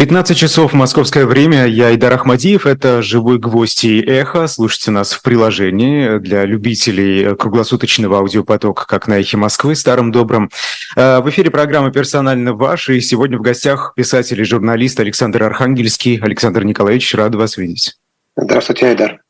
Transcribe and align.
15 0.00 0.34
часов 0.34 0.72
московское 0.72 1.26
время. 1.26 1.66
Я 1.66 1.94
Идар 1.94 2.14
Ахмадиев. 2.14 2.64
Это 2.64 3.02
«Живой 3.02 3.38
гвоздь» 3.38 3.84
и 3.84 4.00
«Эхо». 4.00 4.46
Слушайте 4.46 4.92
нас 4.92 5.12
в 5.12 5.20
приложении 5.20 6.16
для 6.16 6.46
любителей 6.46 7.36
круглосуточного 7.36 8.16
аудиопотока, 8.16 8.86
как 8.86 9.08
на 9.08 9.20
«Эхе 9.20 9.36
Москвы», 9.36 9.74
старым 9.74 10.10
добрым. 10.10 10.50
А, 10.96 11.20
в 11.20 11.28
эфире 11.28 11.50
программа 11.50 11.92
«Персонально 11.92 12.54
ваш». 12.54 12.88
И 12.88 12.98
сегодня 13.02 13.36
в 13.36 13.42
гостях 13.42 13.92
писатель 13.94 14.40
и 14.40 14.44
журналист 14.44 14.98
Александр 15.00 15.42
Архангельский. 15.42 16.16
Александр 16.16 16.64
Николаевич, 16.64 17.14
рад 17.14 17.34
вас 17.34 17.58
видеть. 17.58 17.98
Здравствуйте, 18.38 18.86
Айдар. 18.86 19.20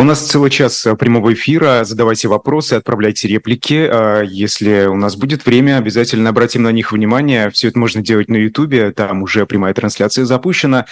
У 0.00 0.02
нас 0.02 0.26
целый 0.26 0.48
час 0.48 0.86
э, 0.86 0.96
прямого 0.96 1.34
эфира. 1.34 1.84
Задавайте 1.84 2.26
вопросы, 2.26 2.72
отправляйте 2.72 3.28
реплики. 3.28 3.86
А 3.86 4.22
если 4.22 4.86
у 4.86 4.96
нас 4.96 5.14
будет 5.14 5.44
время, 5.44 5.76
обязательно 5.76 6.30
обратим 6.30 6.62
на 6.62 6.72
них 6.72 6.92
внимание. 6.92 7.50
Все 7.50 7.68
это 7.68 7.78
можно 7.78 8.00
делать 8.00 8.30
на 8.30 8.36
Ютубе, 8.36 8.92
там 8.92 9.22
уже 9.22 9.44
прямая 9.44 9.74
трансляция 9.74 10.24
запущена. 10.24 10.86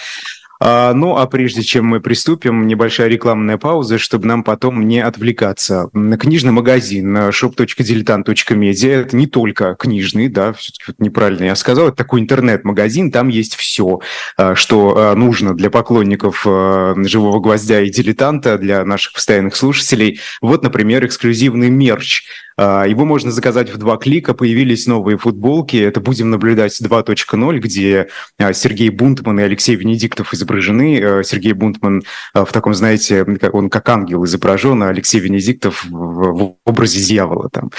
А, 0.61 0.93
ну, 0.93 1.15
а 1.15 1.25
прежде 1.25 1.63
чем 1.63 1.85
мы 1.85 2.01
приступим, 2.01 2.67
небольшая 2.67 3.07
рекламная 3.07 3.57
пауза, 3.57 3.97
чтобы 3.97 4.27
нам 4.27 4.43
потом 4.43 4.87
не 4.87 4.99
отвлекаться. 4.99 5.89
Книжный 5.93 6.51
магазин 6.51 7.15
shop.diletant.media– 7.15 8.89
это 9.01 9.15
не 9.15 9.27
только 9.27 9.75
книжный, 9.75 10.27
да, 10.27 10.51
все-таки 10.51 10.85
вот 10.87 10.99
неправильно 10.99 11.45
я 11.45 11.55
сказал, 11.55 11.87
это 11.87 11.97
такой 11.97 12.19
интернет-магазин, 12.19 13.11
там 13.11 13.29
есть 13.29 13.55
все, 13.55 14.01
а, 14.35 14.55
что 14.55 14.95
а, 14.97 15.15
нужно 15.15 15.55
для 15.55 15.69
поклонников 15.69 16.43
«Живого 16.43 17.39
гвоздя» 17.39 17.79
и 17.81 17.89
«Дилетанта», 17.89 18.57
для 18.57 18.83
наших 18.83 19.13
постоянных 19.13 19.55
слушателей. 19.55 20.19
Вот, 20.41 20.63
например, 20.63 21.05
эксклюзивный 21.05 21.69
мерч– 21.69 22.25
а, 22.61 22.83
его 22.85 23.05
можно 23.05 23.31
заказать 23.31 23.69
в 23.69 23.77
два 23.77 23.95
клика. 23.95 24.33
Появились 24.33 24.85
новые 24.85 25.17
футболки. 25.17 25.77
Это 25.77 26.01
«Будем 26.01 26.29
наблюдать 26.29 26.77
2.0», 26.81 27.57
где 27.59 28.09
Сергей 28.53 28.89
Бунтман 28.89 29.39
и 29.39 29.43
Алексей 29.43 29.77
Венедиктов 29.77 30.33
изображены. 30.49 30.99
А, 31.01 31.23
Сергей 31.23 31.53
Бунтман 31.53 32.03
в 32.33 32.47
таком, 32.51 32.73
знаете, 32.73 33.25
он 33.51 33.69
как 33.69 33.87
ангел 33.89 34.25
изображен, 34.25 34.81
а 34.83 34.89
Алексей 34.89 35.19
Венедиктов 35.19 35.85
в 35.85 36.55
образе 36.65 37.01
дьявола 37.01 37.49
там. 37.49 37.71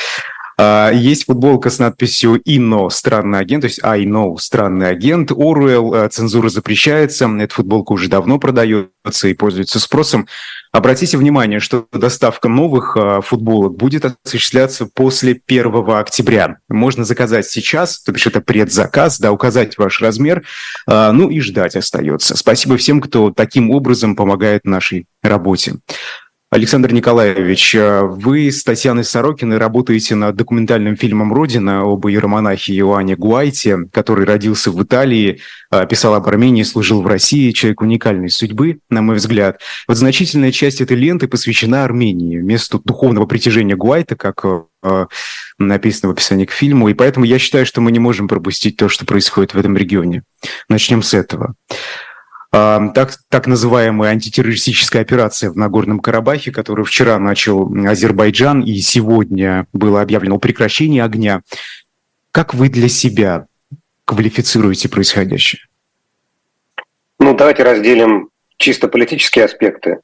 Есть 0.93 1.27
футболка 1.27 1.71
с 1.71 1.79
надписью 1.79 2.41
«Ино. 2.45 2.91
Странный 2.91 3.39
агент», 3.39 3.63
то 3.63 3.67
есть 3.69 3.81
«I 3.83 4.05
know. 4.05 4.37
Странный 4.39 4.89
агент». 4.89 5.31
Оруэлл. 5.33 6.09
Цензура 6.09 6.49
запрещается. 6.49 7.29
Эта 7.39 7.55
футболка 7.55 7.93
уже 7.93 8.09
давно 8.09 8.39
продается 8.39 9.29
и 9.29 9.35
пользуется 9.35 9.81
спросом. 9.81 10.27
Обратите 10.73 11.17
внимание, 11.19 11.59
что 11.59 11.89
доставка 11.93 12.49
новых 12.49 12.97
э, 12.97 13.23
футболок 13.23 13.77
будет 13.77 14.05
осуществляться 14.25 14.87
после 14.87 15.41
1 15.45 15.91
октября. 15.91 16.59
Можно 16.69 17.05
заказать 17.05 17.47
сейчас, 17.47 18.01
то 18.01 18.13
бишь 18.13 18.29
это 18.29 18.41
предзаказ, 18.41 19.19
да, 19.19 19.33
указать 19.33 19.77
ваш 19.79 20.01
размер, 20.01 20.45
э, 20.87 21.11
ну 21.11 21.29
и 21.29 21.41
ждать 21.41 21.75
остается. 21.75 22.37
Спасибо 22.37 22.77
всем, 22.77 23.01
кто 23.01 23.33
таким 23.33 23.73
образом 23.73 24.15
помогает 24.15 24.65
нашей 24.65 25.07
работе. 25.25 25.75
Александр 26.53 26.93
Николаевич, 26.93 27.77
э, 27.77 28.03
вы 28.03 28.51
с 28.51 28.65
Татьяной 28.65 29.05
Сорокиной 29.05 29.59
работаете 29.59 30.17
над 30.17 30.35
документальным 30.35 30.97
фильмом 30.97 31.33
«Родина» 31.33 31.83
об 31.83 32.09
иеромонахе 32.09 32.75
Иоанне 32.75 33.15
Гуайте, 33.15 33.87
который 33.93 34.27
родился 34.27 34.73
в 34.73 34.83
Италии, 34.83 35.43
э, 35.71 35.87
писал 35.87 36.15
об 36.15 36.27
Армении, 36.27 36.65
служил 36.65 37.03
в 37.03 37.07
России, 37.07 37.53
человек 37.53 37.83
уникальной 37.83 38.31
судьбы, 38.31 38.81
на 38.91 39.01
мой 39.01 39.15
взгляд. 39.15 39.61
Вот 39.87 39.97
значительная 39.97 40.51
часть 40.51 40.81
этой 40.81 40.97
ленты 40.97 41.29
посвящена 41.29 41.85
Армении, 41.85 42.39
месту 42.39 42.81
духовного 42.85 43.27
притяжения 43.27 43.77
Гуайта, 43.77 44.17
как 44.17 44.45
э, 44.83 45.07
написано 45.61 46.09
в 46.09 46.13
описании 46.15 46.47
к 46.47 46.51
фильму, 46.51 46.89
и 46.89 46.95
поэтому 46.95 47.27
я 47.27 47.39
считаю, 47.39 47.65
что 47.65 47.81
мы 47.81 47.93
не 47.93 48.01
можем 48.01 48.27
пропустить 48.27 48.77
то, 48.77 48.89
что 48.89 49.07
происходит 49.07 49.55
в 49.55 49.59
этом 49.59 49.77
регионе. 49.77 50.25
Начнем 50.69 51.05
с 51.05 51.15
этого 51.15 51.55
так, 52.51 53.13
так 53.29 53.47
называемая 53.47 54.11
антитеррористическая 54.11 55.03
операция 55.03 55.51
в 55.51 55.57
Нагорном 55.57 56.01
Карабахе, 56.01 56.51
которую 56.51 56.85
вчера 56.85 57.19
начал 57.19 57.73
Азербайджан, 57.87 58.63
и 58.63 58.75
сегодня 58.79 59.67
было 59.73 60.03
объявлено 60.03 60.39
прекращение 60.39 61.05
огня. 61.05 61.43
Как 62.33 62.55
вы 62.55 62.69
для 62.69 62.89
себя 62.89 63.47
квалифицируете 64.05 64.89
происходящее? 64.89 65.63
Ну, 67.21 67.35
давайте 67.35 67.63
разделим 67.63 68.31
чисто 68.57 68.89
политические 68.89 69.45
аспекты. 69.45 70.01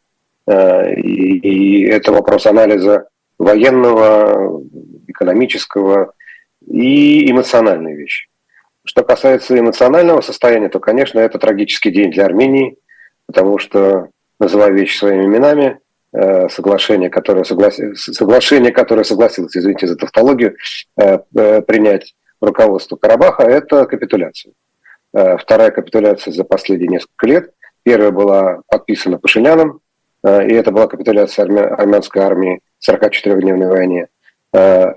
Э, 0.46 0.94
и, 0.94 1.38
и 1.38 1.84
это 1.86 2.12
вопрос 2.12 2.46
анализа 2.46 3.08
военного, 3.38 4.62
экономического 5.08 6.12
и 6.66 7.30
эмоциональной 7.30 7.94
вещи. 7.94 8.28
Что 8.86 9.02
касается 9.02 9.58
эмоционального 9.58 10.20
состояния, 10.20 10.68
то, 10.68 10.78
конечно, 10.78 11.18
это 11.18 11.40
трагический 11.40 11.90
день 11.90 12.12
для 12.12 12.24
Армении, 12.24 12.78
потому 13.26 13.58
что, 13.58 14.10
называя 14.38 14.70
вещи 14.70 14.96
своими 14.96 15.24
именами, 15.24 15.80
э, 16.12 16.48
соглашение, 16.48 17.10
которое, 17.10 17.42
согласи... 17.42 17.94
соглашение, 17.96 18.70
которое 18.70 19.02
согласилось, 19.02 19.56
извините 19.56 19.88
за 19.88 19.96
тавтологию, 19.96 20.54
э, 20.98 21.18
э, 21.34 21.62
принять 21.62 22.14
руководство 22.40 22.96
Карабаха, 22.96 23.42
это 23.42 23.86
капитуляция. 23.86 24.52
Вторая 25.12 25.70
капитуляция 25.70 26.32
за 26.34 26.44
последние 26.44 26.88
несколько 26.88 27.26
лет. 27.26 27.50
Первая 27.82 28.10
была 28.10 28.60
подписана 28.68 29.18
Пашиняном, 29.18 29.80
и 30.22 30.52
это 30.52 30.70
была 30.72 30.88
капитуляция 30.88 31.46
армянской 31.46 32.20
армии 32.20 32.60
в 32.78 32.90
44-дневной 32.90 33.68
войне. 33.68 34.08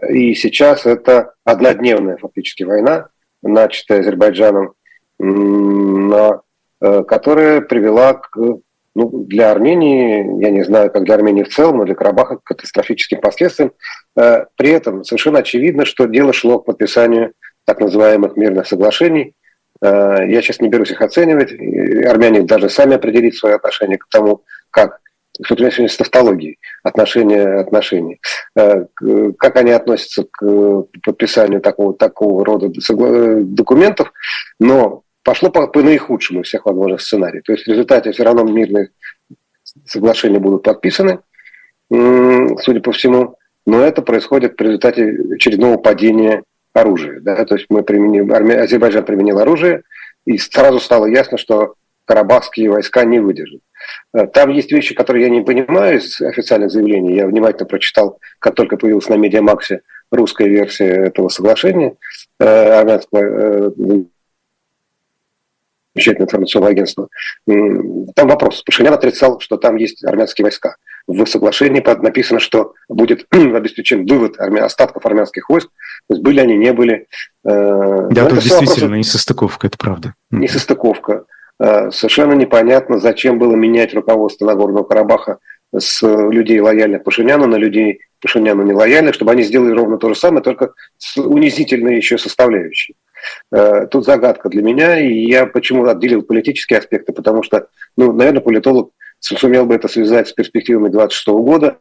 И 0.09 0.33
сейчас 0.33 0.85
это 0.85 1.35
однодневная 1.45 2.17
фактически 2.17 2.63
война, 2.63 3.07
начатая 3.41 3.99
Азербайджаном, 3.99 4.73
но, 5.17 6.41
э, 6.81 7.03
которая 7.03 7.61
привела 7.61 8.13
к, 8.13 8.37
ну, 8.95 9.25
для 9.25 9.51
Армении, 9.51 10.41
я 10.41 10.49
не 10.49 10.63
знаю, 10.63 10.91
как 10.91 11.03
для 11.03 11.15
Армении 11.15 11.43
в 11.43 11.53
целом, 11.53 11.77
но 11.77 11.85
для 11.85 11.95
Карабаха 11.95 12.37
к 12.37 12.43
катастрофическим 12.43 13.19
последствиям. 13.19 13.73
Э, 14.17 14.45
при 14.55 14.71
этом 14.71 15.03
совершенно 15.03 15.39
очевидно, 15.39 15.85
что 15.85 16.05
дело 16.05 16.33
шло 16.33 16.59
к 16.59 16.65
подписанию 16.65 17.33
так 17.65 17.79
называемых 17.79 18.35
мирных 18.35 18.67
соглашений. 18.67 19.33
Э, 19.81 20.17
я 20.27 20.41
сейчас 20.41 20.59
не 20.59 20.69
берусь 20.69 20.91
их 20.91 21.01
оценивать. 21.01 21.51
Армяне 22.05 22.41
даже 22.41 22.69
сами 22.69 22.95
определить 22.95 23.37
свое 23.37 23.55
отношение 23.55 23.97
к 23.97 24.07
тому, 24.09 24.43
как 24.71 24.99
что 25.41 25.55
сегодня 25.55 25.89
с 25.89 25.97
тавтологией 25.97 26.57
отношения 26.83 27.59
отношений. 27.59 28.19
Э, 28.55 28.85
как 29.37 29.55
они 29.55 29.71
относятся 29.71 30.25
к 30.29 30.83
подписанию 31.03 31.61
такого, 31.61 31.93
такого 31.93 32.45
рода 32.45 32.69
документов, 32.69 34.11
но 34.59 35.03
пошло 35.23 35.49
по, 35.49 35.67
по 35.67 35.81
наихудшему 35.81 36.43
всех 36.43 36.65
возможных 36.65 37.01
сценариев. 37.01 37.43
То 37.43 37.53
есть 37.53 37.65
в 37.65 37.69
результате 37.69 38.11
все 38.11 38.23
равно 38.23 38.43
мирные 38.43 38.89
соглашения 39.85 40.39
будут 40.39 40.63
подписаны, 40.63 41.19
судя 41.89 42.81
по 42.81 42.91
всему, 42.91 43.35
но 43.65 43.81
это 43.81 44.01
происходит 44.01 44.57
в 44.57 44.61
результате 44.61 45.15
очередного 45.35 45.77
падения 45.77 46.43
оружия. 46.73 47.19
Да? 47.19 47.45
То 47.45 47.55
есть 47.55 47.67
мы 47.69 47.83
применили, 47.83 48.53
Азербайджан 48.53 49.05
применил 49.05 49.39
оружие, 49.39 49.83
и 50.25 50.37
сразу 50.37 50.79
стало 50.79 51.05
ясно, 51.05 51.37
что 51.37 51.75
карабахские 52.05 52.71
войска 52.71 53.03
не 53.03 53.19
выдержат. 53.19 53.61
Э, 54.13 54.27
там 54.27 54.49
есть 54.49 54.71
вещи, 54.71 54.95
которые 54.95 55.23
я 55.23 55.29
не 55.29 55.41
понимаю 55.41 55.97
из 55.97 56.19
официальных 56.21 56.71
заявлений. 56.71 57.15
Я 57.15 57.27
внимательно 57.27 57.65
прочитал, 57.65 58.19
как 58.39 58.55
только 58.55 58.77
появилась 58.77 59.09
на 59.09 59.15
Медиамаксе 59.15 59.81
русская 60.11 60.47
версия 60.47 60.87
этого 60.87 61.29
соглашения 61.29 61.95
э, 62.39 62.45
армянского 62.45 63.19
э, 63.19 63.71
замечательное 65.95 66.27
информационное 66.27 66.71
агентство. 66.71 67.09
Там 67.45 68.27
вопрос. 68.29 68.63
Пашинян 68.63 68.93
отрицал, 68.93 69.39
что 69.39 69.57
там 69.57 69.75
есть 69.75 70.03
армянские 70.05 70.43
войска. 70.43 70.77
В 71.07 71.25
соглашении 71.25 71.83
написано, 72.01 72.39
что 72.39 72.73
будет 72.87 73.25
обеспечен 73.31 74.05
вывод 74.05 74.39
армя... 74.39 74.65
остатков 74.65 75.05
армянских 75.05 75.49
войск. 75.49 75.69
То 76.07 76.13
есть 76.13 76.23
были 76.23 76.39
они, 76.39 76.55
не 76.55 76.71
были. 76.71 77.07
Да, 77.43 78.07
тут 78.07 78.39
действительно 78.39 78.65
вопросы... 78.65 78.97
не 78.97 79.03
состыковка, 79.03 79.67
это 79.67 79.77
правда. 79.77 80.13
Не 80.31 80.47
состыковка. 80.47 81.13
Э, 81.13 81.23
совершенно 81.59 82.33
непонятно, 82.33 82.99
зачем 82.99 83.37
было 83.37 83.55
менять 83.55 83.93
руководство 83.93 84.45
Нагорного 84.45 84.83
Карабаха 84.83 85.39
с 85.77 86.01
людей 86.01 86.59
лояльных 86.59 87.03
Пашиняну 87.03 87.45
на 87.45 87.55
людей 87.55 87.99
Пашиняну 88.21 88.63
нелояльных, 88.63 89.13
чтобы 89.13 89.31
они 89.31 89.43
сделали 89.43 89.71
ровно 89.71 89.97
то 89.97 90.09
же 90.09 90.15
самое, 90.15 90.43
только 90.43 90.73
с 90.97 91.17
унизительной 91.17 91.95
еще 91.95 92.17
составляющей. 92.17 92.95
Э, 93.51 93.87
тут 93.87 94.05
загадка 94.05 94.49
для 94.49 94.61
меня, 94.61 94.99
и 94.99 95.25
я 95.25 95.45
почему 95.45 95.85
отделил 95.85 96.23
политические 96.23 96.79
аспекты, 96.79 97.13
потому 97.13 97.43
что, 97.43 97.67
ну, 97.95 98.11
наверное, 98.11 98.41
политолог 98.41 98.91
сумел 99.19 99.65
бы 99.65 99.75
это 99.75 99.87
связать 99.87 100.27
с 100.27 100.33
перспективами 100.33 100.89
26 100.89 101.27
года, 101.27 101.79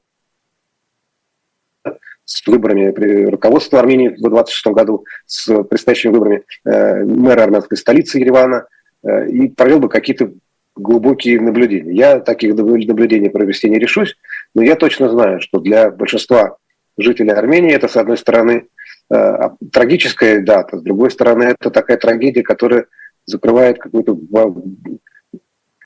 с 2.25 2.47
выборами 2.47 2.91
руководства 3.31 3.81
Армении 3.81 4.09
в 4.09 4.21
26 4.21 4.67
году, 4.67 5.05
с 5.25 5.63
предстоящими 5.65 6.13
выборами 6.13 6.43
э, 6.65 7.05
мэра 7.05 7.43
армянской 7.43 7.77
столицы 7.77 8.19
Еревана– 8.19 8.67
Э, 8.78 8.78
и 9.05 9.49
провел 9.49 9.81
бы 9.81 9.89
какие-то 9.89 10.33
глубокие 10.79 11.41
наблюдения. 11.41 11.93
Я 11.93 12.21
таких 12.21 12.55
наблюдений 12.55 13.29
провести 13.29 13.69
не 13.69 13.79
решусь, 13.79 14.17
но 14.55 14.63
я 14.63 14.77
точно 14.77 15.11
знаю, 15.11 15.41
что 15.41 15.59
для 15.59 15.91
большинства 15.91 16.57
жителей 16.97 17.31
Армении 17.31 17.75
это, 17.75 17.89
с 17.89 17.97
одной 17.97 18.17
стороны, 18.17 18.67
э, 19.11 19.51
трагическая 19.73 20.41
дата, 20.41 20.79
с 20.79 20.83
другой 20.83 21.11
стороны, 21.11 21.45
это 21.45 21.71
такая 21.71 21.97
трагедия, 21.97 22.43
которая 22.43 22.87
закрывает 23.27 23.79
какую-то 23.79 24.19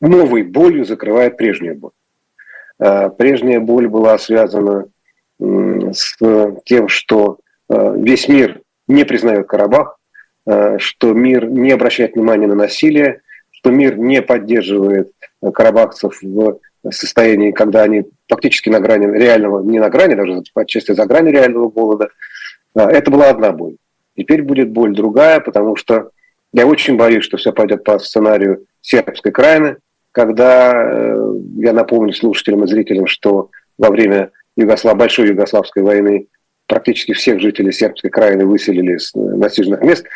новой 0.01 0.43
болью, 0.43 0.85
закрывает 0.85 1.37
прежнюю 1.37 1.77
боль. 1.77 1.91
А, 2.79 3.09
прежняя 3.09 3.61
боль 3.61 3.89
была 3.89 4.17
связана 4.19 4.87
с 5.41 6.17
тем, 6.65 6.87
что 6.87 7.39
весь 7.69 8.29
мир 8.29 8.61
не 8.87 9.05
признает 9.05 9.49
Карабах, 9.49 9.99
что 10.47 11.13
мир 11.13 11.49
не 11.49 11.71
обращает 11.71 12.15
внимания 12.15 12.47
на 12.47 12.55
насилие, 12.55 13.21
что 13.51 13.71
мир 13.71 13.97
не 13.97 14.23
поддерживает 14.23 15.13
карабахцев 15.55 16.19
в 16.23 16.59
состоянии, 16.91 17.53
когда 17.53 17.83
они 17.83 18.05
фактически 18.29 18.69
на 18.69 18.81
грани 18.81 19.07
реального, 19.07 19.63
не 19.63 19.79
на 19.79 19.89
грани, 19.89 20.15
даже 20.15 20.43
отчасти 20.55 20.93
за 20.93 21.07
грани 21.07 21.31
реального 21.31 21.69
голода. 21.69 22.09
Это 22.75 23.11
была 23.11 23.31
одна 23.31 23.53
боль. 23.53 23.77
Теперь 24.17 24.43
будет 24.43 24.71
боль 24.71 24.95
другая, 24.95 25.41
потому 25.41 25.77
что 25.77 26.11
я 26.53 26.67
очень 26.67 26.97
боюсь, 26.97 27.25
что 27.25 27.37
все 27.37 27.53
пойдет 27.53 27.85
по 27.85 27.99
сценарию 27.99 28.67
сербской 28.81 29.33
крайны, 29.33 29.77
когда, 30.13 30.73
э, 30.75 31.35
я 31.57 31.73
напомню 31.73 32.13
слушателям 32.13 32.65
и 32.65 32.69
зрителям, 32.69 33.07
что 33.07 33.51
во 33.79 33.91
время 33.91 34.31
Югослав... 34.57 34.97
Большой 34.97 35.29
Югославской 35.29 35.83
войны 35.83 36.27
практически 36.73 37.13
всех 37.13 37.39
жителей 37.39 37.71
сербской 37.71 38.09
краины 38.09 38.47
выселили 38.47 38.97
с 38.97 39.13
насиженных 39.15 39.83
мест. 39.83 40.07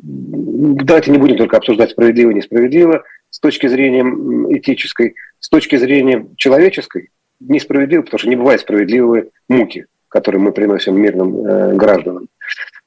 Давайте 0.00 1.12
не 1.12 1.18
будем 1.18 1.36
только 1.36 1.56
обсуждать 1.56 1.92
справедливо 1.92 2.32
и 2.32 2.34
несправедливо. 2.34 3.04
С 3.30 3.38
точки 3.38 3.68
зрения 3.68 4.02
этической, 4.56 5.14
с 5.38 5.48
точки 5.48 5.76
зрения 5.76 6.26
человеческой, 6.36 7.10
несправедливо, 7.38 8.02
потому 8.02 8.18
что 8.18 8.28
не 8.28 8.34
бывает 8.34 8.60
справедливые 8.60 9.28
муки, 9.48 9.86
которые 10.08 10.40
мы 10.40 10.50
приносим 10.50 11.00
мирным 11.00 11.46
э, 11.46 11.74
гражданам. 11.76 12.28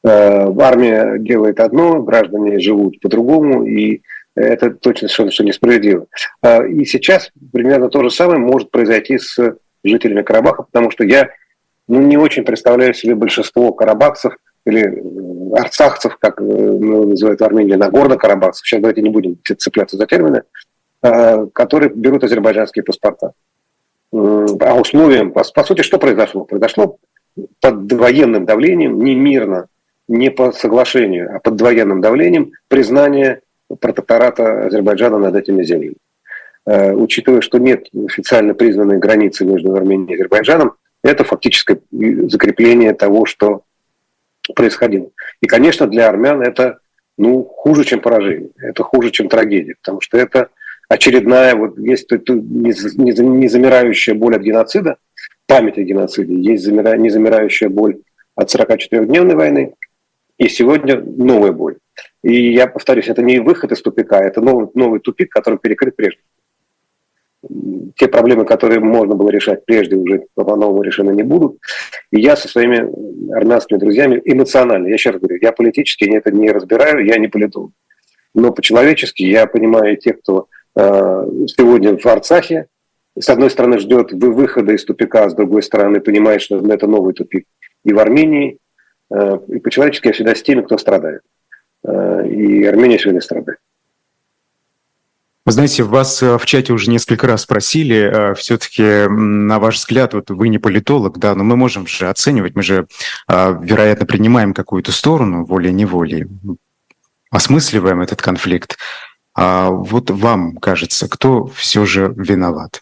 Э, 0.04 0.52
армия 0.60 1.18
делает 1.18 1.62
одно, 1.62 2.04
граждане 2.04 2.60
живут 2.60 3.00
по-другому, 3.00 3.66
и 3.66 4.02
это 4.36 4.70
точно 4.72 5.08
совершенно 5.08 5.32
что 5.32 5.46
несправедливо. 5.46 6.08
А, 6.42 6.66
и 6.66 6.84
сейчас 6.84 7.32
примерно 7.54 7.88
то 7.88 8.04
же 8.04 8.12
самое 8.12 8.40
может 8.40 8.70
произойти 8.70 9.18
с 9.18 9.38
жителями 9.82 10.24
Карабаха, 10.24 10.64
потому 10.64 10.92
что 10.92 11.06
я 11.06 11.30
ну, 11.92 12.02
не 12.02 12.16
очень 12.16 12.44
представляю 12.46 12.94
себе 12.94 13.16
большинство 13.16 13.74
карабахцев 13.74 14.38
или 14.66 14.82
э, 14.82 15.60
арцахцев, 15.60 16.18
как 16.18 16.40
э, 16.40 16.44
ну, 16.44 17.10
называют 17.10 17.42
в 17.42 17.44
Армении, 17.44 17.74
нагорно-карабахцев, 17.74 18.66
сейчас 18.66 18.80
давайте 18.80 19.02
не 19.02 19.10
будем 19.10 19.38
цепляться 19.58 19.98
за 19.98 20.06
термины, 20.06 20.44
а, 21.02 21.48
которые 21.48 21.90
берут 21.90 22.24
азербайджанские 22.24 22.84
паспорта. 22.84 23.34
А 24.14 24.76
условиям, 24.76 25.34
по, 25.34 25.44
по 25.44 25.64
сути, 25.66 25.82
что 25.82 25.98
произошло? 25.98 26.46
Произошло 26.46 26.98
под 27.60 27.92
военным 27.92 28.46
давлением, 28.46 29.04
не 29.04 29.14
мирно, 29.14 29.68
не 30.08 30.30
по 30.32 30.54
соглашению, 30.54 31.36
а 31.36 31.40
под 31.40 31.60
военным 31.60 32.00
давлением 32.00 32.52
признание 32.70 33.42
протектората 33.82 34.68
Азербайджана 34.68 35.18
над 35.18 35.36
этими 35.36 35.64
землями. 35.64 35.96
Э, 36.66 36.94
учитывая, 36.94 37.42
что 37.42 37.58
нет 37.58 37.88
официально 38.08 38.54
признанной 38.54 38.98
границы 38.98 39.46
между 39.46 39.76
Арменией 39.76 40.12
и 40.12 40.16
Азербайджаном, 40.16 40.76
это 41.04 41.24
фактическое 41.24 41.80
закрепление 41.92 42.94
того, 42.94 43.26
что 43.26 43.64
происходило. 44.56 45.10
И, 45.42 45.48
конечно, 45.48 45.88
для 45.88 46.10
армян 46.10 46.42
это 46.42 46.80
ну, 47.18 47.44
хуже, 47.44 47.84
чем 47.84 48.02
поражение, 48.02 48.50
это 48.58 48.84
хуже, 48.84 49.12
чем 49.12 49.30
трагедия, 49.30 49.76
потому 49.82 50.02
что 50.02 50.18
это 50.18 50.50
очередная, 50.90 51.56
вот 51.56 51.78
есть 51.78 52.12
незамирающая 52.12 54.16
боль 54.16 54.36
от 54.36 54.42
геноцида, 54.42 54.98
память 55.46 55.78
о 55.78 55.84
геноциде, 55.84 56.36
есть 56.36 56.68
незамирающая 56.68 57.70
боль 57.70 58.00
от 58.36 58.54
44-дневной 58.54 59.36
войны, 59.36 59.74
и 60.38 60.50
сегодня 60.50 61.00
новая 61.00 61.52
боль. 61.52 61.78
И 62.24 62.54
я 62.54 62.68
повторюсь, 62.68 63.08
это 63.08 63.22
не 63.22 63.40
выход 63.40 63.72
из 63.72 63.82
тупика, 63.82 64.20
это 64.20 64.42
новый, 64.42 64.68
новый 64.74 65.00
тупик, 65.00 65.32
который 65.32 65.60
перекрыт 65.60 65.96
прежде. 65.96 66.22
Те 67.96 68.08
проблемы, 68.08 68.46
которые 68.46 68.80
можно 68.80 69.16
было 69.16 69.30
решать 69.30 69.66
прежде, 69.66 69.96
уже 69.96 70.24
по-новому 70.36 70.84
решены 70.84 71.12
не 71.12 71.24
будут. 71.24 71.58
И 72.12 72.20
я 72.20 72.36
со 72.36 72.48
своими 72.48 72.88
армянскими 73.34 73.78
друзьями 73.80 74.22
эмоционально, 74.24 74.88
я 74.88 75.12
раз 75.12 75.20
говорю, 75.20 75.40
я 75.42 75.52
политически 75.52 76.06
это 76.06 76.32
не 76.32 76.52
разбираю, 76.52 77.06
я 77.06 77.18
не 77.18 77.28
политолог. 77.28 77.72
Но 78.34 78.52
по-человечески 78.52 79.24
я 79.24 79.48
понимаю 79.48 79.98
тех, 79.98 80.20
кто 80.20 80.48
э, 80.76 80.82
сегодня 81.48 81.98
в 81.98 82.06
Арцахе, 82.06 82.68
с 83.20 83.28
одной 83.30 83.50
стороны 83.50 83.80
ждет 83.80 84.14
выхода 84.14 84.74
из 84.74 84.86
тупика, 84.86 85.28
с 85.30 85.34
другой 85.34 85.64
стороны 85.64 86.00
понимает, 86.00 86.42
что 86.42 86.58
это 86.58 86.88
новый 86.88 87.14
тупик. 87.14 87.46
И 87.84 87.92
в 87.92 88.00
Армении, 88.00 88.60
Э, 89.12 89.38
и 89.48 89.60
по-человечески 89.60 90.08
я 90.08 90.14
всегда 90.14 90.36
с 90.36 90.42
теми, 90.42 90.62
кто 90.62 90.78
страдает. 90.78 91.22
Э, 91.84 92.28
и 92.28 92.64
Армения 92.66 92.98
сегодня 92.98 93.22
страдает. 93.22 93.60
Вы 95.52 95.56
знаете, 95.56 95.84
вас 95.84 96.24
э, 96.24 96.38
в 96.38 96.46
чате 96.46 96.72
уже 96.72 96.90
несколько 96.90 97.28
раз 97.28 97.42
спросили, 97.42 98.34
все-таки, 98.36 99.10
на 99.10 99.60
ваш 99.60 99.76
взгляд, 99.80 100.14
вот 100.14 100.30
вы 100.30 100.48
не 100.48 100.60
политолог, 100.60 101.20
да, 101.20 101.36
но 101.36 101.44
мы 101.44 101.58
можем 101.58 101.88
же 101.88 102.08
оценивать, 102.08 102.56
мы 102.56 102.64
же, 102.64 102.88
вероятно, 103.28 104.06
принимаем 104.06 104.54
какую-то 104.54 104.94
сторону 104.94 105.44
волей-неволей, 105.44 106.28
осмысливаем 107.32 108.00
этот 108.00 108.22
конфликт. 108.22 108.78
А 109.36 109.72
вот 109.72 110.10
вам 110.10 110.56
кажется, 110.56 111.10
кто 111.10 111.48
все 111.48 111.86
же 111.86 112.14
виноват? 112.16 112.82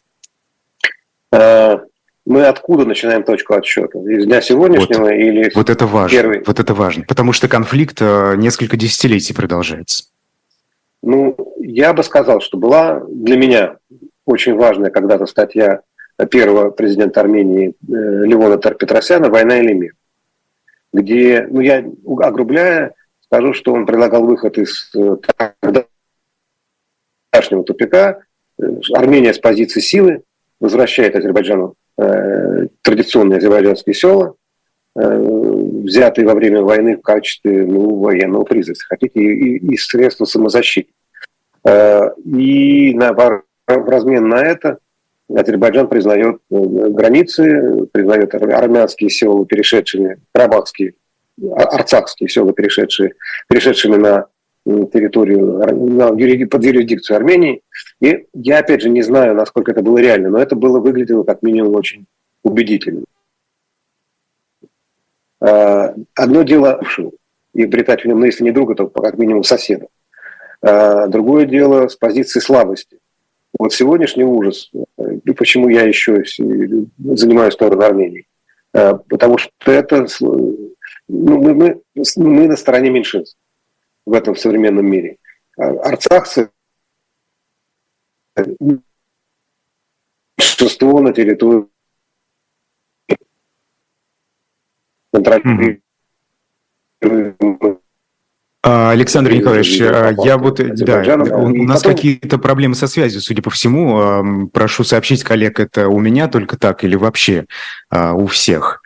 мы 1.31 2.45
откуда 2.45 2.85
начинаем 2.85 3.23
точку 3.23 3.55
отсчета? 3.55 3.97
Из 3.97 4.25
дня 4.25 4.41
сегодняшнего 4.41 5.05
вот, 5.05 5.11
или 5.11 5.51
вот 5.55 5.71
это 5.71 5.87
важно, 5.87 6.15
первый? 6.15 6.43
Вот 6.45 6.59
это 6.59 6.75
важно, 6.75 7.03
потому 7.07 7.33
что 7.33 7.47
конфликт 7.47 7.97
э, 7.99 8.35
несколько 8.37 8.77
десятилетий 8.77 9.33
продолжается. 9.33 10.03
Ну, 11.01 11.35
я 11.59 11.93
бы 11.93 12.03
сказал, 12.03 12.41
что 12.41 12.57
была 12.57 13.01
для 13.07 13.37
меня 13.37 13.77
очень 14.25 14.55
важная 14.55 14.89
когда-то 14.89 15.25
статья 15.25 15.81
первого 16.29 16.71
президента 16.71 17.21
Армении 17.21 17.69
э, 17.69 17.73
Левона 18.25 18.57
Петросяна 18.57 19.29
«Война 19.29 19.59
или 19.59 19.73
мир», 19.73 19.93
где, 20.91 21.47
ну, 21.49 21.61
я 21.61 21.85
огрубляя, 22.21 22.93
скажу, 23.21 23.53
что 23.53 23.73
он 23.73 23.85
предлагал 23.85 24.25
выход 24.25 24.57
из 24.57 24.91
э, 24.95 25.15
тогдашнего 27.31 27.63
тупика. 27.63 28.19
Армения 28.93 29.33
с 29.33 29.39
позиции 29.39 29.79
силы 29.79 30.23
возвращает 30.59 31.15
Азербайджану 31.15 31.75
Э, 32.01 32.67
традиционные 32.81 33.39
азербайджанские 33.39 33.93
села, 33.93 34.27
э, 34.27 34.31
взятые 34.95 36.25
во 36.25 36.33
время 36.33 36.61
войны 36.61 36.97
в 36.97 37.01
качестве 37.01 37.65
ну, 37.65 37.95
военного 37.95 38.43
приза, 38.43 38.71
если 38.71 38.85
хотите, 38.85 39.19
и, 39.21 39.57
и 39.57 39.77
средства 39.77 40.25
самозащиты. 40.25 40.89
Э, 41.63 42.09
и 42.25 42.93
на, 42.95 43.13
в 43.13 43.43
размен 43.67 44.27
на 44.27 44.41
это 44.41 44.79
Азербайджан 45.33 45.87
признает 45.87 46.39
границы, 46.49 47.87
признает 47.91 48.33
армянские 48.33 49.09
села, 49.09 49.45
перешедшими, 49.45 50.19
карабахские, 50.33 50.95
арцахские 51.55 52.29
села, 52.29 52.51
перешедшие, 52.51 53.13
перешедшими 53.47 53.95
на 53.95 54.25
территорию, 54.65 55.59
на, 55.71 56.07
под 56.09 56.63
юрисдикцию 56.63 57.17
Армении. 57.17 57.61
И 58.01 58.25
я, 58.33 58.59
опять 58.59 58.81
же, 58.81 58.89
не 58.89 59.03
знаю, 59.03 59.35
насколько 59.35 59.71
это 59.71 59.81
было 59.81 59.99
реально, 59.99 60.29
но 60.29 60.39
это 60.39 60.55
было 60.55 60.79
выглядело 60.79 61.23
как 61.23 61.43
минимум 61.43 61.75
очень 61.75 62.05
убедительно. 62.43 63.03
А, 65.41 65.93
одно 66.15 66.43
дело 66.43 66.81
и 67.53 67.63
обретать 67.63 68.03
в 68.03 68.05
нем, 68.05 68.19
ну, 68.19 68.25
если 68.25 68.43
не 68.43 68.51
друга, 68.51 68.75
то 68.75 68.87
как 68.87 69.17
минимум 69.17 69.43
соседа. 69.43 69.87
А, 70.61 71.07
другое 71.07 71.45
дело 71.45 71.87
с 71.87 71.95
позиции 71.95 72.39
слабости. 72.39 72.99
Вот 73.57 73.73
сегодняшний 73.73 74.23
ужас, 74.23 74.71
и 75.23 75.31
почему 75.31 75.69
я 75.69 75.81
еще 75.83 76.23
занимаю 76.97 77.51
сторону 77.51 77.81
Армении, 77.81 78.27
потому 78.71 79.39
что 79.39 79.51
это 79.65 80.05
ну, 80.21 81.41
мы, 81.41 81.55
мы, 81.55 81.81
мы 82.17 82.47
на 82.47 82.55
стороне 82.55 82.91
меньшинств 82.91 83.35
в 84.05 84.13
этом 84.13 84.35
современном 84.35 84.85
мире. 84.85 85.17
Арцахцы 85.57 86.51
большинство 90.37 90.99
на 91.01 91.13
территории 91.13 91.67
Александр 98.61 99.31
Николаевич, 99.31 99.79
а, 99.81 100.13
я 100.23 100.37
вот, 100.37 100.57
да, 100.57 101.15
у 101.15 101.63
нас 101.63 101.81
потом... 101.81 101.95
какие-то 101.95 102.37
проблемы 102.37 102.75
со 102.75 102.87
связью, 102.87 103.21
судя 103.21 103.41
по 103.41 103.49
всему. 103.49 104.49
Прошу 104.49 104.83
сообщить 104.83 105.23
коллег, 105.23 105.59
это 105.59 105.87
у 105.87 105.99
меня 105.99 106.27
только 106.27 106.57
так 106.57 106.83
или 106.83 106.95
вообще 106.95 107.45
а, 107.89 108.13
у 108.13 108.27
всех? 108.27 108.81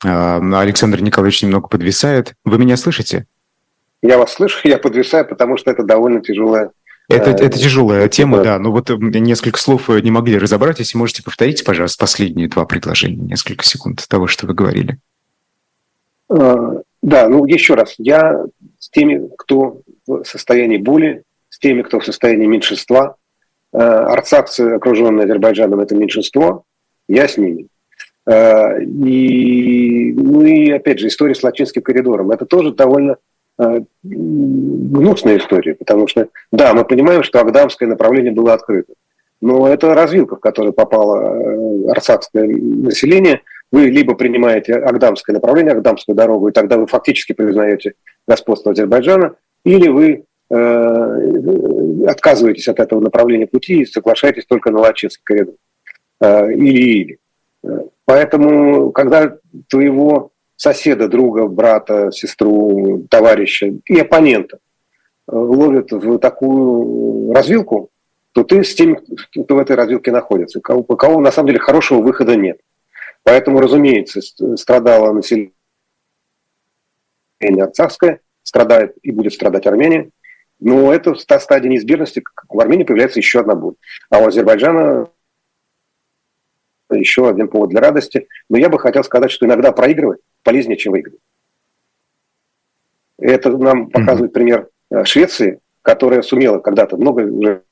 Александр 0.00 1.00
Николаевич 1.00 1.42
немного 1.42 1.66
подвисает. 1.66 2.34
Вы 2.44 2.58
меня 2.58 2.76
слышите? 2.76 3.26
Я 4.00 4.16
вас 4.18 4.34
слышу, 4.34 4.60
я 4.68 4.78
подвисаю, 4.78 5.26
потому 5.26 5.56
что 5.56 5.72
это 5.72 5.82
довольно 5.82 6.20
тяжелая 6.20 6.70
это, 7.08 7.30
э, 7.30 7.34
это 7.34 7.58
тяжелая 7.58 8.08
тема, 8.08 8.42
да. 8.42 8.58
Но 8.58 8.70
вот 8.70 8.90
несколько 8.90 9.58
слов 9.58 9.88
не 9.88 10.10
могли 10.10 10.38
разобрать. 10.38 10.78
Если 10.78 10.98
можете 10.98 11.22
повторить, 11.22 11.64
пожалуйста, 11.64 11.98
последние 11.98 12.48
два 12.48 12.66
предложения, 12.66 13.16
несколько 13.16 13.64
секунд 13.64 14.04
того, 14.08 14.26
что 14.26 14.46
вы 14.46 14.54
говорили. 14.54 14.98
Э, 16.30 16.82
да, 17.02 17.28
ну 17.28 17.46
еще 17.46 17.74
раз, 17.74 17.94
я 17.98 18.44
с 18.78 18.90
теми, 18.90 19.30
кто 19.38 19.80
в 20.06 20.24
состоянии 20.24 20.78
боли, 20.78 21.22
с 21.48 21.58
теми, 21.58 21.82
кто 21.82 22.00
в 22.00 22.04
состоянии 22.04 22.46
меньшинства. 22.46 23.16
Арцакцы, 23.70 24.62
окруженные 24.62 25.24
Азербайджаном, 25.24 25.80
это 25.80 25.94
меньшинство. 25.94 26.64
Я 27.06 27.28
с 27.28 27.36
ними. 27.36 27.68
И, 28.26 30.12
ну 30.16 30.42
и, 30.42 30.70
опять 30.70 30.98
же, 31.00 31.08
история 31.08 31.34
с 31.34 31.42
Лачинским 31.42 31.82
коридором. 31.82 32.30
Это 32.30 32.46
тоже 32.46 32.72
довольно 32.72 33.18
гнусная 34.02 35.36
история, 35.36 35.74
потому 35.74 36.06
что, 36.06 36.28
да, 36.50 36.72
мы 36.72 36.84
понимаем, 36.84 37.22
что 37.22 37.40
Агдамское 37.40 37.88
направление 37.88 38.32
было 38.32 38.54
открыто, 38.54 38.94
но 39.42 39.68
это 39.68 39.94
развилка, 39.94 40.36
в 40.36 40.40
которую 40.40 40.72
попало 40.72 41.90
арцакское 41.90 42.46
население– 42.46 43.42
вы 43.70 43.86
либо 43.86 44.14
принимаете 44.14 44.74
Агдамское 44.74 45.34
направление, 45.34 45.72
Агдамскую 45.72 46.16
дорогу, 46.16 46.48
и 46.48 46.52
тогда 46.52 46.76
вы 46.76 46.86
фактически 46.86 47.32
признаете 47.32 47.94
господство 48.26 48.72
Азербайджана, 48.72 49.34
или 49.64 49.88
вы 49.88 50.24
э, 50.50 52.04
отказываетесь 52.06 52.68
от 52.68 52.80
этого 52.80 53.00
направления 53.00 53.46
пути 53.46 53.82
и 53.82 53.86
соглашаетесь 53.86 54.46
только 54.46 54.70
на 54.70 54.80
Лачинский 54.80 55.22
коридор. 55.24 55.54
Э, 56.20 56.50
или-или. 56.52 57.18
Поэтому, 58.04 58.90
когда 58.92 59.36
твоего 59.68 60.30
соседа, 60.56 61.08
друга, 61.08 61.46
брата, 61.46 62.10
сестру, 62.10 63.06
товарища 63.10 63.72
и 63.84 64.00
оппонента 64.00 64.56
э, 64.56 65.36
ловят 65.36 65.92
в 65.92 66.18
такую 66.18 67.32
развилку, 67.32 67.90
то 68.32 68.44
ты 68.44 68.64
с 68.64 68.74
теми, 68.74 68.98
кто 69.44 69.56
в 69.56 69.58
этой 69.58 69.76
развилке 69.76 70.10
находится. 70.10 70.60
У 70.60 70.96
кого 70.96 71.20
на 71.20 71.30
самом 71.30 71.48
деле 71.48 71.60
хорошего 71.60 72.00
выхода 72.00 72.36
нет. 72.36 72.58
Поэтому, 73.24 73.60
разумеется, 73.60 74.20
страдало 74.56 75.12
население 75.12 75.52
арцахское, 77.40 78.20
страдает 78.42 78.96
и 79.02 79.10
будет 79.10 79.34
страдать 79.34 79.66
Армения. 79.66 80.10
Но 80.60 80.92
это 80.92 81.14
та 81.26 81.38
стадия 81.38 81.70
неизбежности, 81.70 82.22
в 82.48 82.60
Армении 82.60 82.84
появляется 82.84 83.20
еще 83.20 83.40
одна 83.40 83.54
боль. 83.54 83.74
А 84.10 84.18
у 84.18 84.26
Азербайджана 84.26 85.10
еще 86.90 87.28
один 87.28 87.48
повод 87.48 87.70
для 87.70 87.80
радости. 87.80 88.28
Но 88.48 88.56
я 88.56 88.68
бы 88.68 88.78
хотел 88.78 89.04
сказать, 89.04 89.30
что 89.30 89.46
иногда 89.46 89.72
проигрывать 89.72 90.20
полезнее, 90.42 90.76
чем 90.76 90.92
выигрывать. 90.92 91.20
Это 93.18 93.56
нам 93.56 93.90
показывает 93.90 94.30
mm-hmm. 94.30 94.34
пример 94.34 94.68
э, 94.90 95.04
Швеции, 95.04 95.60
которая 95.82 96.22
сумела 96.22 96.60
когда-то, 96.60 96.96
много 96.96 97.22
уже 97.22 97.62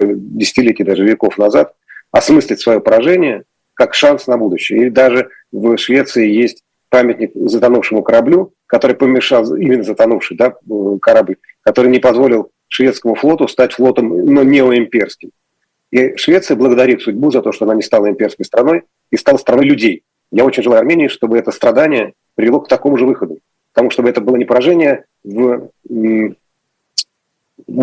десятилетий, 0.00 0.82
даже 0.82 1.04
веков 1.04 1.38
назад, 1.38 1.74
осмыслить 2.10 2.60
свое 2.60 2.80
поражение 2.80 3.44
как 3.80 3.94
шанс 3.94 4.26
на 4.26 4.36
будущее. 4.36 4.88
И 4.88 4.90
даже 4.90 5.30
в 5.52 5.78
Швеции 5.78 6.30
есть 6.30 6.64
памятник 6.90 7.30
затонувшему 7.34 8.02
кораблю, 8.02 8.52
который 8.66 8.94
помешал, 8.94 9.56
именно 9.56 9.82
затонувший 9.82 10.36
да, 10.36 10.54
корабль, 11.00 11.36
который 11.62 11.90
не 11.90 11.98
позволил 11.98 12.50
шведскому 12.68 13.14
флоту 13.14 13.48
стать 13.48 13.72
флотом 13.72 14.26
но 14.26 14.42
неоимперским. 14.42 15.30
И 15.90 16.14
Швеция 16.16 16.58
благодарит 16.58 17.00
судьбу 17.00 17.30
за 17.30 17.40
то, 17.40 17.52
что 17.52 17.64
она 17.64 17.74
не 17.74 17.80
стала 17.80 18.10
имперской 18.10 18.44
страной 18.44 18.82
и 19.10 19.16
стала 19.16 19.38
страной 19.38 19.64
людей. 19.64 20.02
Я 20.30 20.44
очень 20.44 20.62
желаю 20.62 20.80
Армении, 20.80 21.08
чтобы 21.08 21.38
это 21.38 21.50
страдание 21.50 22.12
привело 22.34 22.60
к 22.60 22.68
такому 22.68 22.98
же 22.98 23.06
выходу. 23.06 23.38
Потому 23.72 23.88
чтобы 23.88 24.10
это 24.10 24.20
было 24.20 24.36
не 24.36 24.44
поражение 24.44 25.06
в 25.24 25.70
не 25.88 26.36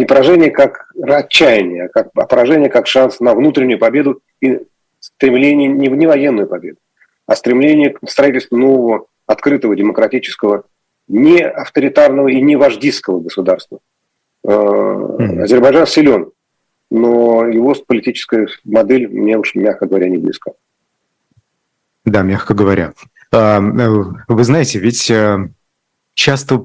поражение 0.05 0.51
как 0.51 0.91
отчаяние, 1.01 1.89
а, 1.91 2.05
а 2.13 2.25
поражение 2.27 2.69
как 2.69 2.85
шанс 2.85 3.19
на 3.19 3.33
внутреннюю 3.33 3.79
победу 3.79 4.21
и 4.41 4.59
стремление 5.15 5.67
не 5.67 5.89
в 5.89 5.95
не 5.95 6.07
военную 6.07 6.47
победу, 6.47 6.77
а 7.25 7.35
стремление 7.35 7.91
к 7.91 8.09
строительству 8.09 8.57
нового, 8.57 9.07
открытого, 9.25 9.75
демократического, 9.75 10.63
не 11.07 11.41
авторитарного 11.41 12.27
и 12.27 12.41
не 12.41 12.55
вождистского 12.55 13.19
государства. 13.19 13.79
Mm-hmm. 14.45 15.41
Азербайджан 15.41 15.87
силен, 15.87 16.31
но 16.89 17.45
его 17.45 17.75
политическая 17.85 18.47
модель 18.63 19.07
мне 19.07 19.37
уж, 19.37 19.55
мягко 19.55 19.85
говоря, 19.87 20.09
не 20.09 20.17
близка. 20.17 20.51
Да, 22.05 22.21
мягко 22.21 22.53
говоря. 22.53 22.93
А, 23.31 23.59
э, 23.59 24.03
вы 24.27 24.43
знаете, 24.43 24.79
ведь 24.79 25.11
э, 25.11 25.49
часто 26.13 26.63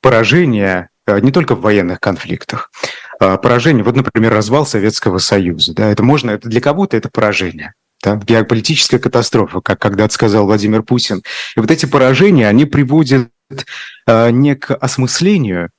поражение 0.00 0.90
не 1.08 1.32
только 1.32 1.56
в 1.56 1.60
военных 1.60 1.98
конфликтах, 1.98 2.70
поражение, 3.22 3.84
вот, 3.84 3.96
например, 3.96 4.32
развал 4.32 4.66
Советского 4.66 5.18
Союза, 5.18 5.74
да, 5.74 5.90
это 5.90 6.02
можно, 6.02 6.30
это 6.30 6.48
для 6.48 6.60
кого-то 6.60 6.96
это 6.96 7.08
поражение, 7.08 7.74
да, 8.02 8.16
геополитическая 8.16 8.98
катастрофа, 8.98 9.60
как 9.60 9.78
когда-то 9.78 10.12
сказал 10.12 10.46
Владимир 10.46 10.82
Путин. 10.82 11.22
И 11.56 11.60
вот 11.60 11.70
эти 11.70 11.86
поражения, 11.86 12.48
они 12.48 12.64
приводят 12.64 13.28
а, 14.06 14.30
не 14.30 14.56
к 14.56 14.74
осмыслению 14.74 15.70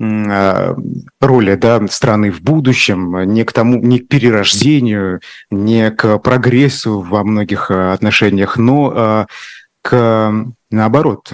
а, 0.00 0.74
роли 1.20 1.54
да, 1.54 1.86
страны 1.88 2.30
в 2.30 2.40
будущем, 2.40 3.22
не 3.32 3.44
к 3.44 3.52
тому, 3.52 3.78
не 3.78 3.98
к 3.98 4.08
перерождению, 4.08 5.20
не 5.50 5.90
к 5.90 6.18
прогрессу 6.18 7.00
во 7.00 7.24
многих 7.24 7.70
отношениях, 7.70 8.56
но 8.56 9.26
к 9.82 10.52
наоборот, 10.70 11.32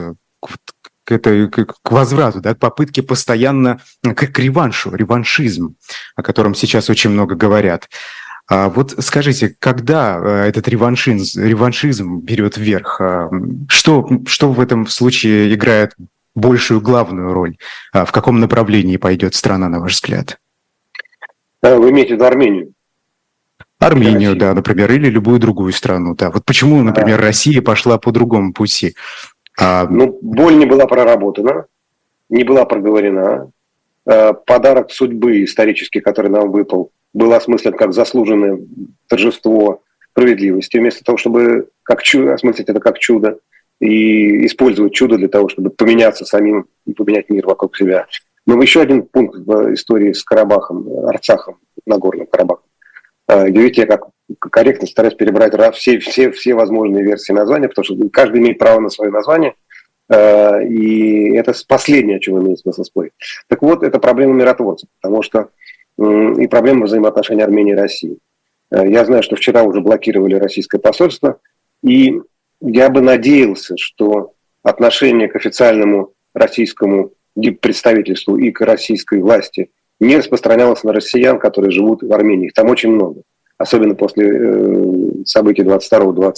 к, 1.04 1.12
этой, 1.12 1.48
к 1.48 1.90
возврату, 1.90 2.40
да, 2.40 2.54
к 2.54 2.58
попытке 2.58 3.02
постоянно, 3.02 3.80
к, 4.02 4.14
к 4.14 4.38
реваншу, 4.38 4.94
реваншизм, 4.94 5.76
о 6.16 6.22
котором 6.22 6.54
сейчас 6.54 6.90
очень 6.90 7.10
много 7.10 7.34
говорят. 7.34 7.88
А 8.48 8.68
вот 8.68 8.94
скажите, 8.98 9.54
когда 9.58 10.18
э, 10.18 10.48
этот 10.48 10.68
реваншизм, 10.68 11.40
реваншизм 11.40 12.18
берет 12.20 12.56
вверх, 12.56 13.00
а, 13.00 13.30
что, 13.68 14.06
что 14.26 14.52
в 14.52 14.60
этом 14.60 14.86
случае 14.88 15.54
играет 15.54 15.94
большую 16.34 16.80
главную 16.80 17.32
роль? 17.32 17.56
А 17.92 18.04
в 18.04 18.12
каком 18.12 18.40
направлении 18.40 18.96
пойдет 18.96 19.34
страна, 19.34 19.68
на 19.68 19.80
ваш 19.80 19.94
взгляд? 19.94 20.38
Вы 21.62 21.90
имеете 21.90 22.10
в 22.10 22.16
виду 22.16 22.24
Армению? 22.24 22.72
Армению, 23.78 24.36
да, 24.36 24.54
например, 24.54 24.92
или 24.92 25.08
любую 25.08 25.40
другую 25.40 25.72
страну, 25.72 26.14
да. 26.14 26.30
Вот 26.30 26.44
почему, 26.44 26.82
например, 26.82 27.20
Россия 27.20 27.60
пошла 27.62 27.98
по 27.98 28.12
другому 28.12 28.52
пути? 28.52 28.94
А... 29.58 29.86
Ну, 29.88 30.18
боль 30.22 30.56
не 30.56 30.66
была 30.66 30.86
проработана, 30.86 31.66
не 32.28 32.44
была 32.44 32.64
проговорена. 32.64 33.50
Э, 34.04 34.32
подарок 34.32 34.90
судьбы 34.90 35.44
исторический, 35.44 36.00
который 36.00 36.30
нам 36.30 36.50
выпал, 36.50 36.90
был 37.12 37.32
осмыслен 37.32 37.72
как 37.72 37.92
заслуженное 37.92 38.58
торжество 39.06 39.82
справедливости, 40.10 40.76
вместо 40.78 41.04
того, 41.04 41.18
чтобы 41.18 41.68
как 41.82 42.02
чудо, 42.02 42.34
осмыслить 42.34 42.68
это 42.68 42.80
как 42.80 42.98
чудо 42.98 43.38
и 43.80 44.46
использовать 44.46 44.94
чудо 44.94 45.16
для 45.16 45.28
того, 45.28 45.48
чтобы 45.48 45.70
поменяться 45.70 46.24
самим 46.24 46.66
и 46.86 46.92
поменять 46.92 47.28
мир 47.28 47.46
вокруг 47.46 47.76
себя. 47.76 48.06
Но 48.46 48.60
еще 48.60 48.80
один 48.80 49.02
пункт 49.02 49.38
в 49.38 49.74
истории 49.74 50.12
с 50.12 50.24
Карабахом, 50.24 51.06
Арцахом, 51.06 51.58
Нагорным 51.86 52.26
Карабахом. 52.26 52.64
Э, 53.28 53.48
видите, 53.48 53.86
как 53.86 54.08
корректно 54.38 54.86
стараюсь 54.86 55.14
перебрать 55.14 55.54
все, 55.74 55.98
все, 55.98 56.30
все 56.30 56.54
возможные 56.54 57.04
версии 57.04 57.32
названия, 57.32 57.68
потому 57.68 57.84
что 57.84 57.96
каждый 58.10 58.40
имеет 58.40 58.58
право 58.58 58.80
на 58.80 58.88
свое 58.88 59.10
название, 59.10 59.54
э, 60.08 60.64
и 60.66 61.34
это 61.36 61.54
последнее, 61.66 62.16
о 62.16 62.20
чем 62.20 62.42
имеет 62.42 62.60
смысл 62.60 62.84
спорить. 62.84 63.12
Так 63.48 63.62
вот, 63.62 63.82
это 63.82 63.98
проблема 63.98 64.34
миротворцев, 64.34 64.88
потому 65.00 65.22
что 65.22 65.48
и 65.98 66.46
проблема 66.48 66.86
взаимоотношений 66.86 67.42
Армении 67.42 67.72
и 67.72 67.76
России. 67.76 68.18
Э, 68.70 68.88
я 68.88 69.04
знаю, 69.04 69.22
что 69.22 69.36
вчера 69.36 69.62
уже 69.62 69.80
блокировали 69.80 70.34
российское 70.34 70.78
посольство, 70.78 71.38
и 71.82 72.20
я 72.60 72.88
бы 72.88 73.00
надеялся, 73.00 73.76
что 73.76 74.32
отношение 74.62 75.28
к 75.28 75.36
официальному 75.36 76.12
российскому 76.34 77.12
представительству 77.60 78.36
и 78.36 78.50
к 78.50 78.60
российской 78.60 79.20
власти 79.20 79.70
не 80.00 80.16
распространялось 80.16 80.84
на 80.84 80.92
россиян, 80.92 81.38
которые 81.38 81.70
живут 81.70 82.02
в 82.02 82.12
Армении. 82.12 82.46
Их 82.46 82.52
там 82.52 82.68
очень 82.68 82.90
много 82.90 83.22
особенно 83.62 83.94
после 83.94 84.28
э, 84.28 85.24
событий 85.24 85.62
22-20, 85.62 86.34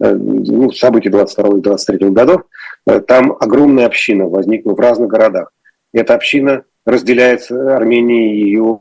э, 0.00 0.14
ну, 0.14 0.70
событий 0.70 1.08
22 1.08 1.58
и 1.58 1.60
23 1.60 2.10
годов, 2.10 2.42
э, 2.86 3.00
там 3.00 3.32
огромная 3.40 3.86
община 3.86 4.26
возникла 4.26 4.74
в 4.74 4.80
разных 4.80 5.08
городах. 5.08 5.52
эта 5.92 6.14
община 6.14 6.64
разделяет 6.84 7.50
Арменией 7.50 8.36
и 8.36 8.46
ее 8.46 8.80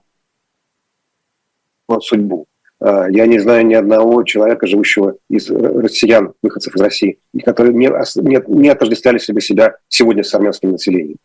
судьбу. 2.01 2.45
Я 2.79 3.25
не 3.25 3.39
знаю 3.39 3.65
ни 3.65 3.73
одного 3.73 4.21
человека, 4.23 4.67
живущего 4.67 5.15
из 5.29 5.49
россиян, 5.49 6.33
выходцев 6.43 6.75
из 6.75 6.81
России, 6.81 7.19
которые 7.43 7.73
не, 7.73 7.87
не, 7.87 8.43
не 8.47 8.69
отождествляли 8.69 9.17
себе 9.17 9.41
себя 9.41 9.77
сегодня 9.87 10.23
с 10.23 10.33
армянским 10.35 10.71
населением. 10.71 11.17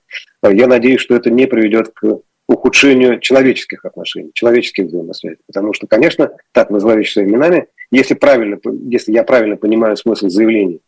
Я 0.42 0.66
надеюсь, 0.66 1.00
что 1.00 1.14
это 1.14 1.30
не 1.30 1.46
приведет 1.46 1.90
к 1.92 2.20
ухудшению 2.52 3.20
человеческих 3.20 3.84
отношений, 3.84 4.30
человеческих 4.34 4.86
взаимосвязей. 4.86 5.38
Потому 5.46 5.72
что, 5.72 5.86
конечно, 5.86 6.30
так 6.52 6.70
вещи 6.96 7.12
своими 7.12 7.30
именами, 7.30 7.66
если, 7.90 8.14
правильно, 8.14 8.58
если 8.88 9.12
я 9.12 9.24
правильно 9.24 9.56
понимаю 9.56 9.96
смысл 9.96 10.28
заявлений 10.28 10.80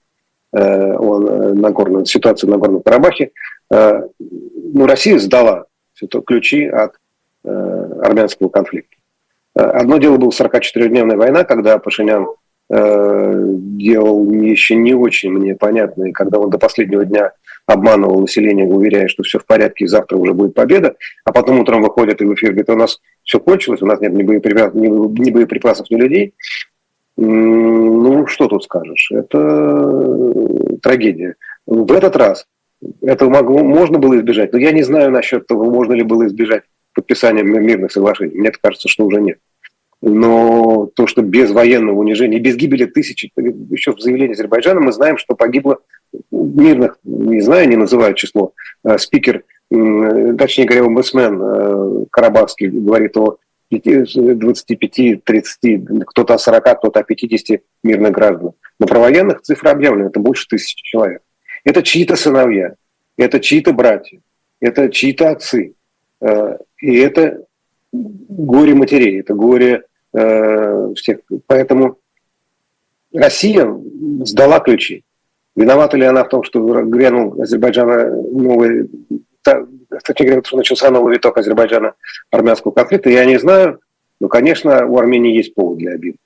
э, 0.52 0.58
о 0.58 1.54
Нагорном, 1.54 2.06
ситуации 2.06 2.46
в 2.46 2.50
Нагорном 2.50 2.82
Карабахе, 2.82 3.30
э, 3.70 4.02
ну, 4.18 4.86
Россия 4.86 5.18
сдала 5.18 5.66
ключи 6.26 6.66
от 6.66 6.92
э, 7.44 7.48
армянского 8.02 8.48
конфликта. 8.48 8.96
Одно 9.54 9.98
дело 9.98 10.16
была 10.16 10.30
44-дневная 10.30 11.16
война, 11.16 11.44
когда 11.44 11.78
Пашинян 11.78 12.26
делал 12.68 14.32
еще 14.32 14.74
не 14.74 14.94
очень 14.94 15.30
мне 15.30 15.54
понятно, 15.54 16.04
и 16.04 16.12
когда 16.12 16.38
он 16.38 16.50
до 16.50 16.58
последнего 16.58 17.04
дня 17.04 17.32
обманывал 17.66 18.20
население, 18.20 18.66
уверяя, 18.66 19.08
что 19.08 19.22
все 19.22 19.38
в 19.38 19.46
порядке, 19.46 19.84
и 19.84 19.88
завтра 19.88 20.16
уже 20.16 20.34
будет 20.34 20.54
победа, 20.54 20.96
а 21.24 21.32
потом 21.32 21.60
утром 21.60 21.82
выходит 21.82 22.20
и 22.20 22.24
в 22.24 22.34
эфир 22.34 22.50
говорит, 22.50 22.70
у 22.70 22.76
нас 22.76 23.00
все 23.22 23.40
кончилось, 23.40 23.82
у 23.82 23.86
нас 23.86 24.00
нет 24.00 24.12
ни 24.12 24.22
боеприпасов, 24.22 24.74
ни, 24.74 25.30
боеприпасов, 25.30 25.90
ни 25.90 25.96
людей. 25.96 26.34
Ну, 27.16 28.26
что 28.26 28.48
тут 28.48 28.64
скажешь? 28.64 29.10
Это 29.12 30.78
трагедия. 30.82 31.36
В 31.66 31.92
этот 31.92 32.16
раз 32.16 32.46
этого 33.00 33.30
могло, 33.30 33.62
можно 33.62 33.98
было 33.98 34.18
избежать, 34.18 34.52
но 34.52 34.58
я 34.58 34.72
не 34.72 34.82
знаю 34.82 35.10
насчет 35.10 35.46
того, 35.46 35.70
можно 35.70 35.94
ли 35.94 36.02
было 36.02 36.26
избежать 36.26 36.64
подписания 36.92 37.42
мирных 37.42 37.92
соглашений. 37.92 38.36
Мне 38.36 38.50
кажется, 38.50 38.88
что 38.88 39.06
уже 39.06 39.20
нет. 39.20 39.38
Но 40.06 40.90
то, 40.94 41.06
что 41.06 41.22
без 41.22 41.50
военного 41.50 41.98
унижения, 41.98 42.38
без 42.38 42.56
гибели 42.56 42.84
тысяч, 42.84 43.30
еще 43.70 43.94
в 43.94 44.00
заявлении 44.00 44.34
Азербайджана 44.34 44.78
мы 44.78 44.92
знаем, 44.92 45.16
что 45.16 45.34
погибло 45.34 45.78
мирных, 46.30 46.98
не 47.04 47.40
знаю, 47.40 47.66
не 47.70 47.76
называют 47.76 48.18
число, 48.18 48.52
э, 48.84 48.98
спикер, 48.98 49.44
точнее 49.70 50.66
говоря, 50.66 50.84
омбудсмен 50.84 51.40
э, 51.42 52.04
Карабахский 52.10 52.68
говорит 52.68 53.16
о 53.16 53.38
25, 53.70 55.24
30, 55.24 56.04
кто-то 56.06 56.34
о 56.34 56.38
40, 56.38 56.78
кто-то 56.80 57.00
о 57.00 57.02
50 57.02 57.62
мирных 57.82 58.12
граждан. 58.12 58.52
Но 58.78 58.86
про 58.86 58.98
военных 58.98 59.40
цифра 59.40 59.70
объявлена, 59.70 60.08
это 60.08 60.20
больше 60.20 60.46
тысячи 60.46 60.82
человек. 60.84 61.22
Это 61.64 61.82
чьи-то 61.82 62.16
сыновья, 62.16 62.74
это 63.16 63.40
чьи-то 63.40 63.72
братья, 63.72 64.20
это 64.60 64.90
чьи-то 64.90 65.30
отцы. 65.30 65.72
Э, 66.20 66.58
и 66.78 66.94
это 66.94 67.42
горе 67.90 68.74
матерей, 68.74 69.20
это 69.20 69.32
горе 69.32 69.84
всех. 70.14 71.18
Поэтому 71.46 71.98
Россия 73.12 73.68
сдала 74.24 74.60
ключи. 74.60 75.04
Виновата 75.56 75.96
ли 75.96 76.04
она 76.04 76.24
в 76.24 76.28
том, 76.28 76.42
что 76.42 76.60
грянул 76.82 77.40
Азербайджана 77.40 78.10
новый, 78.10 78.90
точнее 79.42 80.26
говоря, 80.26 80.42
что 80.44 80.56
начался 80.56 80.90
новый 80.90 81.14
виток 81.14 81.38
Азербайджана 81.38 81.94
армянского 82.30 82.72
конфликта, 82.72 83.10
я 83.10 83.24
не 83.24 83.38
знаю, 83.38 83.80
но, 84.20 84.28
конечно, 84.28 84.86
у 84.86 84.98
Армении 84.98 85.36
есть 85.36 85.54
повод 85.54 85.78
для 85.78 85.92
обиды. 85.92 86.18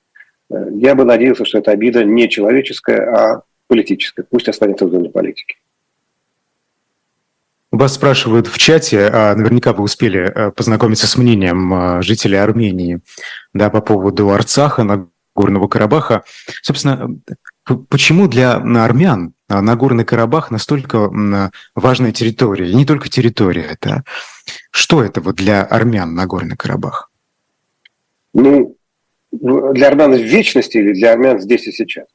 Э, 0.51 0.67
я 0.73 0.95
бы 0.95 1.05
надеялся, 1.05 1.45
что 1.45 1.59
эта 1.59 1.71
обида 1.71 2.03
не 2.03 2.29
человеческая, 2.29 3.01
а 3.01 3.43
политическая. 3.67 4.23
Пусть 4.23 4.47
останется 4.47 4.85
в 4.85 4.91
зоне 4.91 5.09
политики. 5.09 5.57
Вас 7.71 7.93
спрашивают 7.93 8.47
в 8.47 8.57
чате, 8.57 9.09
а 9.13 9.35
наверняка 9.35 9.73
вы 9.73 9.83
успели 9.83 10.21
э, 10.21 10.51
познакомиться 10.51 11.05
с 11.07 11.17
мнением 11.17 11.73
э, 11.73 12.01
жителей 12.01 12.37
Армении 12.37 13.01
да, 13.53 13.69
по 13.69 13.81
поводу 13.81 14.31
Арцаха, 14.31 14.83
Нагорного 14.83 15.67
Карабаха. 15.67 16.23
Собственно, 16.63 17.19
Почему 17.89 18.27
для 18.27 18.55
армян 18.55 19.33
Нагорный 19.47 20.03
Карабах 20.03 20.49
настолько 20.49 21.51
важная 21.75 22.11
территория? 22.11 22.69
И 22.69 22.75
не 22.75 22.85
только 22.85 23.09
территория 23.09 23.63
это. 23.63 24.03
Что 24.71 25.03
это 25.03 25.21
вот 25.21 25.35
для 25.35 25.63
армян 25.63 26.15
Нагорный 26.15 26.57
Карабах? 26.57 27.11
Ну, 28.33 28.75
для 29.31 29.87
армян 29.87 30.13
в 30.13 30.21
вечности 30.21 30.77
или 30.77 30.93
для 30.93 31.13
армян 31.13 31.39
здесь 31.39 31.67
и 31.67 31.71
сейчас? 31.71 32.07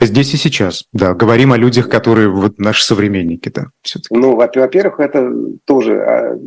Здесь 0.00 0.34
и 0.34 0.36
сейчас, 0.36 0.84
да. 0.92 1.14
Говорим 1.14 1.52
о 1.52 1.58
людях, 1.58 1.88
которые 1.88 2.28
вот 2.28 2.58
наши 2.58 2.84
современники, 2.84 3.50
да. 3.50 3.66
Ну, 4.10 4.34
во-первых, 4.34 4.98
это 4.98 5.30
тоже 5.66 6.00
а, 6.00 6.38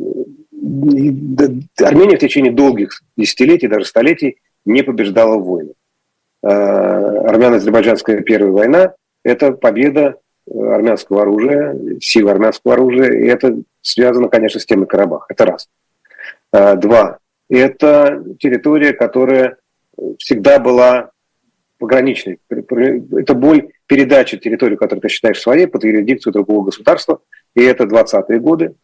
Армения 1.80 2.16
в 2.16 2.20
течение 2.20 2.52
долгих 2.52 3.02
десятилетий, 3.16 3.68
даже 3.68 3.84
столетий 3.84 4.38
не 4.64 4.82
побеждала 4.82 5.36
в 5.36 5.44
войны. 5.44 5.72
Э, 6.42 6.48
армяно-азербайджанская 6.48 8.20
первая 8.20 8.52
война– 8.52 8.94
это 9.24 9.52
победа 9.52 10.16
э, 10.46 10.58
армянского 10.58 11.22
оружия, 11.22 11.76
силы 12.00 12.30
армянского 12.30 12.74
оружия, 12.74 13.12
и 13.12 13.26
это 13.26 13.56
связано, 13.82 14.28
конечно, 14.28 14.58
с 14.60 14.66
темой 14.66 14.86
Карабах. 14.86 15.26
Это 15.28 15.46
раз. 15.46 15.68
Э, 16.52 16.76
два. 16.76 17.18
Это 17.50 18.24
территория, 18.38 18.94
которая 18.94 19.56
всегда 20.18 20.58
была 20.58 21.10
пограничной. 21.78 22.38
Это 22.48 23.34
боль 23.34 23.70
передачи 23.86 24.38
территории, 24.38 24.76
которую 24.76 25.02
ты 25.02 25.08
считаешь 25.08 25.40
своей, 25.40 25.66
под 25.66 25.84
юрисдикцию 25.84 26.32
другого 26.32 26.66
государства. 26.66 27.20
И 27.54 27.62
это 27.62 27.84
20-е 27.84 28.40
годы. 28.40 28.74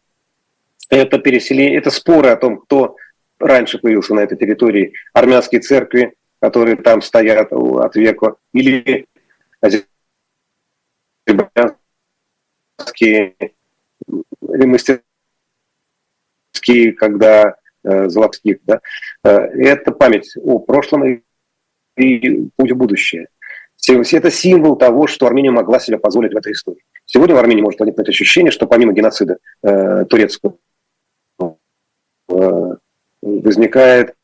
Это 0.89 1.19
переселение, 1.19 1.77
это 1.77 1.89
споры 1.89 2.29
о 2.29 2.35
том, 2.35 2.59
кто 2.59 2.95
раньше 3.39 3.79
появился 3.79 4.13
на 4.13 4.21
этой 4.21 4.37
территории. 4.37 4.93
Армянские 5.13 5.61
церкви, 5.61 6.13
которые 6.39 6.75
там 6.75 7.01
стоят 7.01 7.51
от 7.51 7.95
века, 7.95 8.35
или 8.53 9.07
азербайджанские 11.27 13.35
мастерские, 16.61 16.93
когда 16.93 17.55
э, 17.83 18.09
Золотских, 18.09 18.59
да, 18.65 18.81
э, 19.23 19.29
это 19.29 19.91
память 19.91 20.33
о 20.37 20.59
прошлом 20.59 21.23
и 21.97 22.49
путь 22.55 22.71
в 22.71 22.75
будущее. 22.75 23.27
Это 23.87 24.31
символ 24.31 24.75
того, 24.75 25.07
что 25.07 25.25
Армения 25.25 25.51
могла 25.51 25.79
себе 25.79 25.97
позволить 25.97 26.33
в 26.33 26.37
этой 26.37 26.53
истории. 26.53 26.83
Сегодня 27.05 27.35
в 27.35 27.39
Армении 27.39 27.61
может 27.61 27.79
возникнуть 27.79 28.09
ощущение, 28.09 28.51
что 28.51 28.67
помимо 28.67 28.93
геноцида 28.93 29.37
э, 29.63 30.05
турецкого 30.05 30.55
э, 31.39 32.75
возникает 33.21 34.15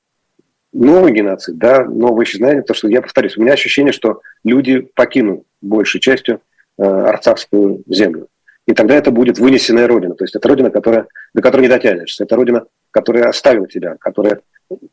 новый 0.74 1.12
геноцид, 1.12 1.58
да, 1.58 1.84
новое 1.86 2.26
исчезновение, 2.26 2.62
потому 2.62 2.78
что, 2.78 2.88
я 2.88 3.02
повторюсь, 3.02 3.36
у 3.38 3.42
меня 3.42 3.54
ощущение, 3.54 3.92
что 3.92 4.22
люди 4.44 4.80
покинут 4.80 5.44
большей 5.62 6.00
частью 6.00 6.42
э, 6.78 6.84
арцахскую 6.84 7.84
землю. 7.88 8.28
И 8.68 8.74
тогда 8.74 8.96
это 8.96 9.12
будет 9.12 9.40
вынесенная 9.40 9.88
родина. 9.88 10.14
То 10.14 10.26
есть 10.26 10.36
это 10.36 10.48
родина, 10.48 10.70
которая, 10.70 11.08
до 11.34 11.42
которой 11.42 11.62
не 11.62 11.68
дотянешься. 11.70 12.26
Это 12.26 12.36
родина, 12.36 12.66
которая 12.92 13.30
оставила 13.30 13.68
тебя, 13.68 13.96
которая 14.00 14.42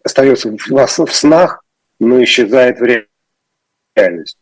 остается 0.04 0.50
в, 0.50 0.56
в 0.56 1.14
снах, 1.14 1.63
но 2.00 2.22
исчезает 2.22 2.78
в 2.78 3.06
реальности. 3.96 4.40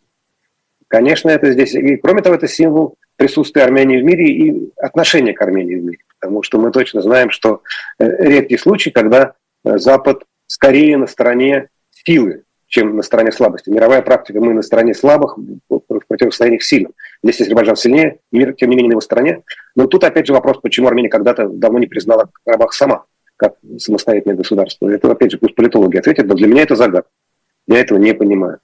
Конечно, 0.89 1.31
это 1.31 1.51
здесь... 1.53 1.75
И 1.75 1.97
кроме 1.97 2.23
того, 2.23 2.35
это 2.35 2.49
символ 2.49 2.97
присутствия 3.17 3.63
Армении 3.63 4.01
в 4.01 4.05
мире 4.05 4.27
и 4.27 4.73
отношения 4.77 5.33
к 5.33 5.41
Армении 5.41 5.77
в 5.77 5.85
мире. 5.85 5.99
Потому 6.21 6.43
что 6.43 6.59
мы 6.59 6.71
точно 6.71 7.03
знаем, 7.03 7.31
что 7.31 7.63
э, 7.99 8.05
редкий 8.19 8.59
случай, 8.59 8.91
когда 8.91 9.35
э, 9.65 9.79
Запад 9.79 10.25
скорее 10.47 10.99
на 10.99 11.07
стороне 11.07 11.69
силы, 11.91 12.45
чем 12.73 12.97
на 12.97 13.03
стороне 13.03 13.33
слабости. 13.33 13.69
Мировая 13.69 14.01
практика, 14.03 14.41
мы 14.41 14.55
на 14.55 14.63
стороне 14.63 14.95
слабых 14.95 15.37
в 15.69 16.01
противостоянии 16.09 16.59
сильным. 16.59 16.95
Здесь 17.23 17.43
Азербайджан 17.43 17.77
сильнее, 17.77 18.19
мир, 18.33 18.55
тем 18.55 18.71
не 18.71 18.77
менее, 18.77 18.89
на 18.89 18.93
его 18.93 19.01
стороне. 19.03 19.43
Но 19.77 19.87
тут 19.87 20.05
опять 20.05 20.27
же 20.27 20.33
вопрос, 20.33 20.59
почему 20.63 20.89
Армения 20.89 21.11
когда-то 21.11 21.49
давно 21.49 21.79
не 21.79 21.87
признала 21.87 22.31
Карабах 22.45 22.73
сама, 22.73 23.05
как 23.37 23.57
самостоятельное 23.79 24.37
государство. 24.37 24.89
Это, 24.89 25.11
опять 25.11 25.33
же, 25.33 25.39
пусть 25.39 25.55
политологи 25.55 25.99
ответят, 25.99 26.27
но 26.27 26.35
для 26.35 26.47
меня 26.47 26.63
это 26.63 26.75
загадка. 26.75 27.11
Я 27.67 27.81
этого 27.81 27.99
не 27.99 28.15
понимаю. 28.15 28.59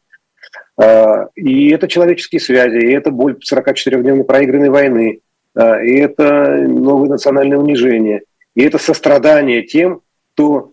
А, 0.76 1.28
и 1.34 1.70
это 1.70 1.88
человеческие 1.88 2.40
связи, 2.40 2.78
и 2.78 2.92
это 2.92 3.10
боль 3.10 3.36
44-дневной 3.38 4.24
проигранной 4.24 4.70
войны, 4.70 5.20
а, 5.54 5.82
и 5.82 5.96
это 5.96 6.56
новое 6.68 7.08
национальное 7.08 7.58
унижение, 7.58 8.22
и 8.54 8.62
это 8.62 8.78
сострадание 8.78 9.62
тем, 9.62 10.02
кто 10.34 10.72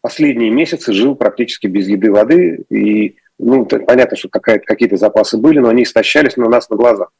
последние 0.00 0.50
месяцы 0.50 0.92
жил 0.92 1.14
практически 1.14 1.66
без 1.66 1.88
еды, 1.88 2.10
воды, 2.10 2.64
и 2.68 3.16
ну, 3.38 3.64
понятно, 3.64 4.16
что 4.16 4.28
какие-то 4.28 4.96
запасы 4.96 5.38
были, 5.38 5.58
но 5.58 5.68
они 5.68 5.82
истощались 5.84 6.36
на 6.36 6.48
нас 6.48 6.68
на 6.70 6.76
глазах. 6.76 7.10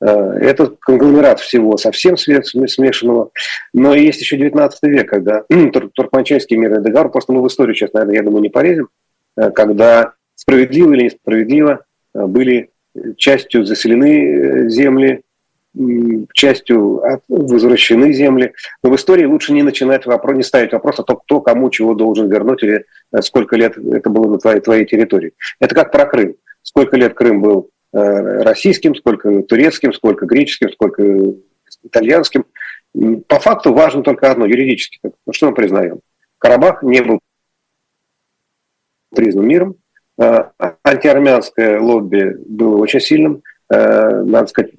Э, 0.00 0.06
это 0.40 0.74
конгломерат 0.80 1.40
всего 1.40 1.76
совсем 1.76 2.16
смешанного. 2.16 3.30
Но 3.72 3.94
есть 3.94 4.20
еще 4.20 4.36
19 4.36 4.82
век, 4.84 5.08
когда 5.08 5.44
Туркманчайский 5.94 6.56
мирный 6.56 6.82
договор, 6.82 7.10
просто 7.10 7.32
мы 7.32 7.42
в 7.42 7.46
историю 7.46 7.74
сейчас, 7.74 7.92
наверное, 7.92 8.16
я 8.16 8.22
думаю, 8.22 8.42
не 8.42 8.48
полезем, 8.48 8.88
когда 9.54 10.14
справедливо 10.34 10.92
или 10.92 11.04
несправедливо 11.04 11.84
э, 12.14 12.26
были 12.26 12.70
частью 13.16 13.64
заселены 13.64 14.68
земли, 14.70 15.22
частью 16.32 17.02
возвращены 17.28 18.12
земли. 18.12 18.54
Но 18.82 18.90
в 18.90 18.96
истории 18.96 19.24
лучше 19.26 19.52
не 19.52 19.62
начинать 19.62 20.06
вопрос, 20.06 20.36
не 20.36 20.42
ставить 20.42 20.72
вопрос 20.72 21.00
о 21.00 21.02
том, 21.02 21.16
кто 21.16 21.40
кому 21.40 21.68
чего 21.70 21.94
должен 21.94 22.30
вернуть 22.30 22.62
или 22.62 22.84
э, 23.12 23.22
сколько 23.22 23.56
лет 23.56 23.76
это 23.76 24.08
было 24.08 24.30
на 24.30 24.38
твоей, 24.38 24.60
твоей 24.60 24.86
территории. 24.86 25.32
Это 25.60 25.74
как 25.74 25.92
про 25.92 26.06
Крым. 26.06 26.36
Сколько 26.62 26.96
лет 26.96 27.14
Крым 27.14 27.42
был 27.42 27.70
э, 27.92 28.42
российским, 28.42 28.94
сколько 28.94 29.42
турецким, 29.42 29.92
сколько 29.92 30.26
греческим, 30.26 30.70
сколько 30.70 31.02
итальянским. 31.82 32.44
По 33.28 33.38
факту 33.38 33.74
важно 33.74 34.02
только 34.02 34.30
одно, 34.30 34.46
юридически. 34.46 35.00
Ну, 35.02 35.32
что 35.32 35.48
мы 35.48 35.54
признаем? 35.54 36.00
Карабах 36.38 36.82
не 36.82 37.02
был 37.02 37.20
признан 39.16 39.46
миром, 39.46 39.76
э, 40.20 40.44
антиармянское 40.84 41.80
лобби 41.80 42.36
было 42.46 42.76
очень 42.76 43.00
сильным, 43.00 43.42
надо 43.68 44.46
сказать, 44.46 44.70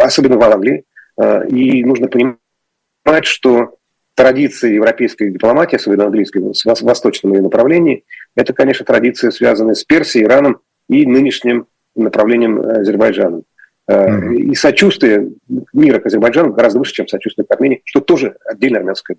особенно 0.00 0.36
в 0.36 0.42
Англии. 0.42 0.84
Э, 1.18 1.46
и 1.48 1.84
нужно 1.84 2.08
понимать, 2.08 3.24
что 3.24 3.76
традиции 4.14 4.74
европейской 4.74 5.30
дипломатии, 5.30 5.76
особенно 5.76 6.06
английской, 6.06 6.40
в 6.40 6.82
восточном 6.82 7.34
ее 7.34 7.42
направлении, 7.42 8.04
это, 8.34 8.52
конечно, 8.52 8.84
традиции, 8.84 9.30
связанные 9.30 9.74
с 9.74 9.84
Персией, 9.84 10.24
Ираном 10.24 10.60
и 10.88 11.06
нынешним 11.06 11.66
направлением 11.94 12.60
Азербайджана. 12.60 13.42
Mm-hmm. 13.90 14.34
И 14.36 14.54
сочувствие 14.54 15.30
мира 15.72 15.98
к 15.98 16.06
Азербайджану 16.06 16.52
гораздо 16.52 16.78
выше, 16.78 16.92
чем 16.92 17.08
сочувствие 17.08 17.46
к 17.46 17.50
Армении, 17.52 17.80
что 17.84 18.00
тоже 18.00 18.36
отдельно 18.44 18.78
армянское. 18.78 19.16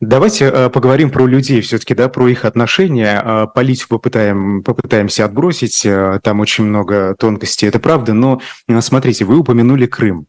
Давайте 0.00 0.44
э, 0.44 0.70
поговорим 0.70 1.10
про 1.10 1.26
людей 1.26 1.60
все-таки, 1.60 1.92
да, 1.92 2.08
про 2.08 2.28
их 2.28 2.44
отношения. 2.44 3.20
Э, 3.24 3.46
политику 3.52 3.96
попытаем, 3.96 4.62
попытаемся 4.62 5.24
отбросить, 5.24 5.84
э, 5.84 6.20
там 6.22 6.38
очень 6.38 6.64
много 6.64 7.16
тонкостей, 7.18 7.68
это 7.68 7.80
правда, 7.80 8.14
но 8.14 8.40
смотрите, 8.80 9.24
вы 9.24 9.38
упомянули 9.38 9.86
Крым. 9.86 10.26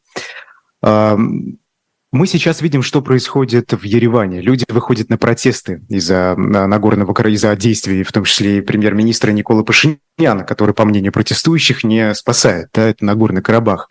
Мы 2.12 2.26
сейчас 2.26 2.62
видим, 2.62 2.82
что 2.82 3.04
происходит 3.04 3.72
в 3.72 3.84
Ереване. 3.84 4.42
Люди 4.42 4.66
выходят 4.68 5.10
на 5.10 5.20
протесты 5.20 5.84
из-за 5.90 6.34
Нагорного 6.36 7.14
Карабаха, 7.14 7.36
из-за 7.36 7.56
действий, 7.56 8.02
в 8.02 8.12
том 8.12 8.24
числе 8.24 8.58
и 8.58 8.62
премьер-министра 8.62 9.32
Никола 9.32 9.62
Пашиняна, 9.62 10.44
который, 10.44 10.74
по 10.74 10.86
мнению 10.86 11.12
протестующих, 11.12 11.84
не 11.84 12.16
спасает 12.16 12.70
да, 12.74 12.90
это 12.90 13.06
Нагорный 13.06 13.44
Карабах. 13.44 13.90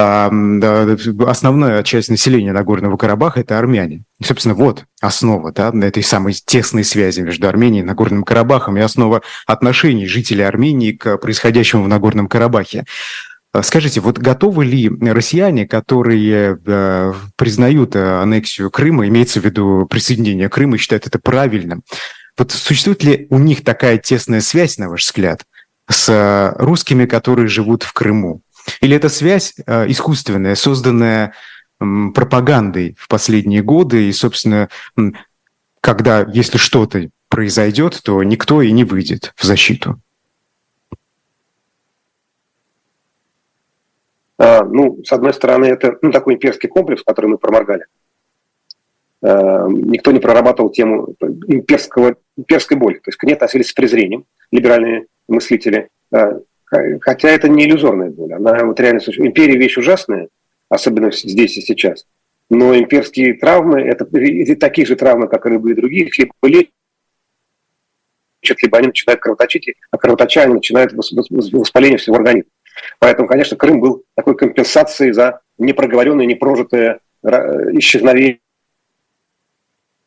Основная 0.00 1.82
часть 1.82 2.08
населения 2.08 2.52
Нагорного 2.52 2.96
Карабаха– 2.96 3.40
это 3.42 3.58
армяне. 3.58 4.04
И, 4.18 4.24
собственно, 4.24 4.54
вот 4.54 4.84
основа 5.00 5.52
да, 5.52 5.72
этой 5.82 6.02
самой 6.02 6.32
тесной 6.32 6.84
связи 6.84 7.20
между 7.20 7.48
Арменией 7.48 7.82
и 7.82 7.86
Нагорным 7.86 8.24
Карабахом 8.24 8.76
и 8.76 8.80
основа 8.80 9.22
отношений 9.46 10.06
жителей 10.06 10.44
Армении 10.44 10.92
к 10.92 11.16
происходящему 11.18 11.84
в 11.84 11.88
Нагорном 11.88 12.28
Карабахе. 12.28 12.84
А 13.52 13.62
скажите, 13.62 14.00
вот 14.00 14.18
готовы 14.18 14.64
ли 14.64 14.88
россияне, 14.88 15.66
которые 15.66 16.58
э, 16.64 17.12
признают 17.36 17.96
аннексию 17.96 18.70
Крыма, 18.70 19.08
имеется 19.08 19.40
в 19.40 19.44
виду 19.44 19.86
присоединение 19.90 20.48
Крыма, 20.48 20.78
считают 20.78 21.08
это 21.08 21.18
правильным, 21.18 21.82
вот 22.38 22.52
существует 22.52 23.02
ли 23.02 23.26
у 23.28 23.38
них 23.38 23.64
такая 23.64 23.98
тесная 23.98 24.40
связь, 24.40 24.78
на 24.78 24.88
ваш 24.88 25.04
взгляд, 25.04 25.42
с 25.90 26.54
русскими, 26.58 27.06
которые 27.06 27.48
живут 27.48 27.82
в 27.82 27.92
Крыму? 27.92 28.42
Или 28.80 28.96
это 28.96 29.08
связь 29.08 29.54
э, 29.66 29.90
искусственная, 29.90 30.54
созданная 30.54 31.34
э, 31.80 31.84
пропагандой 32.14 32.96
в 32.98 33.08
последние 33.08 33.62
годы, 33.62 34.08
и, 34.08 34.12
собственно, 34.12 34.68
когда, 35.80 36.26
если 36.32 36.58
что-то 36.58 37.08
произойдет, 37.28 38.00
то 38.02 38.22
никто 38.22 38.60
и 38.60 38.72
не 38.72 38.84
выйдет 38.84 39.32
в 39.36 39.44
защиту? 39.44 40.00
А, 44.38 44.64
ну, 44.64 45.02
с 45.04 45.12
одной 45.12 45.34
стороны, 45.34 45.66
это 45.66 45.98
ну, 46.00 46.10
такой 46.12 46.34
имперский 46.34 46.68
комплекс, 46.68 47.02
который 47.04 47.26
мы 47.26 47.38
проморгали. 47.38 47.84
А, 49.22 49.66
никто 49.68 50.12
не 50.12 50.18
прорабатывал 50.18 50.70
тему 50.70 51.14
имперского, 51.46 52.16
имперской 52.36 52.76
боли. 52.76 52.94
То 52.94 53.08
есть 53.08 53.18
к 53.18 53.24
ней 53.24 53.34
относились 53.34 53.68
с 53.68 53.72
презрением 53.74 54.24
либеральные 54.50 55.06
мыслители. 55.28 55.88
А, 56.10 56.40
хотя 57.00 57.28
это 57.28 57.48
не 57.48 57.64
иллюзорная 57.64 58.10
боль. 58.10 58.32
Она 58.32 58.64
вот 58.64 58.78
реально 58.80 59.00
существует. 59.00 59.30
Империя 59.30 59.56
вещь 59.56 59.76
ужасная, 59.76 60.28
особенно 60.68 61.10
здесь 61.10 61.56
и 61.58 61.60
сейчас. 61.60 62.06
Но 62.48 62.76
имперские 62.76 63.34
травмы– 63.34 63.80
это 63.82 64.06
такие 64.56 64.86
же 64.86 64.96
травмы, 64.96 65.28
как 65.28 65.46
и 65.46 65.50
любые 65.50 65.76
другие, 65.76 66.10
либо 66.16 66.32
лечат, 66.42 66.72
либо 68.62 68.78
они 68.78 68.88
начинают 68.88 69.20
кровоточить, 69.20 69.74
а 69.90 69.98
кровоточа 69.98 70.42
они 70.42 70.54
начинают 70.54 70.92
воспаление 70.92 71.98
всего 71.98 72.16
организма. 72.16 72.50
Поэтому, 72.98 73.28
конечно, 73.28 73.56
Крым 73.56 73.80
был 73.80 74.04
такой 74.14 74.36
компенсацией 74.36 75.12
за 75.12 75.40
непроговоренное, 75.58 76.26
непрожитое 76.26 77.00
исчезновение 77.22 78.40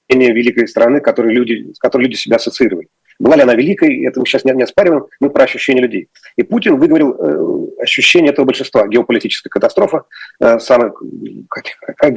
великой 0.10 0.68
страны, 0.68 1.00
которые 1.00 1.36
люди, 1.36 1.72
с 1.74 1.80
которой 1.80 2.04
люди 2.04 2.16
себя 2.16 2.38
ассоциировали. 2.38 2.88
Была 3.20 3.36
ли 3.36 3.42
она 3.44 3.56
великой, 3.56 4.06
это 4.06 4.20
мы 4.20 4.26
сейчас 4.26 4.44
не, 4.44 4.52
не 4.54 4.64
оспариваем, 4.64 5.06
мы 5.20 5.30
про 5.30 5.44
ощущение 5.44 5.84
людей. 5.84 6.10
И 6.36 6.44
Путин 6.44 6.78
выговорил 6.78 7.16
э, 7.18 7.82
ощущение 7.82 8.32
этого 8.32 8.46
большинства. 8.46 8.88
Геополитическая 8.88 9.50
катастрофа, 9.50 10.04
э, 10.40 10.60
самая, 10.60 10.94
как, 11.50 11.66
как 11.98 12.14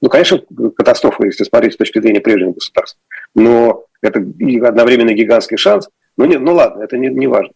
ну, 0.00 0.08
конечно, 0.08 0.40
катастрофа, 0.76 1.24
если 1.24 1.44
смотреть 1.44 1.74
с 1.74 1.76
точки 1.76 2.00
зрения 2.00 2.20
прежнего 2.20 2.52
государства. 2.52 3.00
Но 3.34 3.84
это 4.02 4.20
одновременно 4.20 5.12
гигантский 5.12 5.56
шанс. 5.56 5.88
Ну, 6.16 6.24
не, 6.24 6.38
ну 6.38 6.54
ладно, 6.54 6.82
это 6.82 6.96
не, 6.96 7.08
не 7.08 7.26
важно. 7.26 7.52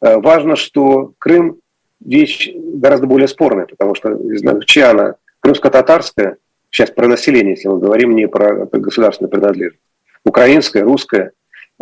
Э, 0.00 0.18
важно, 0.18 0.56
что 0.56 1.12
Крым 1.18 1.58
вещь 2.00 2.50
гораздо 2.54 3.06
более 3.06 3.28
спорная, 3.28 3.66
потому 3.66 3.94
что, 3.94 4.18
чья 4.66 4.90
она, 4.90 5.14
крымско-татарская, 5.40 6.36
сейчас 6.70 6.90
про 6.90 7.06
население, 7.06 7.54
если 7.54 7.68
мы 7.68 7.78
говорим, 7.78 8.16
не 8.16 8.26
про 8.26 8.66
государственную 8.66 9.30
принадлежность, 9.30 9.82
украинская, 10.24 10.82
русская, 10.82 11.32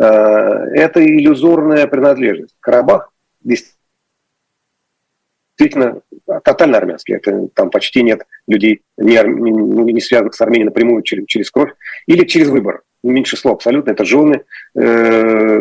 это 0.03 1.05
иллюзорная 1.05 1.87
принадлежность. 1.87 2.55
Карабах 2.59 3.11
действительно 3.43 6.01
тотально 6.43 6.77
армянский. 6.77 7.15
Это, 7.15 7.47
там 7.53 7.69
почти 7.69 8.03
нет 8.03 8.25
людей, 8.47 8.81
не, 8.97 9.21
не, 9.23 9.93
не 9.93 10.01
связанных 10.01 10.33
с 10.33 10.41
Арменией 10.41 10.65
напрямую 10.65 11.03
через, 11.03 11.25
через 11.27 11.51
кровь 11.51 11.71
или 12.07 12.25
через 12.25 12.47
выбор. 12.47 12.81
Меньшинство 13.03 13.51
абсолютно. 13.51 13.91
Это 13.91 14.05
жены, 14.05 14.43
э, 14.75 15.59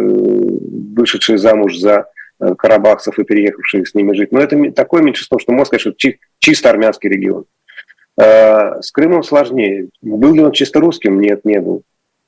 вышедшие 0.95 1.39
замуж 1.39 1.77
за 1.77 2.07
Э, 2.41 2.55
карабахцев 2.55 3.19
и 3.19 3.25
переехавших 3.25 3.87
с 3.87 3.95
ними 3.95 4.15
жить. 4.15 4.33
Но 4.33 4.41
это 4.41 4.73
такое 4.73 5.03
меньшинство, 5.03 5.39
что 5.39 5.53
можно 5.53 5.67
сказать, 5.67 5.83
что 5.83 6.13
чисто 6.39 6.71
армянский 6.71 7.11
регион. 7.11 7.45
Э, 8.19 8.81
с 8.81 8.91
Крымом 8.93 9.23
сложнее. 9.23 9.89
Был 10.01 10.33
ли 10.33 10.41
он 10.41 10.53
чисто 10.53 10.81
русским? 10.81 11.21
Нет, 11.21 11.45
не 11.45 11.61
был. 11.61 11.83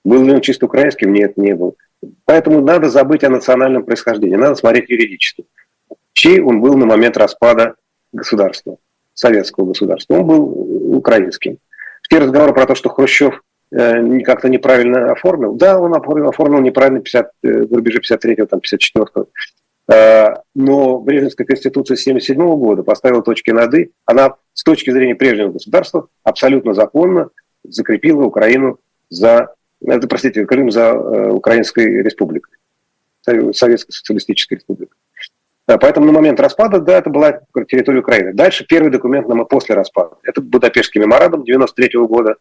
Был 0.05 0.22
ли 0.22 0.33
он 0.33 0.42
чисто 0.42 0.66
украинским? 0.66 1.14
Нет, 1.14 1.38
не 1.38 1.55
был. 1.55 1.77
Поэтому 2.25 2.61
надо 2.61 2.88
забыть 2.88 3.25
о 3.25 3.31
национальном 3.31 3.85
происхождении, 3.85 4.37
надо 4.37 4.55
смотреть 4.55 4.91
юридически. 4.91 5.45
Чей 6.12 6.41
он 6.41 6.61
был 6.61 6.77
на 6.77 6.87
момент 6.87 7.17
распада 7.17 7.75
государства, 8.12 8.77
советского 9.15 9.67
государства? 9.67 10.15
Он 10.15 10.27
был 10.27 10.97
украинским. 10.97 11.59
Все 12.03 12.19
разговоры 12.19 12.53
про 12.53 12.67
то, 12.67 12.75
что 12.75 12.91
Хрущев 12.91 13.43
э, 13.71 14.21
как-то 14.21 14.49
неправильно 14.49 15.12
оформил. 15.12 15.55
Да, 15.55 15.79
он 15.79 15.95
оформил, 15.95 16.29
оформил 16.29 16.61
неправильно 16.61 17.01
50, 17.01 17.31
в 17.43 17.75
рубеже 17.75 18.01
53-го, 18.01 18.47
там, 18.47 18.61
54-го. 18.61 19.29
Э, 19.93 20.37
но 20.55 20.99
Брежневская 20.99 21.47
конституция 21.47 21.95
1977 21.95 22.59
года 22.59 22.83
поставила 22.83 23.23
точки 23.23 23.51
над 23.51 23.75
«и». 23.75 23.91
Она 24.05 24.37
с 24.53 24.62
точки 24.62 24.91
зрения 24.91 25.15
прежнего 25.15 25.53
государства 25.53 26.09
абсолютно 26.23 26.75
законно 26.75 27.31
закрепила 27.65 28.23
Украину 28.23 28.79
за, 29.09 29.55
это, 29.87 30.07
простите, 30.09 30.45
Крым 30.47 30.71
за 30.71 30.81
э, 30.81 31.31
Украинской 31.31 32.03
республикой, 32.03 32.57
Советской 33.23 33.92
социалистической 33.92 34.57
республикой. 34.57 34.97
Поэтому 35.66 36.07
на 36.07 36.12
момент 36.12 36.40
распада, 36.40 36.81
да, 36.81 36.99
это 36.99 37.09
была 37.09 37.40
территория 37.68 38.01
Украины. 38.01 38.33
Дальше 38.33 38.66
первый 38.68 38.90
документ 38.90 39.29
нам 39.29 39.47
после 39.47 39.75
распада. 39.75 40.16
Это 40.25 40.40
Будапештский 40.40 41.01
меморандум 41.01 41.45
93 41.45 41.99
года, 42.01 42.37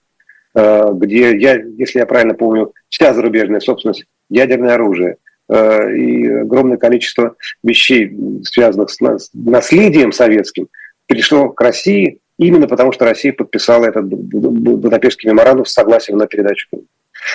э, 0.56 0.90
где, 0.94 1.38
я, 1.38 1.62
если 1.78 2.00
я 2.00 2.06
правильно 2.06 2.34
помню, 2.34 2.74
вся 2.90 3.14
зарубежная 3.14 3.60
собственность, 3.60 4.06
ядерное 4.30 4.74
оружие– 4.74 5.18
Э, 5.52 5.94
и 5.94 6.28
огромное 6.28 6.78
количество 6.78 7.36
вещей, 7.62 8.18
связанных 8.44 8.90
с 8.90 9.00
наследием 9.34 10.14
советским, 10.14 10.70
перешло 11.08 11.50
к 11.50 11.60
России 11.60 12.20
именно 12.38 12.70
потому, 12.70 12.94
что 12.94 13.04
Россия 13.04 13.34
подписала 13.34 13.86
этот 13.86 14.06
Будапештский 14.06 15.30
меморандум 15.30 15.66
с 15.66 15.74
согласием 15.74 16.18
на 16.18 16.28
передачу 16.28 16.70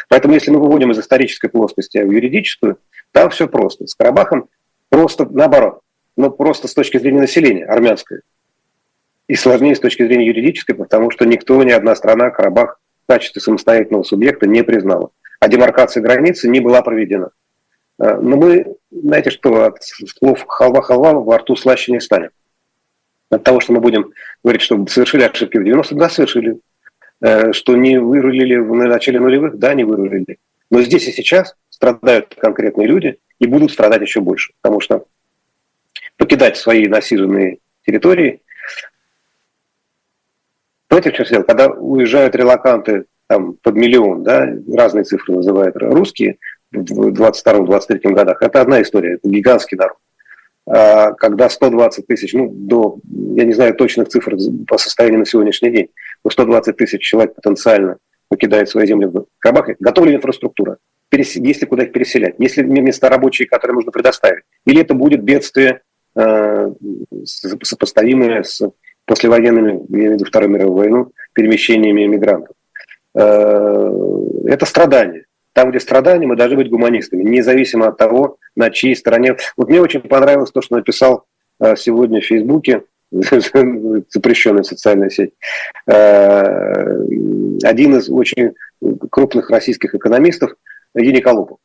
Поэтому 0.08 0.34
если 0.34 0.50
мы 0.50 0.60
выводим 0.60 0.90
из 0.90 0.98
исторической 0.98 1.48
плоскости 1.48 1.98
в 1.98 2.10
юридическую, 2.10 2.78
там 3.12 3.30
все 3.30 3.48
просто. 3.48 3.86
С 3.86 3.94
Карабахом 3.94 4.48
просто 4.88 5.26
наоборот, 5.30 5.80
но 6.16 6.30
просто 6.30 6.68
с 6.68 6.74
точки 6.74 6.98
зрения 6.98 7.20
населения, 7.20 7.64
армянское. 7.64 8.22
И 9.28 9.34
сложнее 9.34 9.74
с 9.74 9.80
точки 9.80 10.06
зрения 10.06 10.26
юридической, 10.26 10.74
потому 10.74 11.10
что 11.10 11.24
никто, 11.24 11.62
ни 11.62 11.70
одна 11.70 11.96
страна 11.96 12.30
Карабах 12.30 12.80
в 13.04 13.12
качестве 13.12 13.40
самостоятельного 13.40 14.02
субъекта 14.02 14.46
не 14.46 14.62
признала. 14.62 15.10
А 15.40 15.48
демаркация 15.48 16.02
границы 16.02 16.48
не 16.48 16.60
была 16.60 16.82
проведена. 16.82 17.30
Э, 17.98 18.16
но 18.16 18.36
мы, 18.36 18.76
знаете 18.90 19.30
что, 19.30 19.64
от 19.64 19.82
слов 19.82 20.44
халва-халва 20.46 21.14
во 21.14 21.38
рту 21.38 21.56
слаще 21.56 21.92
не 21.92 22.00
станем. 22.00 22.30
От 23.30 23.42
того, 23.42 23.60
что 23.60 23.72
мы 23.72 23.80
будем 23.80 24.12
говорить, 24.44 24.62
что 24.62 24.86
совершили 24.86 25.22
ошибки 25.22 25.58
в 25.58 25.62
90-х, 25.62 25.96
да, 25.96 26.08
совершили. 26.08 26.58
Э, 27.20 27.52
что 27.52 27.76
не 27.76 27.98
вырулили 27.98 28.56
в 28.56 28.74
начале 28.74 29.20
нулевых, 29.20 29.58
да, 29.58 29.72
не 29.72 29.84
вырулили. 29.84 30.38
Но 30.70 30.82
здесь 30.82 31.08
и 31.08 31.12
сейчас 31.12 31.56
страдают 31.70 32.34
конкретные 32.34 32.86
люди 32.86 33.18
и 33.38 33.46
будут 33.46 33.72
страдать 33.72 34.02
еще 34.02 34.20
больше, 34.20 34.52
потому 34.60 34.80
что 34.80 35.06
покидать 36.18 36.56
свои 36.56 36.88
насиженные 36.88 37.58
территории. 37.86 38.42
Знаете, 40.90 41.10
в 41.10 41.14
чем 41.14 41.26
дело? 41.26 41.42
Когда 41.42 41.68
уезжают 41.68 42.34
релаканты 42.34 43.06
там, 43.26 43.54
под 43.54 43.74
миллион, 43.74 44.22
да, 44.22 44.48
разные 44.74 45.04
цифры 45.04 45.34
называют 45.34 45.76
русские, 45.76 46.36
в 46.70 47.08
22-23 47.08 48.12
годах. 48.12 48.42
Это 48.42 48.60
одна 48.60 48.82
история, 48.82 49.14
это 49.14 49.28
гигантский 49.28 49.78
народ. 49.78 49.96
А 50.68 51.12
когда 51.12 51.48
120 51.48 52.06
тысяч, 52.06 52.32
ну, 52.34 52.50
до, 52.52 52.98
я 53.36 53.44
не 53.44 53.52
знаю 53.52 53.74
точных 53.74 54.08
цифр 54.08 54.36
по 54.66 54.78
состоянию 54.78 55.20
на 55.20 55.26
сегодняшний 55.26 55.70
день, 55.70 55.88
но 56.26 56.30
120 56.30 56.76
тысяч 56.76 57.02
человек 57.02 57.36
потенциально 57.36 57.98
покидает 58.28 58.68
свои 58.68 58.84
земли 58.84 59.06
в 59.06 59.26
Карабахе, 59.38 59.76
готова 59.78 60.06
ли 60.06 60.16
инфраструктура? 60.16 60.78
есть 61.12 61.60
ли 61.60 61.66
куда 61.68 61.84
их 61.84 61.92
переселять, 61.92 62.34
есть 62.38 62.56
ли 62.56 62.64
места 62.64 63.08
рабочие, 63.08 63.46
которые 63.46 63.76
нужно 63.76 63.92
предоставить, 63.92 64.42
или 64.66 64.80
это 64.80 64.92
будет 64.92 65.22
бедствие, 65.22 65.82
э, 66.16 66.72
сопоставимое 67.24 68.42
с 68.42 68.60
послевоенными, 69.04 69.70
я 69.70 69.98
имею 69.98 70.10
в 70.10 70.14
виду 70.14 70.24
Вторую 70.24 70.50
мировую 70.50 70.76
войну, 70.76 71.12
перемещениями 71.32 72.06
мигрантов. 72.06 72.56
Э, 73.14 73.92
это 74.46 74.66
страдание. 74.66 75.26
Там, 75.52 75.70
где 75.70 75.78
страдания, 75.78 76.26
мы 76.26 76.34
должны 76.34 76.56
быть 76.56 76.68
гуманистами, 76.68 77.22
независимо 77.22 77.86
от 77.86 77.98
того, 77.98 78.38
на 78.56 78.70
чьей 78.70 78.96
стороне. 78.96 79.36
Вот 79.56 79.68
мне 79.68 79.80
очень 79.80 80.00
понравилось 80.00 80.50
то, 80.50 80.60
что 80.60 80.74
написал 80.74 81.24
э, 81.60 81.76
сегодня 81.76 82.20
в 82.20 82.24
Фейсбуке, 82.24 82.82
запрещенная 83.12 84.62
социальная 84.62 85.10
сеть, 85.10 85.32
э, 85.86 87.04
один 87.62 87.96
из 87.96 88.10
очень 88.10 88.52
крупных 89.10 89.50
российских 89.50 89.94
экономистов, 89.94 90.54
Евгений 90.94 91.20
Колупов. 91.20 91.58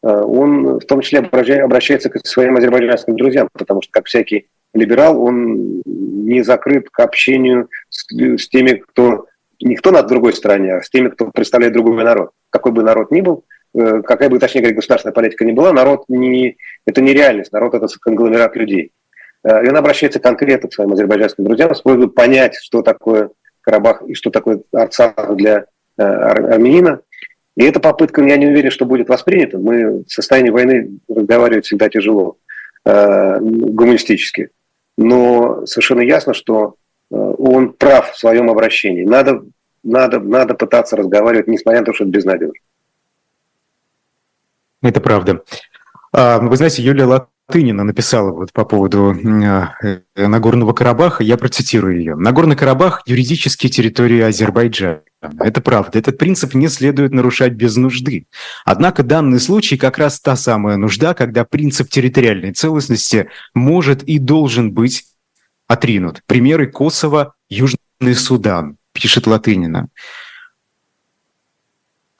Он 0.00 0.78
в 0.78 0.84
том 0.84 1.00
числе 1.00 1.18
обращается 1.18 2.08
к 2.08 2.24
своим 2.24 2.56
азербайджанским 2.56 3.16
друзьям, 3.16 3.48
потому 3.52 3.82
что, 3.82 3.90
как 3.90 4.06
всякий 4.06 4.46
либерал, 4.72 5.20
он 5.20 5.82
не 5.84 6.42
закрыт 6.42 6.88
к 6.90 7.00
общению 7.00 7.68
с, 7.88 8.06
с 8.12 8.48
теми, 8.48 8.74
кто 8.74 9.26
не 9.60 9.74
кто 9.74 9.90
на 9.90 10.02
другой 10.02 10.32
стороне, 10.34 10.74
а 10.74 10.82
с 10.82 10.90
теми, 10.90 11.08
кто 11.08 11.30
представляет 11.30 11.74
другой 11.74 12.02
народ. 12.04 12.30
Какой 12.50 12.72
бы 12.72 12.82
народ 12.82 13.10
ни 13.10 13.20
был, 13.20 13.44
э, 13.74 14.02
какая 14.02 14.28
бы, 14.28 14.38
точнее 14.38 14.60
говоря, 14.60 14.76
государственная 14.76 15.14
политика 15.14 15.44
ни 15.44 15.52
была, 15.52 15.72
народ 15.72 16.04
не, 16.08 16.56
это 16.86 17.00
не 17.00 17.12
реальность, 17.12 17.52
народ 17.52 17.74
это 17.74 17.86
конгломерат 18.00 18.54
людей. 18.56 18.92
Э, 19.44 19.64
и 19.64 19.68
он 19.68 19.76
обращается 19.76 20.20
конкретно 20.20 20.68
к 20.68 20.74
своим 20.74 20.92
азербайджанским 20.92 21.44
друзьям 21.44 21.74
с 21.74 21.80
просьбой 21.80 22.10
понять, 22.10 22.56
что 22.60 22.82
такое 22.82 23.30
Карабах 23.60 24.02
и 24.02 24.14
что 24.14 24.30
такое 24.30 24.62
Арцах 24.72 25.14
для 25.36 25.66
э, 25.96 26.02
армянина. 26.02 27.00
И 27.56 27.64
эта 27.64 27.80
попытка, 27.80 28.22
я 28.22 28.36
не 28.36 28.46
уверен, 28.46 28.70
что 28.70 28.84
будет 28.84 29.08
воспринята. 29.08 29.58
Мы 29.58 30.04
в 30.04 30.08
состоянии 30.08 30.50
войны 30.50 30.98
разговаривать 31.08 31.66
всегда 31.66 31.88
тяжело, 31.88 32.36
гуманистически. 32.84 34.50
Но 34.96 35.66
совершенно 35.66 36.02
ясно, 36.02 36.34
что 36.34 36.76
Э, 37.10 37.14
он 37.16 37.72
прав 37.72 38.12
в 38.12 38.18
своем 38.18 38.50
обращении. 38.50 39.04
Надо, 39.04 39.42
надо, 39.82 40.20
надо 40.20 40.54
пытаться 40.54 40.96
разговаривать, 40.96 41.48
несмотря 41.48 41.80
на 41.80 41.86
то, 41.86 41.92
что 41.94 42.04
это 42.04 42.12
безнадежно. 42.12 42.54
Это 44.82 45.00
правда. 45.00 45.42
А, 46.12 46.38
вы 46.38 46.56
знаете, 46.56 46.82
Юлия 46.82 47.04
Латынина 47.48 47.82
написала 47.82 48.30
вот 48.30 48.52
по 48.52 48.66
поводу 48.66 49.14
э, 49.14 50.00
Нагорного 50.16 50.74
Карабаха, 50.74 51.24
я 51.24 51.38
процитирую 51.38 51.98
ее. 51.98 52.14
Нагорный 52.14 52.56
Карабах– 52.56 53.02
юридические 53.06 53.70
территории 53.70 54.20
Азербайджана. 54.20 55.00
Это 55.40 55.62
правда. 55.62 55.98
Этот 55.98 56.18
принцип 56.18 56.52
не 56.52 56.68
следует 56.68 57.12
нарушать 57.12 57.54
без 57.54 57.76
нужды. 57.76 58.26
Однако 58.66 59.02
данный 59.02 59.40
случай 59.40 59.78
как 59.78 59.96
раз 59.96 60.20
та 60.20 60.36
самая 60.36 60.76
нужда, 60.76 61.14
когда 61.14 61.46
принцип 61.46 61.88
территориальной 61.88 62.52
целостности 62.52 63.30
может 63.54 64.02
и 64.02 64.18
должен 64.18 64.72
быть 64.72 65.04
отринут. 65.66 66.20
Примеры 66.26 66.66
Косово, 66.66 67.32
Южный 67.48 67.78
Судан, 68.14 68.76
пишет 68.92 69.26
Латынина. 69.26 69.88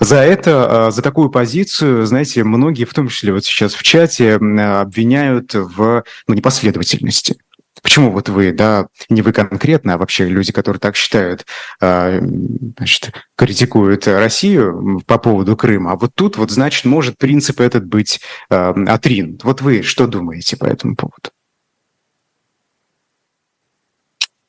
За 0.01 0.17
это, 0.17 0.87
а, 0.87 0.91
за 0.91 1.03
такую 1.03 1.29
позицию, 1.29 2.07
знаете, 2.07 2.45
многие, 2.45 2.85
в 2.85 2.95
том 2.95 3.09
числе 3.09 3.33
вот 3.33 3.45
сейчас 3.45 3.75
в 3.75 3.83
чате, 3.83 4.35
обвиняют 4.35 5.55
в 5.55 6.05
ну, 6.29 6.35
непоследовательности. 6.35 7.37
Почему 7.83 8.11
вот 8.11 8.29
вы, 8.29 8.53
да, 8.53 8.89
не 9.09 9.23
вы 9.23 9.33
конкретно, 9.33 9.95
а 9.95 9.99
вообще 9.99 10.29
люди, 10.29 10.53
которые 10.53 10.81
так 10.81 10.97
считают, 10.97 11.47
а, 11.81 12.21
значит, 12.77 13.13
критикуют 13.37 14.07
Россию 14.07 15.01
по 15.07 15.19
поводу 15.19 15.57
Крыма, 15.57 15.93
а 15.93 15.97
вот 15.97 16.13
тут 16.15 16.37
вот, 16.37 16.51
значит, 16.51 16.85
может 16.85 17.19
принцип 17.19 17.61
этот 17.61 17.87
быть 17.87 18.21
а, 18.51 18.75
отринут. 18.87 19.43
Вот 19.45 19.63
вы 19.63 19.83
что 19.83 20.07
думаете 20.07 20.57
по 20.57 20.65
этому 20.65 20.95
поводу? 20.97 21.31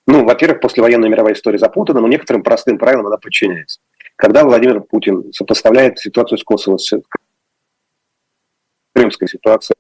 Ну, 0.05 0.25
во-первых, 0.25 0.61
послевоенная 0.61 1.09
мировая 1.09 1.33
история 1.33 1.59
запутана, 1.59 2.01
но 2.01 2.07
некоторым 2.07 2.41
простым 2.41 2.79
правилам 2.79 3.07
она 3.07 3.17
подчиняется. 3.17 3.79
Когда 4.19 4.43
Владимир 4.43 4.81
Путин 4.81 5.31
сопоставляет 5.31 5.97
ситуацию 5.97 6.37
с 6.37 6.43
Косово 6.43 6.75
с 6.77 6.91
крымской 8.93 9.29
ситуацией, 9.29 9.77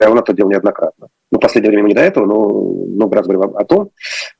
он 0.00 0.18
это 0.18 0.32
делал 0.32 0.50
неоднократно. 0.50 1.06
Ну, 1.30 1.38
в 1.38 1.40
последнее 1.40 1.70
время 1.70 1.86
не 1.86 1.94
до 1.94 2.00
этого, 2.00 2.26
но 2.26 2.48
много 2.48 3.16
раз 3.16 3.28
говорил 3.28 3.56
о 3.56 3.64
том. 3.64 3.90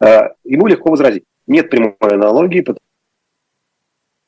Э, 0.01 0.31
ему 0.43 0.67
легко 0.67 0.91
возразить. 0.91 1.23
Нет 1.47 1.71
прямой 1.71 1.95
аналогии, 2.01 2.67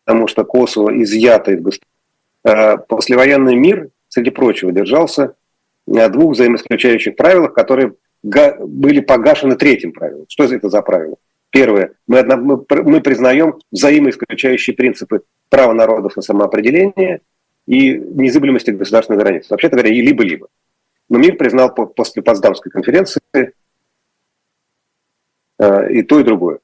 потому 0.05 0.29
что 0.29 0.45
Косово 0.45 1.03
изъято 1.03 1.51
из 1.51 1.81
э, 2.45 2.77
Послевоенный 2.77 3.57
мир, 3.57 3.91
среди 4.07 4.31
прочего, 4.31 4.71
держался 4.71 5.35
на 5.89 6.09
двух 6.09 6.35
взаимоисключающих 6.35 7.17
правилах, 7.17 7.55
которые 7.55 7.95
были 8.23 9.01
погашены 9.01 9.57
третьим 9.57 9.93
правилом. 9.93 10.27
Что 10.29 10.45
это 10.45 10.69
за 10.69 10.81
правило? 10.81 11.17
Первое. 11.53 11.93
Мы, 12.07 12.25
мы, 12.25 12.65
мы 12.69 13.01
признаем 13.03 13.59
взаимоисключающие 13.71 14.75
принципы 14.75 15.23
права 15.51 15.75
народов 15.75 16.17
на 16.17 16.23
самоопределение 16.23 17.21
и 17.67 17.93
незыблемости 17.95 18.71
государственной 18.71 19.19
границы. 19.19 19.49
Вообще-то 19.51 19.77
говоря, 19.77 19.95
и 19.95 20.01
либо-либо. 20.01 20.49
Но 21.11 21.19
мир 21.19 21.37
признал 21.37 21.75
после 21.75 22.23
Потсдамской 22.23 22.73
конференции 22.73 23.21
э, 25.59 25.93
и 25.93 26.03
то, 26.03 26.21
и 26.21 26.25
другое. 26.25 26.61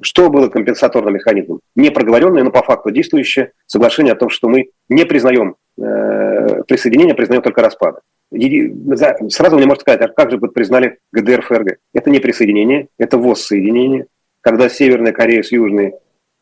Что 0.00 0.28
было 0.28 0.48
компенсаторным 0.48 1.14
механизмом? 1.14 1.60
Непроговоренное, 1.76 2.42
но 2.42 2.50
по 2.50 2.64
факту 2.64 2.90
действующее 2.90 3.52
соглашение 3.66 4.14
о 4.14 4.16
том, 4.16 4.28
что 4.28 4.48
мы 4.48 4.70
не 4.88 5.04
признаем 5.04 5.54
э, 5.78 6.64
присоединение, 6.64 7.14
признаем 7.14 7.42
только 7.42 7.62
распады 7.62 8.00
сразу 8.30 9.56
мне 9.56 9.66
можно 9.66 9.80
сказать, 9.80 10.00
а 10.00 10.08
как 10.08 10.30
же 10.30 10.38
бы 10.38 10.48
признали 10.48 10.98
ГДР, 11.12 11.42
ФРГ? 11.42 11.78
Это 11.92 12.10
не 12.10 12.18
присоединение, 12.18 12.88
это 12.98 13.18
воссоединение. 13.18 14.06
Когда 14.40 14.68
Северная 14.68 15.12
Корея 15.12 15.42
с 15.42 15.52
Южной 15.52 15.94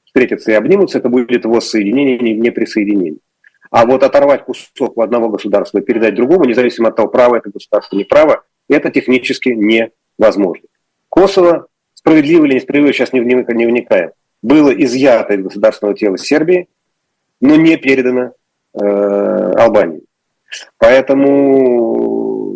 встретятся 0.05 0.53
и 0.53 0.55
обнимутся, 0.55 0.99
это 0.99 1.09
будет 1.09 1.45
воссоединение, 1.45 2.35
не 2.35 2.51
присоединение. 2.51 3.21
А 3.73 3.87
вот 3.87 4.03
оторвать 4.03 4.45
кусок 4.45 4.99
у 4.99 5.01
одного 5.01 5.31
государства 5.31 5.79
и 5.79 5.83
передать 5.83 6.15
другому, 6.15 6.45
независимо 6.45 6.91
от 6.91 6.97
того, 6.97 7.09
право 7.09 7.37
это 7.37 7.51
государство, 7.51 7.97
не 7.97 8.05
право, 8.05 8.45
это 8.69 8.91
технически 8.91 9.49
невозможно. 9.49 10.69
Косово, 11.09 11.69
справедливо 11.95 12.45
или 12.45 12.57
несправедливо, 12.57 12.93
сейчас 12.93 13.15
не 13.15 13.21
вникаем, 13.21 14.11
было 14.43 14.71
изъято 14.71 15.33
из 15.33 15.45
государственного 15.45 15.97
тела 15.97 16.19
Сербии, 16.19 16.69
но 17.41 17.57
не 17.57 17.79
передано 17.79 18.33
э, 18.75 18.79
Албании. 18.79 20.03
Поэтому 20.79 22.53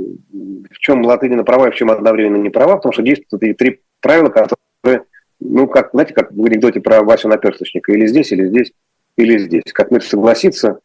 в 0.71 0.79
чем 0.79 1.05
Латынина 1.05 1.45
права 1.45 1.69
и 1.69 1.71
в 1.71 1.75
чем 1.75 1.91
одновременно 1.91 2.37
не 2.37 2.51
права, 2.51 2.77
потому 2.77 2.93
что 2.93 3.03
действуют 3.03 3.43
эти 3.43 3.55
три 3.55 3.83
правила, 4.01 4.29
которые, 4.29 5.05
ну, 5.41 5.67
как, 5.67 5.91
знаете, 5.93 6.15
как 6.15 6.33
в 6.33 6.45
анекдоте 6.45 6.81
про 6.81 7.03
Васю 7.03 7.29
Наперсточника, 7.29 7.93
или 7.93 8.07
здесь, 8.07 8.33
или 8.33 8.49
здесь, 8.49 8.73
или 9.17 9.39
здесь. 9.39 9.73
Как 9.73 9.91
мир 9.91 10.03
согласится, 10.03 10.81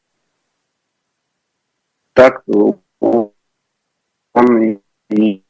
так 2.14 2.44
он 2.48 3.32
и 5.10 5.44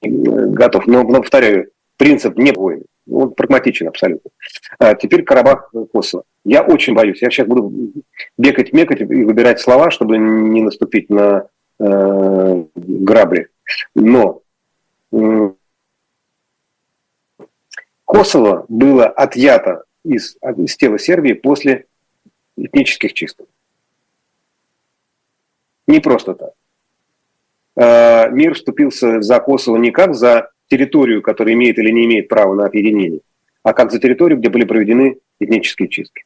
готов. 0.00 0.86
Но, 0.86 1.02
но 1.02 1.20
повторяю, 1.20 1.70
принцип 1.96 2.38
не 2.38 2.52
войны. 2.52 2.84
Он 3.10 3.32
прагматичен 3.32 3.88
абсолютно. 3.88 4.30
А 4.78 4.94
теперь 4.94 5.24
Карабах, 5.24 5.72
Косово. 5.92 6.24
Я 6.44 6.62
очень 6.62 6.94
боюсь. 6.94 7.22
Я 7.22 7.30
сейчас 7.30 7.46
буду 7.46 7.72
бегать, 8.38 8.72
мекать 8.72 9.00
и 9.00 9.04
выбирать 9.04 9.60
слова, 9.60 9.90
чтобы 9.90 10.18
не 10.18 10.62
наступить 10.62 11.10
на 11.10 11.48
э, 11.78 12.64
грабли. 12.74 13.48
Но 13.94 14.42
э, 15.12 15.50
Косово 18.04 18.64
было 18.68 19.06
отъято 19.06 19.84
из, 20.04 20.36
из 20.56 20.76
тела 20.76 20.98
Сербии 20.98 21.32
после 21.32 21.86
этнических 22.56 23.12
чисток. 23.12 23.48
Не 25.86 26.00
просто 26.00 26.34
так. 26.34 26.50
Э, 27.76 28.30
мир 28.30 28.54
вступился 28.54 29.20
за 29.22 29.40
Косово 29.40 29.76
не 29.76 29.90
как 29.90 30.14
за 30.14 30.50
территорию, 30.70 31.20
которая 31.20 31.54
имеет 31.54 31.78
или 31.78 31.90
не 31.90 32.06
имеет 32.06 32.28
права 32.28 32.54
на 32.54 32.64
объединение, 32.64 33.20
а 33.62 33.72
как 33.72 33.90
за 33.90 33.98
территорию, 33.98 34.38
где 34.38 34.48
были 34.48 34.64
проведены 34.64 35.18
этнические 35.40 35.88
чистки. 35.88 36.24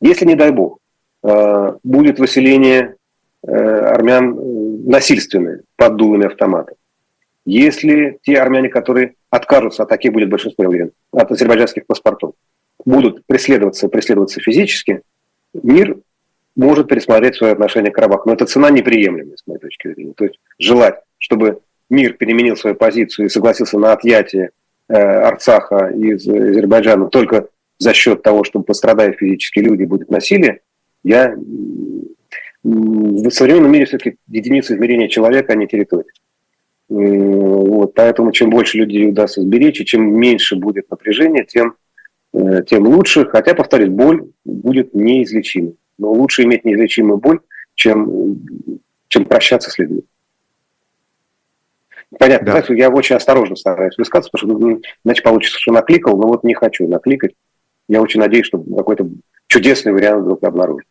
Если, 0.00 0.24
не 0.24 0.36
дай 0.36 0.52
бог, 0.52 0.78
э, 1.22 1.72
будет 1.82 2.18
выселение 2.18 2.96
э, 3.42 3.50
армян 3.50 4.38
э, 4.38 4.42
насильственное 4.88 5.62
под 5.76 5.96
дулами 5.96 6.26
автоматов, 6.26 6.76
если 7.44 8.18
те 8.22 8.38
армяне, 8.38 8.68
которые 8.68 9.14
откажутся, 9.28 9.82
а 9.82 9.86
таких 9.86 10.12
будет 10.12 10.30
большинство, 10.30 10.64
я 10.64 10.68
уверен, 10.70 10.92
от 11.12 11.30
азербайджанских 11.30 11.86
паспортов, 11.86 12.34
будут 12.84 13.24
преследоваться, 13.26 13.88
преследоваться 13.88 14.40
физически, 14.40 15.02
мир 15.52 15.98
может 16.56 16.88
пересмотреть 16.88 17.36
свое 17.36 17.52
отношение 17.52 17.90
к 17.90 17.94
Карабаху. 17.94 18.28
Но 18.28 18.34
это 18.34 18.46
цена 18.46 18.70
неприемлемая, 18.70 19.36
с 19.36 19.46
моей 19.46 19.58
точки 19.58 19.92
зрения. 19.92 20.14
То 20.14 20.24
есть 20.24 20.38
желать, 20.58 21.00
чтобы 21.18 21.60
мир 21.90 22.14
переменил 22.14 22.56
свою 22.56 22.76
позицию 22.76 23.26
и 23.26 23.30
согласился 23.30 23.78
на 23.78 23.92
отъятие 23.92 24.50
э, 24.88 24.94
Арцаха 24.94 25.88
из 25.88 26.26
Азербайджана 26.28 27.08
только 27.08 27.48
за 27.78 27.92
счет 27.92 28.22
того, 28.22 28.44
что 28.44 28.60
пострадают 28.60 29.16
физические 29.16 29.64
люди, 29.64 29.84
будет 29.84 30.10
насилие, 30.10 30.60
Я 31.02 31.34
в 32.62 33.30
современном 33.30 33.72
мире 33.72 33.84
все-таки 33.84 34.16
единица 34.28 34.74
измерения 34.74 35.08
человека, 35.08 35.52
а 35.52 35.56
не 35.56 35.66
территория. 35.66 36.10
Вот, 36.88 37.94
поэтому 37.94 38.32
чем 38.32 38.50
больше 38.50 38.78
людей 38.78 39.08
удастся 39.08 39.42
сберечь, 39.42 39.80
и 39.80 39.84
чем 39.84 40.18
меньше 40.18 40.56
будет 40.56 40.90
напряжения, 40.90 41.44
тем, 41.44 41.74
э, 42.32 42.62
тем 42.66 42.86
лучше. 42.86 43.26
Хотя, 43.26 43.54
повторюсь, 43.54 43.88
боль 43.88 44.26
будет 44.44 44.94
неизлечимой. 44.94 45.76
Но 45.98 46.12
лучше 46.12 46.42
иметь 46.44 46.64
неизлечимую 46.64 47.18
боль, 47.18 47.40
чем, 47.74 48.40
чем 49.08 49.24
прощаться 49.24 49.70
с 49.70 49.78
людьми. 49.78 50.02
Понятно, 52.18 52.46
да. 52.46 52.52
знаете, 52.52 52.76
я 52.76 52.90
очень 52.90 53.16
осторожно 53.16 53.56
стараюсь 53.56 53.96
высказываться, 53.96 54.30
потому 54.30 54.58
что 54.58 54.66
ну, 54.66 54.80
иначе 55.04 55.22
получится, 55.22 55.58
что 55.58 55.72
накликал, 55.72 56.16
но 56.16 56.28
вот 56.28 56.44
не 56.44 56.54
хочу 56.54 56.86
накликать. 56.88 57.32
Я 57.88 58.00
очень 58.00 58.20
надеюсь, 58.20 58.46
что 58.46 58.58
какой-то 58.58 59.08
чудесный 59.46 59.92
вариант 59.92 60.22
вдруг 60.22 60.42
обнаружит. 60.42 60.86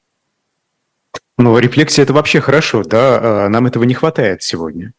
Ну, 1.37 1.57
рефлексия– 1.57 2.03
это 2.05 2.13
вообще 2.13 2.39
хорошо, 2.41 2.83
да, 2.83 3.45
а, 3.45 3.49
нам 3.49 3.65
этого 3.65 3.83
не 3.83 3.95
хватает 3.95 4.43
сегодня. 4.43 4.93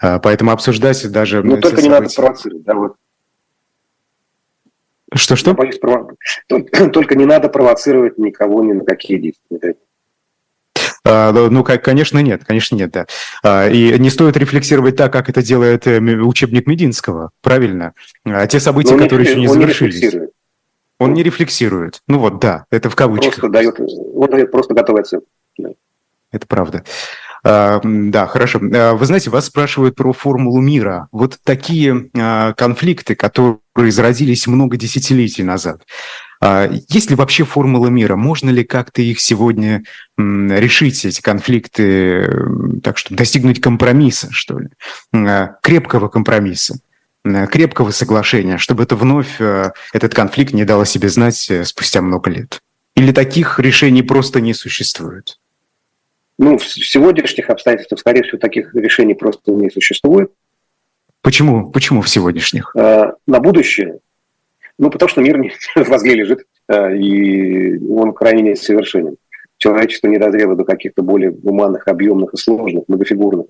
А, 0.00 0.18
поэтому 0.18 0.50
обсуждать 0.50 1.10
даже... 1.10 1.42
Ну, 1.42 1.60
только 1.60 1.82
не 1.82 1.88
надо 1.88 2.08
провоцировать, 2.14 2.64
да, 2.64 2.74
вот. 2.74 2.96
Что-что? 5.14 5.54
Только 6.92 7.14
не 7.14 7.26
надо 7.26 7.48
провоцировать 7.48 8.18
никого 8.18 8.64
ни 8.64 8.72
на 8.72 8.84
какие 8.84 9.18
действия. 9.18 9.76
А, 11.06 11.32
ну, 11.32 11.62
конечно, 11.62 12.18
нет, 12.18 12.44
конечно, 12.44 12.74
нет, 12.74 12.90
да. 12.90 13.06
А, 13.42 13.68
и 13.68 13.96
не 13.98 14.10
стоит 14.10 14.36
рефлексировать 14.36 14.96
так, 14.96 15.12
как 15.12 15.28
это 15.30 15.42
делает 15.42 15.86
э, 15.86 16.00
учебник 16.00 16.66
Мединского, 16.66 17.30
правильно? 17.42 17.92
А 18.24 18.46
те 18.46 18.58
события, 18.58 18.94
он 18.94 19.00
которые 19.00 19.26
не, 19.26 19.30
еще 19.30 19.40
не 19.40 19.48
завершились. 19.48 20.14
Не 20.14 20.28
он 20.98 21.12
не 21.12 21.22
рефлексирует. 21.22 22.02
Ну 22.08 22.18
вот, 22.18 22.40
да, 22.40 22.64
это 22.70 22.90
в 22.90 22.96
кавычках. 22.96 23.36
Просто 23.36 23.50
дает, 23.50 23.78
он 23.78 24.30
дает 24.30 24.50
просто 24.50 24.74
готовый 24.74 25.02
оценку. 25.02 25.26
Это 26.32 26.46
правда. 26.46 26.82
Да, 27.44 28.26
хорошо. 28.26 28.58
Вы 28.60 29.06
знаете, 29.06 29.30
вас 29.30 29.44
спрашивают 29.46 29.94
про 29.94 30.12
формулу 30.12 30.60
мира. 30.60 31.08
Вот 31.12 31.38
такие 31.44 32.08
конфликты, 32.56 33.14
которые 33.14 33.58
зародились 33.92 34.46
много 34.46 34.76
десятилетий 34.76 35.44
назад, 35.44 35.82
есть 36.42 37.10
ли 37.10 37.16
вообще 37.16 37.44
формула 37.44 37.88
мира? 37.88 38.16
Можно 38.16 38.50
ли 38.50 38.64
как-то 38.64 39.02
их 39.02 39.20
сегодня 39.20 39.84
решить, 40.18 41.04
эти 41.04 41.20
конфликты, 41.20 42.30
так 42.82 42.98
что 42.98 43.14
достигнуть 43.14 43.60
компромисса, 43.60 44.28
что 44.30 44.58
ли? 44.58 44.68
А, 45.12 45.56
крепкого 45.62 46.08
компромисса, 46.08 46.78
крепкого 47.50 47.90
соглашения, 47.90 48.58
чтобы 48.58 48.82
это 48.82 48.96
вновь, 48.96 49.40
а, 49.40 49.72
этот 49.92 50.14
конфликт 50.14 50.52
не 50.52 50.64
дал 50.64 50.82
о 50.82 50.86
себе 50.86 51.08
знать 51.08 51.50
э, 51.50 51.64
спустя 51.64 52.02
много 52.02 52.30
лет? 52.30 52.60
Или 52.94 53.12
таких 53.12 53.58
решений 53.58 54.02
просто 54.02 54.40
не 54.40 54.54
существует? 54.54 55.38
Ну, 56.38 56.58
в 56.58 56.64
сегодняшних 56.64 57.48
обстоятельствах, 57.48 58.00
скорее 58.00 58.22
всего, 58.22 58.38
таких 58.38 58.74
решений 58.74 59.14
просто 59.14 59.52
не 59.52 59.70
существует. 59.70 60.30
Почему? 61.22 61.70
Почему 61.70 62.02
в 62.02 62.08
сегодняшних? 62.08 62.74
На 62.74 63.40
будущее 63.40 64.00
ну, 64.78 64.90
потому 64.90 65.08
что 65.08 65.22
мир 65.22 65.38
не 65.38 65.52
возле 65.76 66.14
лежит, 66.14 66.46
э, 66.68 66.96
и 66.96 67.78
он 67.88 68.12
крайне 68.12 68.42
несовершенен. 68.42 69.16
Человечество 69.58 70.08
не 70.08 70.18
дозрело 70.18 70.54
до 70.54 70.64
каких-то 70.64 71.02
более 71.02 71.30
гуманных, 71.30 71.88
объемных 71.88 72.34
и 72.34 72.36
сложных, 72.36 72.84
многофигурных 72.88 73.46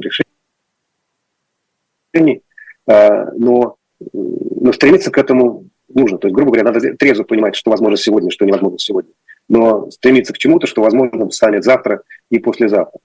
решений. 2.15 2.43
Э, 2.87 3.31
но, 3.33 3.77
но 4.12 4.73
стремиться 4.73 5.11
к 5.11 5.19
этому 5.19 5.67
нужно. 5.89 6.19
То 6.19 6.29
есть, 6.29 6.35
грубо 6.35 6.53
говоря, 6.53 6.71
надо 6.71 6.95
трезво 6.95 7.25
понимать, 7.25 7.57
что 7.57 7.71
возможно 7.71 7.97
сегодня, 7.97 8.31
что 8.31 8.45
невозможно 8.45 8.79
сегодня. 8.79 9.11
Но 9.49 9.91
стремиться 9.91 10.33
к 10.33 10.39
чему-то, 10.39 10.67
что 10.67 10.83
возможно 10.83 11.31
станет 11.31 11.65
завтра 11.65 12.03
и 12.31 12.39
послезавтра. 12.39 13.01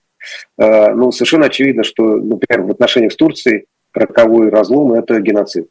Э, 0.58 0.94
ну, 0.94 1.12
совершенно 1.12 1.48
очевидно, 1.48 1.84
что, 1.84 2.18
например, 2.18 2.68
в 2.68 2.72
отношениях 2.72 3.14
с 3.14 3.18
Турцией 3.18 3.66
роковой 3.94 4.50
разлом– 4.50 4.94
это 4.94 5.20
геноцид. 5.20 5.68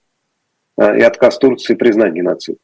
Э, 0.80 0.96
и 0.98 1.02
отказ 1.02 1.38
Турции 1.38 1.74
признать 1.74 2.14
геноцид. 2.14 2.56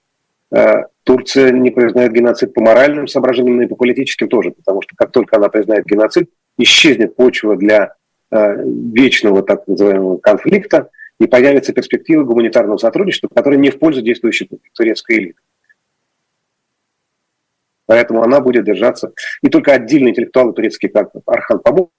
Э, 0.50 0.84
Турция 1.04 1.50
не 1.50 1.70
признает 1.70 2.12
геноцид 2.12 2.54
по 2.54 2.62
моральным 2.62 3.06
соображениям, 3.08 3.56
но 3.56 3.62
и 3.64 3.66
по 3.66 3.76
политическим 3.76 4.28
тоже, 4.28 4.52
потому 4.52 4.80
что 4.80 4.96
как 4.96 5.12
только 5.12 5.36
она 5.36 5.50
признает 5.50 5.84
геноцид, 5.84 6.30
исчезнет 6.56 7.14
почва 7.14 7.56
для 7.56 7.94
э, 8.30 8.64
вечного 8.64 9.42
так 9.42 9.66
называемого 9.68 10.16
конфликта, 10.16 10.88
и 11.20 11.26
появится 11.26 11.74
перспектива 11.74 12.24
гуманитарного 12.24 12.78
сотрудничества, 12.78 13.28
которая 13.28 13.58
не 13.58 13.70
в 13.70 13.78
пользу 13.78 14.00
действующей 14.00 14.48
турецкой 14.74 15.18
элиты. 15.18 15.40
Поэтому 17.86 18.22
она 18.22 18.40
будет 18.40 18.64
держаться. 18.64 19.12
И 19.42 19.48
только 19.48 19.72
отдельные 19.72 20.10
интеллектуалы 20.10 20.54
турецкие, 20.54 20.90
как 20.90 21.10
Архан 21.26 21.60
Памук, 21.60 21.90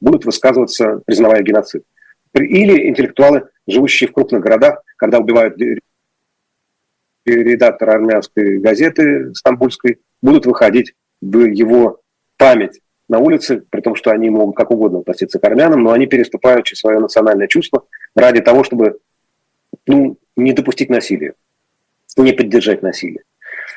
будут 0.00 0.24
высказываться, 0.24 1.02
признавая 1.04 1.42
геноцид. 1.42 1.84
Или 2.34 2.88
интеллектуалы, 2.88 3.48
живущие 3.70 4.08
в 4.08 4.12
крупных 4.12 4.42
городах, 4.42 4.82
когда 4.96 5.18
убивают 5.18 5.56
редактора 7.24 7.92
армянской 7.92 8.58
газеты 8.58 9.34
стамбульской, 9.34 9.98
будут 10.22 10.46
выходить 10.46 10.94
в 11.20 11.38
его 11.44 12.00
память 12.36 12.80
на 13.08 13.18
улице, 13.18 13.62
при 13.70 13.80
том, 13.80 13.94
что 13.94 14.10
они 14.10 14.30
могут 14.30 14.56
как 14.56 14.70
угодно 14.70 15.00
относиться 15.00 15.38
к 15.38 15.44
армянам, 15.44 15.82
но 15.82 15.92
они 15.92 16.06
переступают 16.06 16.64
через 16.64 16.80
свое 16.80 16.98
национальное 17.00 17.48
чувство 17.48 17.84
ради 18.14 18.40
того, 18.40 18.64
чтобы 18.64 18.98
ну, 19.86 20.16
не 20.36 20.52
допустить 20.52 20.90
насилия, 20.90 21.34
не 22.16 22.32
поддержать 22.32 22.82
насилие. 22.82 23.22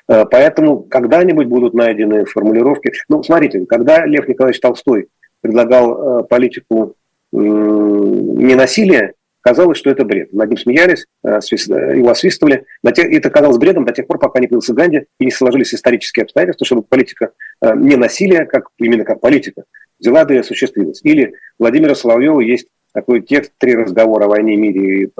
Э, 0.07 0.25
поэтому 0.29 0.83
когда-нибудь 0.83 1.47
будут 1.47 1.73
найдены 1.73 2.25
формулировки. 2.25 2.93
Ну, 3.09 3.23
смотрите, 3.23 3.65
когда 3.65 4.05
Лев 4.05 4.27
Николаевич 4.27 4.59
Толстой 4.59 5.07
предлагал 5.41 6.21
э, 6.21 6.23
политику 6.25 6.95
ненасилия, 7.31 9.13
казалось, 9.43 9.77
что 9.77 9.89
это 9.89 10.05
бред. 10.05 10.33
Над 10.33 10.49
ним 10.49 10.57
смеялись, 10.57 11.05
э, 11.23 11.27
его 11.27 12.09
освистывали. 12.09 12.65
Это 12.83 13.29
казалось 13.29 13.57
бредом 13.57 13.85
до 13.85 13.93
тех 13.93 14.07
пор, 14.07 14.17
пока 14.17 14.39
не 14.39 14.47
появился 14.47 14.73
Ганди 14.73 15.05
и 15.19 15.25
не 15.25 15.31
сложились 15.31 15.73
исторические 15.73 16.23
обстоятельства, 16.23 16.65
чтобы 16.65 16.83
политика 16.83 17.31
э, 17.61 17.75
ненасилия, 17.75 18.45
как, 18.45 18.69
именно 18.77 19.03
как 19.03 19.19
политика, 19.19 19.65
взяла 19.99 20.25
да 20.25 20.35
и 20.35 20.37
осуществилась. 20.37 21.01
Или 21.03 21.35
Владимира 21.59 21.93
Соловьева 21.93 22.39
есть 22.39 22.67
такой 22.93 23.21
текст 23.21 23.51
«Три 23.57 23.75
разговора 23.75 24.25
о 24.25 24.29
войне, 24.29 24.55
мире 24.55 25.03
и 25.03 25.11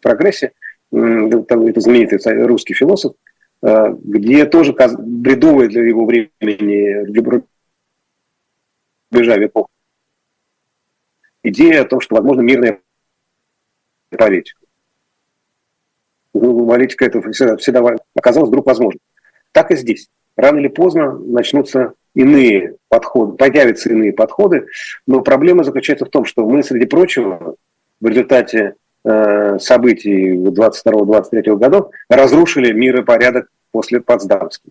прогрессе», 0.00 0.52
это 0.90 1.80
знаменитый 1.80 2.46
русский 2.46 2.74
философ, 2.74 3.14
э, 3.62 3.94
где 4.02 4.46
тоже 4.46 4.74
бредовая 4.98 5.68
для 5.68 5.82
его 5.82 6.06
времени, 6.06 7.04
для 7.04 7.42
рубежа 9.12 9.36
веков 9.36 9.66
идея 11.42 11.82
о 11.82 11.84
том, 11.84 12.00
что 12.00 12.16
возможно 12.16 12.40
мирная 12.42 12.80
политика. 14.16 14.60
Ну, 16.34 16.66
политика 16.66 17.04
это 17.06 17.20
всегда, 17.32 17.56
всегда 17.56 17.96
оказалась 18.14 18.48
вдруг 18.48 18.66
возможно. 18.66 19.00
Так 19.52 19.70
и 19.70 19.76
здесь. 19.76 20.08
Рано 20.36 20.58
или 20.58 20.68
поздно 20.68 21.18
начнутся 21.18 21.94
иные 22.14 22.76
подходы, 22.88 23.36
появятся 23.36 23.90
иные 23.90 24.12
подходы, 24.12 24.66
но 25.06 25.20
проблема 25.20 25.64
заключается 25.64 26.04
в 26.04 26.10
том, 26.10 26.24
что 26.24 26.48
мы, 26.48 26.62
среди 26.62 26.86
прочего, 26.86 27.56
в 28.00 28.06
результате 28.06 28.74
э, 29.04 29.58
событий 29.58 30.34
22-23 30.34 31.56
годов 31.56 31.90
разрушили 32.08 32.72
мир 32.72 33.00
и 33.00 33.04
порядок 33.04 33.48
после 33.72 34.00
Потсдамских. 34.00 34.70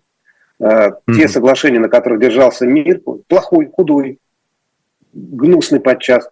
Э, 0.58 0.64
mm-hmm. 0.64 1.14
Те 1.14 1.28
соглашения, 1.28 1.78
на 1.78 1.88
которых 1.88 2.20
держался 2.20 2.66
мир, 2.66 3.00
плохой, 3.26 3.66
худой, 3.66 4.18
гнусный 5.12 5.80
подчас, 5.80 6.28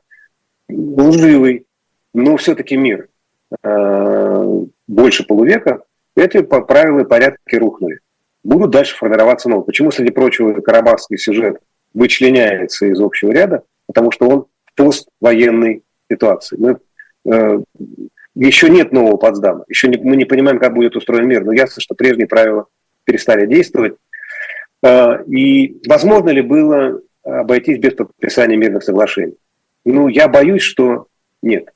лживый, 0.68 1.65
но 2.16 2.38
все-таки 2.38 2.78
мир 2.78 3.08
э, 3.62 4.64
больше 4.88 5.24
полувека, 5.24 5.82
эти 6.16 6.40
правила 6.40 7.00
и 7.00 7.04
порядки 7.04 7.56
рухнули. 7.56 7.98
Будут 8.42 8.70
дальше 8.70 8.96
формироваться 8.96 9.50
новые. 9.50 9.66
Почему, 9.66 9.90
среди 9.90 10.10
прочего, 10.10 10.58
карабахский 10.62 11.18
сюжет 11.18 11.58
вычленяется 11.92 12.86
из 12.86 12.98
общего 13.02 13.32
ряда? 13.32 13.64
Потому 13.86 14.12
что 14.12 14.28
он 14.30 14.46
в 14.64 14.74
поствоенной 14.74 15.82
ситуации. 16.10 16.56
Мы, 16.56 16.78
э, 17.30 17.60
еще 18.34 18.70
нет 18.70 18.92
нового 18.92 19.18
Потсдама, 19.18 19.66
еще 19.68 19.88
не, 19.88 19.98
мы 19.98 20.16
не 20.16 20.24
понимаем, 20.24 20.58
как 20.58 20.72
будет 20.72 20.96
устроен 20.96 21.28
мир, 21.28 21.44
но 21.44 21.52
ясно, 21.52 21.82
что 21.82 21.94
прежние 21.94 22.26
правила 22.26 22.64
перестали 23.04 23.44
действовать. 23.44 23.96
Э, 24.82 25.22
и 25.24 25.82
возможно 25.86 26.30
ли 26.30 26.40
было 26.40 26.98
обойтись 27.24 27.78
без 27.78 27.92
подписания 27.92 28.56
мирных 28.56 28.84
соглашений? 28.84 29.36
Ну, 29.84 30.08
я 30.08 30.28
боюсь, 30.28 30.62
что 30.62 31.08
нет. 31.42 31.68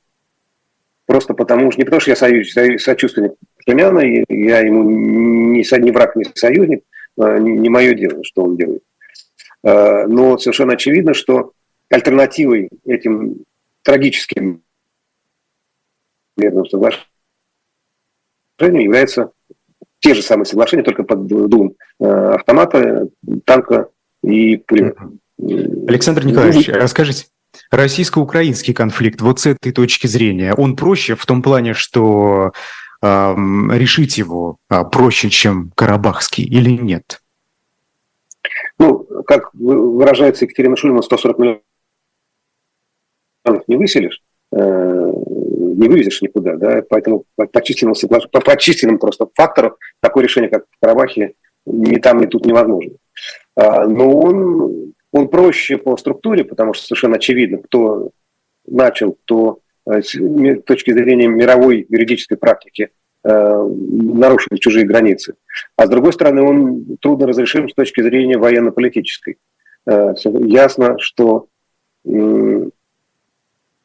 Просто 1.11 1.33
потому 1.33 1.71
что, 1.71 1.81
не 1.81 1.83
потому 1.83 1.99
что 1.99 2.11
я 2.11 2.15
союз, 2.15 2.53
сочувственник 2.81 3.33
Шумяна, 3.67 3.99
я 3.99 4.59
ему 4.59 4.89
не, 4.89 5.61
не 5.79 5.91
враг, 5.91 6.15
не 6.15 6.23
союзник, 6.35 6.85
а, 7.19 7.37
не, 7.37 7.67
мое 7.67 7.93
дело, 7.93 8.23
что 8.23 8.43
он 8.43 8.55
делает. 8.55 8.81
А, 9.61 10.07
но 10.07 10.37
совершенно 10.37 10.71
очевидно, 10.71 11.13
что 11.13 11.51
альтернативой 11.89 12.69
этим 12.85 13.43
трагическим 13.81 14.63
мирным 16.37 16.65
соглашениям 16.65 17.03
является 18.59 19.31
те 19.99 20.13
же 20.13 20.21
самые 20.21 20.45
соглашения, 20.45 20.83
только 20.83 21.03
под 21.03 21.27
дулом 21.27 21.75
а, 21.99 22.35
автомата, 22.35 23.09
танка 23.43 23.89
и 24.23 24.55
плюнуть. 24.55 24.95
Александр 25.89 26.23
Николаевич, 26.23 26.69
ну, 26.69 26.75
расскажите, 26.75 27.25
российско-украинский 27.71 28.73
конфликт 28.73 29.21
вот 29.21 29.39
с 29.39 29.45
этой 29.45 29.71
точки 29.71 30.07
зрения, 30.07 30.53
он 30.53 30.75
проще 30.75 31.15
в 31.15 31.25
том 31.25 31.41
плане, 31.41 31.73
что 31.73 32.51
э, 33.01 33.07
решить 33.07 34.17
его 34.17 34.57
э, 34.69 34.83
проще, 34.83 35.29
чем 35.29 35.71
карабахский 35.75 36.43
или 36.43 36.71
нет? 36.71 37.21
Ну, 38.77 39.05
как 39.25 39.53
выражается 39.53 40.45
Екатерина 40.45 40.75
Шульман, 40.75 41.03
140 41.03 41.37
миллионов 41.39 41.61
не 43.67 43.77
выселишь, 43.77 44.21
э, 44.51 44.57
не 44.57 45.87
вывезешь 45.87 46.21
никуда, 46.21 46.55
да, 46.57 46.83
поэтому 46.89 47.25
по 47.35 47.61
численному, 47.61 47.95
по, 48.31 48.41
по 48.41 48.57
численным 48.57 48.99
просто 48.99 49.27
факторам 49.35 49.75
такое 49.99 50.23
решение, 50.23 50.49
как 50.49 50.65
в 50.65 50.79
Карабахе, 50.81 51.33
ни 51.65 51.97
там, 51.97 52.19
ни 52.19 52.25
тут 52.25 52.45
невозможно. 52.45 52.93
А, 53.55 53.85
но 53.85 54.19
он, 54.19 54.93
он 55.11 55.27
проще 55.27 55.77
по 55.77 55.97
структуре, 55.97 56.43
потому 56.43 56.73
что 56.73 56.85
совершенно 56.85 57.15
очевидно, 57.15 57.57
кто 57.59 58.11
начал, 58.65 59.13
кто 59.13 59.59
э, 59.85 60.01
с 60.01 60.17
точки 60.63 60.91
зрения 60.91 61.27
мировой 61.27 61.85
юридической 61.89 62.37
практики 62.37 62.89
э, 63.23 63.29
нарушил 63.29 64.57
чужие 64.57 64.85
границы. 64.85 65.35
А 65.75 65.85
с 65.85 65.89
другой 65.89 66.13
стороны, 66.13 66.41
он 66.41 66.97
трудно 67.01 67.27
разрешим 67.27 67.69
с 67.69 67.73
точки 67.73 68.01
зрения 68.01 68.37
военно-политической. 68.37 69.37
Ясно, 69.83 70.99
что 70.99 71.47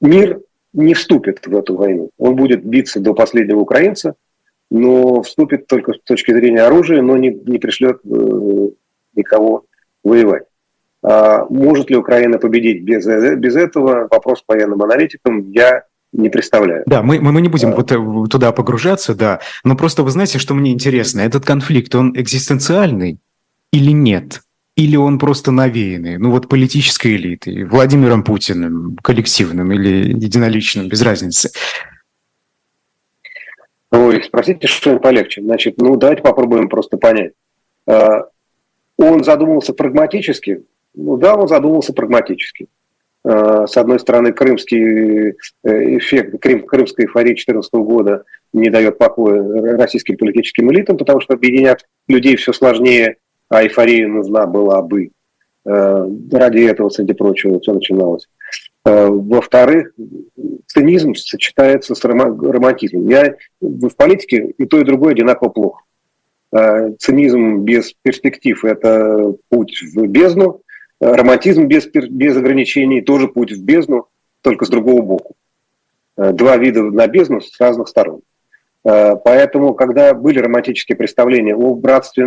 мир 0.00 0.40
не 0.76 0.94
вступит 0.94 1.46
в 1.46 1.56
эту 1.56 1.74
войну. 1.74 2.10
Он 2.18 2.36
будет 2.36 2.64
биться 2.64 3.00
до 3.00 3.14
последнего 3.14 3.60
украинца, 3.60 4.14
но 4.70 5.22
вступит 5.22 5.66
только 5.66 5.94
с 5.94 6.00
точки 6.02 6.32
зрения 6.32 6.62
оружия, 6.62 7.00
но 7.00 7.16
не, 7.16 7.30
не 7.30 7.58
пришлет 7.58 8.00
э, 8.04 8.68
никого 9.14 9.64
воевать. 10.04 10.44
А 11.03 11.44
может 11.51 11.90
ли 11.90 11.97
Украина 11.97 12.38
победить 12.38 12.82
без, 12.82 13.07
без 13.07 13.57
этого? 13.57 14.09
Вопрос 14.11 14.42
по 14.47 14.55
военным 14.55 14.82
аналитикам 14.82 15.51
я 15.51 15.84
не 16.12 16.28
представляю. 16.28 16.84
Да, 16.86 17.03
мы, 17.03 17.20
мы, 17.20 17.32
мы 17.32 17.40
не 17.40 17.49
будем 17.49 17.70
а... 17.70 17.76
вот 17.76 18.30
туда 18.30 18.53
погружаться, 18.53 19.14
да. 19.14 19.40
Но 19.64 19.76
просто 19.76 20.03
вы 20.03 20.11
знаете, 20.11 20.38
что 20.38 20.55
мне 20.55 20.72
интересно. 20.72 21.20
Этот 21.20 21.44
конфликт, 21.44 21.94
он 21.94 22.12
экзистенциальный 22.16 23.18
или 23.72 23.92
нет? 23.92 24.42
или 24.76 24.94
он 24.94 25.18
просто 25.18 25.51
навеянный, 25.51 26.18
ну 26.18 26.30
вот 26.30 26.49
политической 26.49 27.16
элитой, 27.16 27.64
Владимиром 27.64 28.22
Путиным, 28.22 28.97
коллективным 29.03 29.72
или 29.72 30.11
единоличным, 30.11 30.88
без 30.88 31.01
разницы? 31.01 31.51
Ой, 33.90 34.22
спросите 34.22 34.66
что-нибудь 34.66 35.03
полегче. 35.03 35.40
Значит, 35.40 35.78
ну 35.78 35.97
давайте 35.97 36.22
попробуем 36.22 36.68
просто 36.68 36.99
понять. 36.99 37.32
А, 37.86 38.24
он 38.99 39.24
задумывался 39.24 39.72
прагматически? 39.72 40.64
Ну 40.97 41.16
да, 41.16 41.36
он 41.36 41.47
задумывался 41.47 41.92
прагматически. 41.92 42.68
А, 43.24 43.66
с 43.66 43.76
одной 43.76 44.01
стороны, 44.01 44.32
крымский 44.32 45.30
э, 45.30 45.99
эффект, 45.99 46.40
крым, 46.40 46.66
крымская 46.66 47.07
эйфория 47.07 47.34
2014 47.34 47.72
года 47.74 48.24
не 48.53 48.70
дает 48.70 48.99
покоя 48.99 49.76
российским 49.76 50.16
политическим 50.16 50.72
элитам, 50.72 50.97
потому 50.97 51.20
что 51.20 51.34
объединять 51.34 51.84
людей 52.09 52.36
все 52.36 52.53
сложнее 52.53 53.16
а 53.49 53.62
эйфория 53.62 54.09
нужна 54.09 54.47
была 54.47 54.82
бы. 54.82 55.11
Э, 55.64 56.07
ради 56.32 56.61
этого, 56.61 56.90
среди 56.90 57.12
прочего, 57.12 57.61
все 57.61 57.72
начиналось. 57.72 58.28
Э, 58.84 59.07
во-вторых, 59.09 59.92
цинизм 60.66 61.14
сочетается 61.14 61.94
с 61.94 62.05
романтизмом. 62.05 63.09
Я 63.09 63.34
в 63.61 63.90
политике 63.97 64.55
и 64.59 64.66
то, 64.66 64.80
и 64.80 64.84
другое 64.84 65.12
одинаково 65.12 65.49
плохо. 65.49 65.82
Э, 66.53 66.92
цинизм 66.99 67.61
без 67.61 67.94
перспектив– 68.03 68.64
это 68.64 69.34
путь 69.49 69.80
в 69.94 70.07
бездну. 70.07 70.62
Романтизм 71.01 71.66
без, 71.66 71.86
без 71.86 72.36
ограничений– 72.36 73.01
тоже 73.03 73.28
путь 73.28 73.53
в 73.53 73.62
бездну, 73.62 74.09
только 74.42 74.64
с 74.64 74.68
другого 74.68 75.03
боку. 75.03 75.34
Два 76.16 76.57
вида 76.57 76.82
на 76.82 77.07
бездну 77.07 77.40
с 77.40 77.61
разных 77.61 77.88
сторон. 77.88 78.22
Поэтому, 78.82 79.74
когда 79.74 80.14
были 80.14 80.38
романтические 80.38 80.97
представления 80.97 81.55
о 81.55 81.74
братстве 81.74 82.24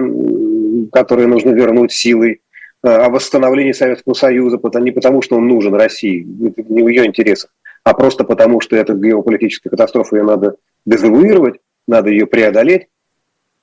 которые 0.91 1.27
нужно 1.27 1.51
вернуть 1.51 1.91
силой, 1.91 2.41
э, 2.83 2.89
о 2.89 3.09
восстановлении 3.09 3.71
Советского 3.71 4.13
Союза, 4.13 4.59
не 4.79 4.91
потому, 4.91 5.21
что 5.21 5.37
он 5.37 5.47
нужен 5.47 5.73
России, 5.75 6.23
не 6.23 6.83
в 6.83 6.87
ее 6.87 7.05
интересах, 7.05 7.51
а 7.83 7.93
просто 7.93 8.23
потому, 8.23 8.61
что 8.61 8.75
это 8.75 8.93
геополитическая 8.93 9.69
катастрофа, 9.69 10.15
ее 10.15 10.23
надо 10.23 10.55
дезавуировать, 10.85 11.59
надо 11.87 12.09
ее 12.09 12.27
преодолеть. 12.27 12.87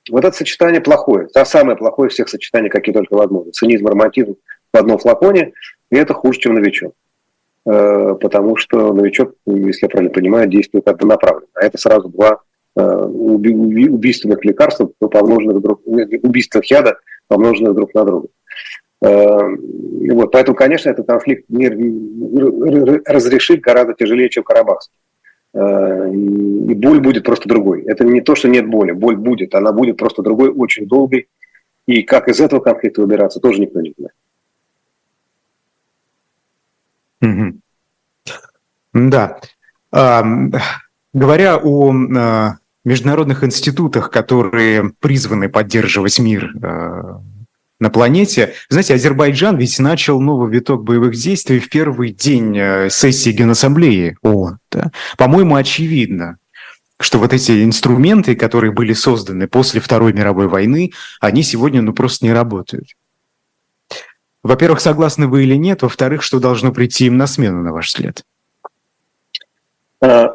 Вот 0.09 0.23
это 0.23 0.35
сочетание 0.35 0.81
плохое, 0.81 1.27
это 1.29 1.43
самое 1.45 1.77
плохое 1.77 2.09
из 2.09 2.13
всех 2.13 2.29
сочетаний, 2.29 2.69
какие 2.69 2.93
только 2.93 3.15
возможно. 3.15 3.51
Цинизм, 3.51 3.87
романтизм 3.87 4.35
в 4.73 4.77
одном 4.77 4.97
флаконе, 4.97 5.53
и 5.89 5.95
это 5.95 6.13
хуже, 6.13 6.39
чем 6.39 6.55
новичок. 6.55 6.93
Э, 7.67 8.15
потому 8.19 8.55
что 8.55 8.93
новичок, 8.93 9.33
если 9.45 9.85
я 9.85 9.89
правильно 9.89 10.13
понимаю, 10.13 10.47
действует 10.47 10.87
однонаправленно. 10.87 11.47
А 11.53 11.65
это 11.65 11.77
сразу 11.77 12.07
два 12.07 12.39
э, 12.77 12.81
убийственных 12.81 14.45
лекарств, 14.45 14.85
помноженных 14.99 15.61
друг, 15.61 15.81
убийственных 15.85 16.71
яда, 16.71 16.97
помноженных 17.27 17.75
друг 17.75 17.93
на 17.93 18.05
друга. 18.05 18.27
Э, 19.01 19.39
вот, 20.13 20.31
поэтому, 20.31 20.55
конечно, 20.55 20.89
этот 20.89 21.07
конфликт 21.07 21.43
мир 21.49 21.77
разрешить 23.05 23.59
гораздо 23.59 23.93
тяжелее, 23.93 24.29
чем 24.29 24.43
Карабахский. 24.43 24.95
И 25.53 26.73
боль 26.75 26.99
будет 26.99 27.23
просто 27.23 27.49
другой. 27.49 27.83
Это 27.83 28.05
не 28.05 28.21
то, 28.21 28.35
что 28.35 28.47
нет 28.47 28.67
боли. 28.67 28.91
Боль 28.91 29.15
будет. 29.15 29.55
Она 29.55 29.71
будет 29.71 29.97
просто 29.97 30.21
другой, 30.21 30.49
очень 30.49 30.87
долгой. 30.87 31.27
И 31.87 32.03
как 32.03 32.27
из 32.27 32.39
этого 32.39 32.59
конфликта 32.59 33.01
выбираться, 33.01 33.39
тоже 33.39 33.61
никто 33.61 33.81
не 33.81 33.93
знает. 33.97 34.13
Угу. 37.21 37.59
Да. 38.93 39.39
А, 39.91 40.25
говоря 41.13 41.57
о 41.57 41.93
а, 41.93 42.57
международных 42.87 43.43
институтах, 43.43 44.09
которые 44.09 44.91
призваны 44.99 45.49
поддерживать 45.49 46.19
мир 46.19 46.53
э, 46.63 47.13
на 47.81 47.89
планете. 47.89 48.53
Знаете, 48.69 48.93
Азербайджан 48.93 49.57
ведь 49.57 49.77
начал 49.79 50.21
новый 50.21 50.49
виток 50.49 50.85
боевых 50.85 51.13
действий 51.13 51.59
в 51.59 51.69
первый 51.69 52.11
день 52.11 52.57
э, 52.57 52.89
сессии 52.89 53.31
Генассамблеи 53.31 54.17
ООН. 54.21 54.59
Да? 54.71 54.91
По-моему, 55.17 55.55
очевидно, 55.55 56.37
что 56.97 57.19
вот 57.19 57.33
эти 57.33 57.63
инструменты, 57.63 58.35
которые 58.35 58.71
были 58.71 58.93
созданы 58.93 59.49
после 59.49 59.81
Второй 59.81 60.13
мировой 60.13 60.47
войны, 60.47 60.91
они 61.19 61.43
сегодня 61.43 61.81
ну 61.81 61.91
просто 61.91 62.25
не 62.25 62.31
работают. 62.31 62.87
Во-первых, 64.47 64.79
согласны 64.79 65.27
вы 65.27 65.43
или 65.43 65.55
нет? 65.55 65.81
Во-вторых, 65.81 66.23
что 66.23 66.39
должно 66.39 66.71
прийти 66.71 67.07
им 67.07 67.17
на 67.17 67.27
смену, 67.27 67.61
на 67.61 67.73
ваш 67.73 67.89
взгляд? 67.89 68.23
А, 69.99 70.33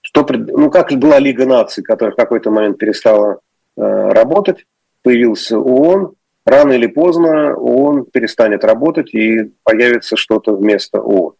что, 0.00 0.26
ну, 0.28 0.70
как 0.70 0.90
была 0.94 1.20
Лига 1.20 1.46
наций, 1.46 1.84
которая 1.84 2.12
в 2.12 2.16
какой-то 2.16 2.50
момент 2.50 2.78
перестала 2.78 3.38
э, 3.76 3.80
работать, 3.80 4.66
появился 5.02 5.56
ООН, 5.56 6.14
рано 6.44 6.72
или 6.72 6.88
поздно 6.88 7.54
ООН 7.54 8.06
перестанет 8.06 8.64
работать 8.64 9.14
и 9.14 9.52
появится 9.62 10.16
что-то 10.16 10.56
вместо 10.56 11.00
ООН. 11.00 11.34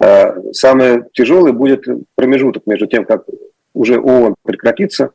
Э, 0.00 0.52
самое 0.52 1.08
тяжелое 1.14 1.52
будет 1.52 1.86
промежуток 2.16 2.66
между 2.66 2.86
тем, 2.86 3.06
как 3.06 3.24
уже 3.72 3.98
ООН 3.98 4.34
прекратится, 4.42 5.12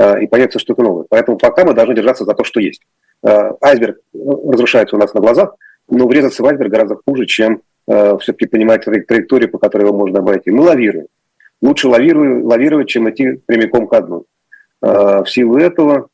э, 0.00 0.22
и 0.22 0.26
появится 0.26 0.58
что-то 0.58 0.82
новое. 0.82 1.04
Поэтому 1.10 1.36
пока 1.36 1.66
мы 1.66 1.74
должны 1.74 1.94
держаться 1.94 2.24
за 2.24 2.32
то, 2.32 2.44
что 2.44 2.60
есть. 2.60 2.80
Э, 3.24 3.52
айсберг 3.60 3.98
ну, 4.12 4.50
разрушается 4.50 4.96
у 4.96 4.98
нас 4.98 5.14
на 5.14 5.20
глазах, 5.20 5.54
но 5.88 6.06
врезаться 6.06 6.42
в 6.42 6.46
айсберг 6.46 6.70
гораздо 6.70 6.96
хуже, 7.06 7.26
чем 7.26 7.62
э, 7.86 8.18
все-таки 8.18 8.46
понимать 8.46 8.84
траекторию, 8.84 9.50
по 9.50 9.58
которой 9.58 9.86
его 9.86 9.96
можно 9.96 10.18
обойти. 10.18 10.50
Мы 10.50 10.62
лавируем. 10.62 11.06
Лучше 11.62 11.88
лавирую, 11.88 12.46
лавировать, 12.46 12.88
чем 12.88 13.08
идти 13.08 13.40
прямиком 13.46 13.86
к 13.86 14.00
дну. 14.02 14.24
Э, 14.82 15.22
в 15.22 15.26
силу 15.26 15.56
этого 15.56 16.08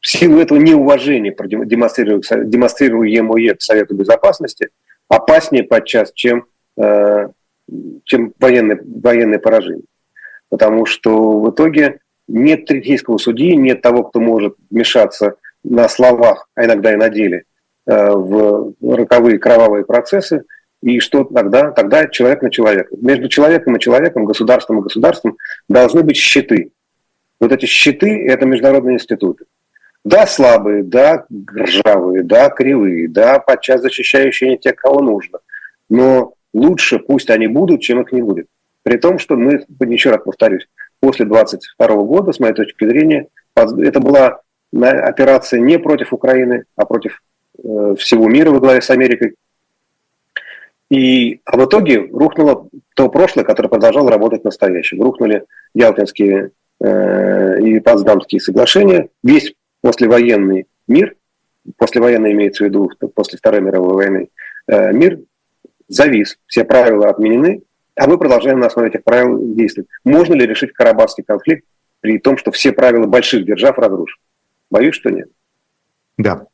в 0.00 0.08
силу 0.08 0.40
этого 0.40 0.58
неуважения, 0.58 1.32
демонстрируемое 1.32 3.54
к 3.54 3.60
Совету 3.60 3.94
Безопасности, 3.94 4.70
опаснее 5.08 5.64
подчас, 5.64 6.12
чем, 6.14 6.46
э, 6.78 7.28
чем 8.04 8.32
военное, 8.38 8.80
военное 8.82 9.38
поражение. 9.38 9.84
Потому 10.48 10.86
что 10.86 11.40
в 11.40 11.50
итоге 11.50 12.00
нет 12.30 12.66
третейского 12.66 13.18
судьи, 13.18 13.54
нет 13.56 13.82
того, 13.82 14.04
кто 14.04 14.20
может 14.20 14.56
вмешаться 14.70 15.34
на 15.62 15.88
словах, 15.88 16.48
а 16.54 16.64
иногда 16.64 16.92
и 16.92 16.96
на 16.96 17.08
деле, 17.08 17.44
Э, 17.86 18.10
в 18.12 18.74
роковые 18.82 19.38
кровавые 19.38 19.84
процессы, 19.84 20.44
и 20.80 21.00
что 21.00 21.24
тогда? 21.24 21.72
Тогда 21.72 22.06
человек 22.06 22.40
на 22.40 22.50
человека. 22.50 22.94
Между 23.00 23.28
человеком 23.28 23.74
и 23.74 23.80
человеком, 23.80 24.26
государством 24.26 24.78
и 24.78 24.82
государством 24.82 25.36
должны 25.68 26.04
быть 26.04 26.16
щиты. 26.16 26.70
Вот 27.40 27.50
эти 27.50 27.66
щиты– 27.66 28.26
это 28.28 28.46
международные 28.46 28.94
институты. 28.94 29.46
Да, 30.04 30.26
слабые, 30.26 30.84
да, 30.84 31.24
ржавые, 31.52 32.22
да, 32.22 32.48
кривые, 32.50 33.08
да, 33.08 33.40
подчас 33.40 33.80
защищающие 33.80 34.50
не 34.50 34.58
тех, 34.58 34.76
кого 34.76 35.00
нужно. 35.00 35.40
Но 35.88 36.34
лучше 36.54 37.00
пусть 37.00 37.28
они 37.28 37.48
будут, 37.48 37.80
чем 37.80 38.02
их 38.02 38.12
не 38.12 38.22
будет. 38.22 38.46
При 38.84 38.98
том, 38.98 39.18
что 39.18 39.36
мы, 39.36 39.64
еще 39.80 40.10
раз 40.10 40.22
повторюсь, 40.22 40.68
после 41.00 41.26
22 41.26 41.86
года, 41.96 42.32
с 42.32 42.40
моей 42.40 42.54
точки 42.54 42.84
зрения, 42.86 43.28
Это 43.56 44.00
была 44.00 44.40
операция 44.72 45.60
не 45.60 45.78
против 45.78 46.12
Украины, 46.12 46.64
а 46.76 46.86
против 46.86 47.22
э, 47.58 47.94
всего 47.98 48.28
мира 48.28 48.50
во 48.50 48.60
главе 48.60 48.80
с 48.80 48.90
Америкой. 48.90 49.34
И, 50.90 51.40
а 51.44 51.56
в 51.56 51.64
итоге 51.64 52.00
рухнуло 52.12 52.68
то 52.94 53.08
прошлое, 53.08 53.44
которое 53.44 53.68
продолжало 53.68 54.10
работать 54.10 54.42
в 54.42 54.44
настоящем. 54.44 55.02
Рухнули 55.02 55.44
Ялтинские 55.74 56.50
э, 56.80 57.60
и 57.60 57.80
Потсдамские 57.80 58.40
соглашения. 58.40 59.08
Весь 59.22 59.54
послевоенный 59.82 60.66
мир, 60.88 61.16
послевоенный 61.76 62.32
имеется 62.32 62.64
в 62.64 62.66
виду 62.66 62.90
после 63.14 63.38
Второй 63.38 63.60
мировой 63.60 63.94
войны, 63.94 64.28
э, 64.66 64.92
мир 64.92 65.20
завис. 65.88 66.38
Все 66.46 66.64
правила 66.64 67.08
отменены, 67.08 67.62
а 68.00 68.06
мы 68.06 68.16
продолжаем 68.16 68.60
на 68.60 68.68
основе 68.68 68.88
этих 68.88 69.04
правил 69.04 69.38
действовать. 69.54 69.90
Можно 70.04 70.32
ли 70.32 70.46
решить 70.46 70.72
Карабахский 70.72 71.22
конфликт 71.22 71.66
при 72.00 72.18
том, 72.18 72.38
что 72.38 72.50
все 72.50 72.72
правила 72.72 73.06
больших 73.06 73.44
держав 73.44 73.76
разрушены? 73.76 74.22
Боюсь, 74.70 74.94
что 74.94 75.10
нет. 75.10 75.28
Да. 76.16 76.46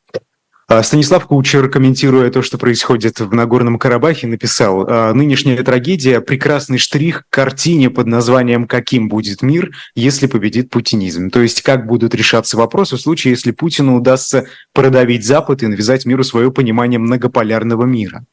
А, 0.67 0.83
Станислав 0.83 1.25
Кучер, 1.25 1.69
комментируя 1.69 2.29
то, 2.31 2.41
что 2.41 2.57
происходит 2.57 3.21
в 3.21 3.33
Нагорном 3.33 3.79
Карабахе, 3.79 4.27
написал, 4.27 4.85
«А, 4.89 5.13
«Нынешняя 5.13 5.63
трагедия– 5.63 6.19
прекрасный 6.21 6.77
штрих 6.77 7.23
к 7.29 7.33
картине 7.33 7.89
под 7.89 8.07
названием 8.07 8.67
«Каким 8.67 9.07
будет 9.07 9.41
мир, 9.41 9.71
если 9.95 10.27
победит 10.27 10.69
путинизм?». 10.69 11.29
То 11.29 11.41
есть, 11.41 11.61
как 11.61 11.87
будут 11.87 12.13
решаться 12.13 12.57
вопросы 12.57 12.97
в 12.97 12.99
случае, 12.99 13.31
если 13.31 13.51
Путину 13.51 13.95
удастся 13.95 14.47
продавить 14.73 15.25
Запад 15.25 15.63
и 15.63 15.67
навязать 15.67 16.05
миру 16.05 16.25
свое 16.25 16.51
понимание 16.51 16.99
многополярного 16.99 17.85
мира. 17.85 18.25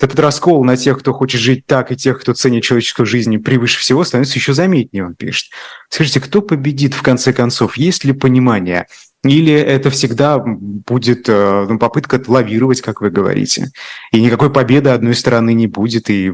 Этот 0.00 0.18
раскол 0.18 0.64
на 0.64 0.76
тех, 0.76 0.98
кто 0.98 1.12
хочет 1.12 1.40
жить 1.40 1.66
так, 1.66 1.92
и 1.92 1.96
тех, 1.96 2.20
кто 2.20 2.32
ценит 2.32 2.64
человеческую 2.64 3.06
жизнь 3.06 3.36
превыше 3.38 3.78
всего, 3.78 4.02
становится 4.02 4.38
еще 4.38 4.54
заметнее, 4.54 5.04
он 5.04 5.14
пишет. 5.14 5.50
Скажите, 5.90 6.20
кто 6.20 6.40
победит 6.40 6.94
в 6.94 7.02
конце 7.02 7.32
концов? 7.34 7.76
Есть 7.76 8.04
ли 8.04 8.12
понимание? 8.12 8.86
Или 9.22 9.52
это 9.52 9.90
всегда 9.90 10.38
будет 10.38 11.28
э, 11.28 11.66
ну, 11.68 11.78
попытка 11.78 12.22
лавировать, 12.26 12.80
как 12.80 13.02
вы 13.02 13.10
говорите? 13.10 13.70
И 14.12 14.22
никакой 14.22 14.50
победы 14.50 14.88
одной 14.88 15.14
стороны 15.14 15.52
не 15.52 15.66
будет, 15.66 16.08
и 16.08 16.32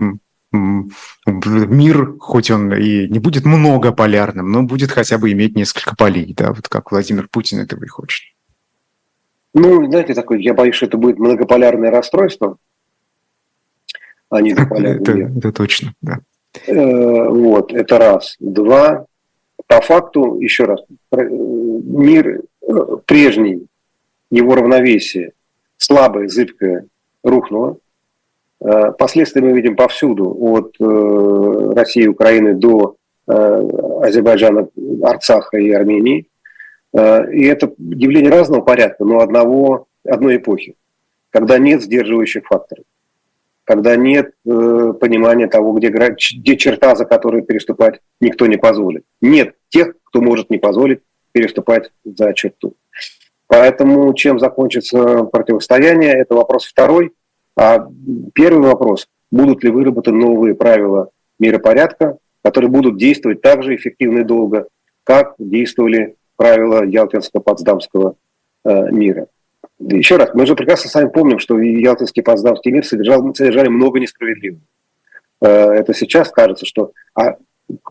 мир, 0.52 2.14
хоть 2.20 2.52
он 2.52 2.72
и 2.72 3.08
не 3.08 3.18
будет 3.18 3.44
многополярным, 3.44 4.50
но 4.52 4.62
будет 4.62 4.92
хотя 4.92 5.18
бы 5.18 5.32
иметь 5.32 5.56
несколько 5.56 5.96
полей, 5.96 6.32
да, 6.36 6.52
вот 6.52 6.68
как 6.68 6.92
Владимир 6.92 7.28
Путин 7.28 7.58
этого 7.58 7.82
и 7.84 7.88
хочет. 7.88 8.32
Ну, 9.52 9.86
знаете, 9.90 10.14
такой, 10.14 10.42
я 10.42 10.54
боюсь, 10.54 10.76
что 10.76 10.86
это 10.86 10.98
будет 10.98 11.18
многополярное 11.18 11.90
расстройство, 11.90 12.58
не 14.30 14.54
двуполярный 14.54 15.00
это. 15.00 15.38
Это 15.38 15.52
точно, 15.52 15.94
да. 16.02 16.20
Э, 16.66 17.28
вот, 17.28 17.72
это 17.72 17.98
раз. 17.98 18.36
Два, 18.40 19.06
по 19.66 19.80
факту, 19.80 20.38
еще 20.40 20.64
раз, 20.64 20.80
мир 21.12 22.42
э, 22.62 22.72
прежний, 23.04 23.66
его 24.30 24.54
равновесие, 24.54 25.32
слабое, 25.76 26.28
зыбкое, 26.28 26.86
рухнуло. 27.22 27.78
Э, 28.60 28.92
последствия 28.92 29.42
мы 29.42 29.52
видим 29.52 29.76
повсюду, 29.76 30.34
от 30.38 30.76
России, 31.76 32.06
Украины 32.06 32.54
до 32.54 32.96
Азербайджана, 33.26 34.68
Арцаха 35.02 35.58
и 35.58 35.72
Армении. 35.72 36.28
И 36.94 37.44
это 37.44 37.74
явление 37.76 38.30
разного 38.30 38.60
порядка, 38.60 39.04
но 39.04 39.18
одного, 39.18 39.88
одной 40.04 40.36
эпохи, 40.36 40.76
когда 41.30 41.58
нет 41.58 41.82
сдерживающих 41.82 42.46
факторов 42.46 42.84
когда 43.66 43.96
нет 43.96 44.30
э, 44.46 44.92
понимания 45.00 45.48
того, 45.48 45.72
где, 45.72 45.88
где 45.88 46.56
черта, 46.56 46.94
за 46.94 47.04
которую 47.04 47.42
переступать 47.42 48.00
никто 48.20 48.46
не 48.46 48.56
позволит. 48.56 49.04
Нет 49.20 49.56
тех, 49.68 49.94
кто 50.04 50.20
может 50.20 50.50
не 50.50 50.58
позволить 50.58 51.00
переступать 51.32 51.90
за 52.04 52.32
черту. 52.32 52.74
Поэтому 53.48 54.14
чем 54.14 54.38
закончится 54.38 55.24
противостояние, 55.24 56.12
это 56.12 56.36
вопрос 56.36 56.64
второй. 56.64 57.12
А 57.56 57.88
первый 58.34 58.68
вопрос, 58.68 59.08
будут 59.32 59.64
ли 59.64 59.70
выработаны 59.70 60.18
новые 60.18 60.54
правила 60.54 61.10
миропорядка, 61.40 62.18
которые 62.42 62.70
будут 62.70 62.98
действовать 62.98 63.42
так 63.42 63.64
же 63.64 63.74
эффективно 63.74 64.20
и 64.20 64.24
долго, 64.24 64.68
как 65.02 65.34
действовали 65.38 66.14
правила 66.36 66.86
Ялтинско-Потсдамского 66.86 68.14
э, 68.64 68.90
мира. 68.92 69.26
Еще 69.78 70.16
раз, 70.16 70.30
мы 70.32 70.46
же 70.46 70.54
прекрасно 70.54 70.88
сами 70.88 71.08
помним, 71.08 71.38
что 71.38 71.58
Ялтинский 71.58 72.22
Потсдамский 72.22 72.70
мир 72.70 72.84
содержал, 72.84 73.34
содержали 73.34 73.68
много 73.68 74.00
несправедливого. 74.00 74.60
Э, 75.42 75.72
это 75.72 75.92
сейчас 75.92 76.30
кажется, 76.30 76.64
что 76.64 76.92
а 77.14 77.36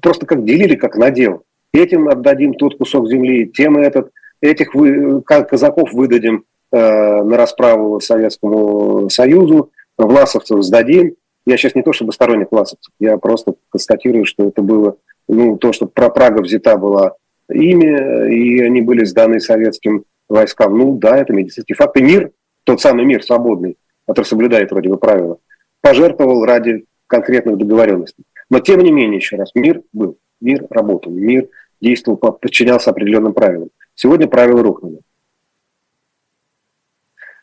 просто 0.01 0.25
как 0.25 0.45
делили, 0.45 0.75
как 0.75 0.97
надел. 0.97 1.43
Этим 1.73 2.07
отдадим 2.07 2.53
тот 2.53 2.77
кусок 2.77 3.07
земли, 3.07 3.45
тем 3.47 3.77
этот, 3.77 4.11
этих 4.41 4.73
вы, 4.73 5.21
казаков 5.21 5.93
выдадим 5.93 6.45
э, 6.71 6.77
на 6.77 7.37
расправу 7.37 7.99
Советскому 7.99 9.09
Союзу, 9.09 9.71
власовцев 9.97 10.63
сдадим. 10.63 11.15
Я 11.45 11.57
сейчас 11.57 11.75
не 11.75 11.83
то 11.83 11.93
чтобы 11.93 12.13
сторонник 12.13 12.51
власовцев, 12.51 12.91
я 12.99 13.17
просто 13.17 13.53
констатирую, 13.69 14.25
что 14.25 14.47
это 14.47 14.63
было, 14.63 14.97
ну, 15.27 15.57
то, 15.57 15.73
что 15.73 15.85
про 15.85 16.09
Прага 16.09 16.41
взята 16.41 16.77
была 16.77 17.13
ими, 17.49 18.33
и 18.33 18.61
они 18.61 18.81
были 18.81 19.03
сданы 19.05 19.39
советским 19.39 20.05
войскам. 20.27 20.77
Ну 20.77 20.97
да, 20.97 21.17
это 21.17 21.33
медицинский 21.33 21.73
факт. 21.73 21.97
И 21.97 22.01
мир, 22.01 22.31
тот 22.63 22.81
самый 22.81 23.05
мир 23.05 23.23
свободный, 23.23 23.77
который 24.07 24.25
соблюдает 24.25 24.71
вроде 24.71 24.89
бы 24.89 24.97
правила, 24.97 25.37
пожертвовал 25.81 26.45
ради 26.45 26.85
конкретных 27.07 27.57
договоренностей. 27.57 28.23
Но 28.49 28.59
тем 28.59 28.81
не 28.81 28.91
менее, 28.91 29.17
еще 29.17 29.37
раз, 29.37 29.51
мир 29.55 29.81
был, 29.93 30.17
мир 30.41 30.65
работал, 30.69 31.11
мир 31.11 31.47
действовал, 31.81 32.17
подчинялся 32.17 32.91
определенным 32.91 33.33
правилам. 33.33 33.69
Сегодня 33.95 34.27
правила 34.27 34.61
рухнули. 34.63 34.99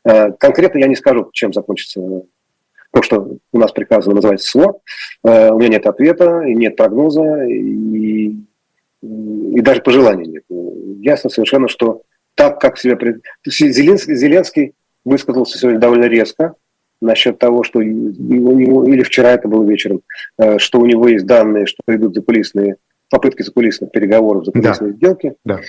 Э, 0.04 0.32
конкретно 0.32 0.78
я 0.78 0.88
не 0.88 0.96
скажу, 0.96 1.30
чем 1.32 1.52
закончится 1.52 2.00
то, 2.92 3.02
что 3.02 3.38
у 3.52 3.58
нас 3.58 3.72
приказано 3.72 4.16
называть 4.16 4.42
СВО. 4.42 4.80
Э, 5.24 5.50
у 5.50 5.58
меня 5.58 5.70
нет 5.70 5.86
ответа, 5.86 6.42
и 6.42 6.54
нет 6.54 6.76
прогноза, 6.76 7.44
и, 7.44 8.36
и 9.00 9.60
даже 9.60 9.82
пожеланий 9.82 10.26
нет. 10.26 10.44
Ясно 11.00 11.30
совершенно, 11.30 11.68
что 11.68 12.02
так, 12.34 12.60
как 12.60 12.78
себя... 12.78 12.98
Зеленский, 13.44 14.14
Зеленский 14.14 14.74
высказался 15.04 15.58
сегодня 15.58 15.80
довольно 15.80 16.04
резко 16.04 16.54
насчет 17.02 17.38
того, 17.38 17.64
что 17.64 17.80
у 17.80 17.82
него, 17.82 18.84
или 18.84 19.02
вчера 19.02 19.32
это 19.32 19.48
было 19.48 19.64
вечером, 19.64 20.02
э, 20.38 20.58
что 20.58 20.80
у 20.80 20.86
него 20.86 21.08
есть 21.08 21.26
данные, 21.26 21.66
что 21.66 21.82
идут 21.88 22.14
закулисные 22.14 22.76
попытки 23.10 23.42
закулисных 23.42 23.90
переговоров, 23.90 24.46
закулисные 24.46 24.92
да. 24.92 24.96
сделки. 24.96 25.34
Да. 25.44 25.60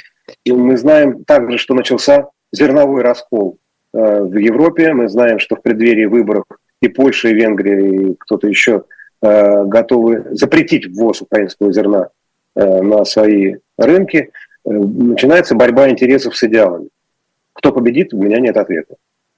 И 0.45 0.53
мы 0.53 0.77
знаем 0.77 1.25
также, 1.25 1.57
что 1.57 1.73
начался 1.73 2.29
зерновой 2.51 3.01
раскол 3.01 3.57
э, 3.93 4.21
в 4.21 4.37
Европе. 4.37 4.93
Мы 4.93 5.09
знаем, 5.09 5.39
что 5.39 5.55
в 5.55 5.61
преддверии 5.61 6.05
выборов 6.05 6.45
и 6.81 6.87
Польша, 6.87 7.29
и 7.29 7.33
Венгрия, 7.33 8.11
и 8.11 8.15
кто-то 8.19 8.47
еще 8.47 8.83
э, 9.21 9.65
готовы 9.65 10.27
запретить 10.31 10.87
ввоз 10.87 11.21
украинского 11.21 11.73
зерна 11.73 12.09
на 12.55 13.03
свои 13.03 13.55
рынки. 13.79 14.29
Э, 14.65 14.69
начинается 14.71 15.55
борьба 15.55 15.89
интересов 15.89 16.35
с 16.35 16.43
идеалами. 16.43 16.89
Кто 17.53 17.71
победит, 17.71 18.13
у 18.13 18.21
меня 18.21 18.39
нет 18.39 18.57
ответа. 18.57 18.95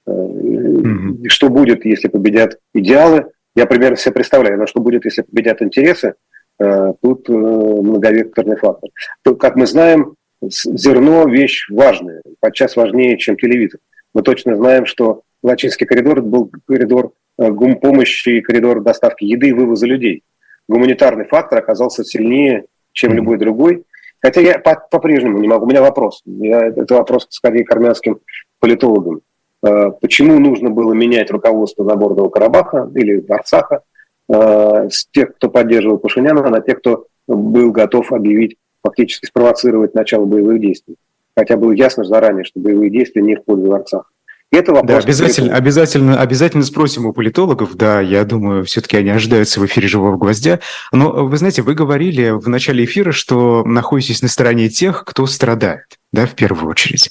Mm-hmm. 0.08 1.28
Что 1.28 1.48
будет, 1.48 1.84
если 1.84 2.08
победят 2.08 2.58
идеалы? 2.74 3.26
Я 3.54 3.66
примерно 3.66 3.96
себе 3.96 4.12
представляю, 4.12 4.58
но 4.58 4.66
что 4.66 4.80
будет, 4.80 5.04
если 5.04 5.22
победят 5.22 5.62
интересы? 5.62 6.14
Э, 6.58 6.92
тут 7.02 7.28
многовекторный 7.28 8.56
фактор. 8.56 8.90
Как 9.38 9.56
мы 9.56 9.66
знаем, 9.66 10.14
зерно– 10.42 11.28
вещь 11.28 11.68
важная, 11.70 12.22
подчас 12.40 12.76
важнее, 12.76 13.18
чем 13.18 13.36
телевизор. 13.36 13.80
Мы 14.14 14.22
точно 14.22 14.56
знаем, 14.56 14.86
что 14.86 15.22
Лачинский 15.42 15.86
коридор 15.86 16.22
был 16.22 16.50
коридор 16.66 17.12
гумпомощи 17.38 18.30
и 18.30 18.40
коридор 18.40 18.82
доставки 18.82 19.24
еды 19.24 19.48
и 19.48 19.52
вывоза 19.52 19.86
людей. 19.86 20.22
Гуманитарный 20.68 21.26
фактор 21.26 21.58
оказался 21.58 22.02
сильнее, 22.04 22.64
чем 22.92 23.12
любой 23.12 23.38
другой– 23.38 23.84
Хотя 24.22 24.40
я 24.40 24.58
по-прежнему 24.58 25.38
не 25.38 25.48
могу. 25.48 25.66
У 25.66 25.68
меня 25.68 25.82
вопрос. 25.82 26.22
Я, 26.24 26.66
это 26.66 26.94
вопрос 26.94 27.26
скорее 27.30 27.64
к 27.64 27.72
армянским 27.72 28.20
политологам. 28.58 29.20
Э, 29.62 29.90
почему 30.00 30.38
нужно 30.38 30.70
было 30.70 30.92
менять 30.92 31.30
руководство 31.30 31.84
Наборного 31.84 32.28
Карабаха 32.28 32.90
или 32.94 33.24
Арцаха 33.28 33.82
э, 34.28 34.88
с 34.90 35.06
тех, 35.10 35.36
кто 35.36 35.48
поддерживал 35.48 35.98
Пашиняна, 35.98 36.48
на 36.48 36.60
тех, 36.60 36.78
кто 36.78 37.06
был 37.26 37.72
готов 37.72 38.12
объявить, 38.12 38.56
фактически 38.82 39.26
спровоцировать 39.26 39.94
начало 39.94 40.24
боевых 40.24 40.60
действий? 40.60 40.96
Хотя 41.36 41.56
было 41.56 41.72
ясно 41.72 42.04
заранее, 42.04 42.44
что 42.44 42.60
боевые 42.60 42.90
действия 42.90 43.22
не 43.22 43.36
в 43.36 43.44
пользу 43.44 43.72
Арцаха. 43.74 44.08
Это 44.52 44.72
вопрос. 44.72 45.04
Да, 45.04 45.10
обязательно, 45.10 45.56
обязательно, 45.56 46.20
обязательно 46.20 46.64
спросим 46.64 47.06
у 47.06 47.12
политологов. 47.12 47.74
Да, 47.74 48.00
я 48.00 48.24
думаю, 48.24 48.64
все-таки 48.64 48.96
они 48.96 49.10
ожидаются 49.10 49.60
в 49.60 49.66
эфире 49.66 49.88
«Живого 49.88 50.16
гвоздя». 50.16 50.60
Но, 50.92 51.26
вы 51.26 51.36
знаете, 51.36 51.62
вы 51.62 51.74
говорили 51.74 52.30
в 52.30 52.48
начале 52.48 52.84
эфира, 52.84 53.12
что 53.12 53.64
находитесь 53.64 54.22
на 54.22 54.28
стороне 54.28 54.68
тех, 54.68 55.04
кто 55.04 55.26
страдает, 55.26 55.98
да, 56.12 56.26
в 56.26 56.34
первую 56.34 56.70
очередь. 56.70 57.10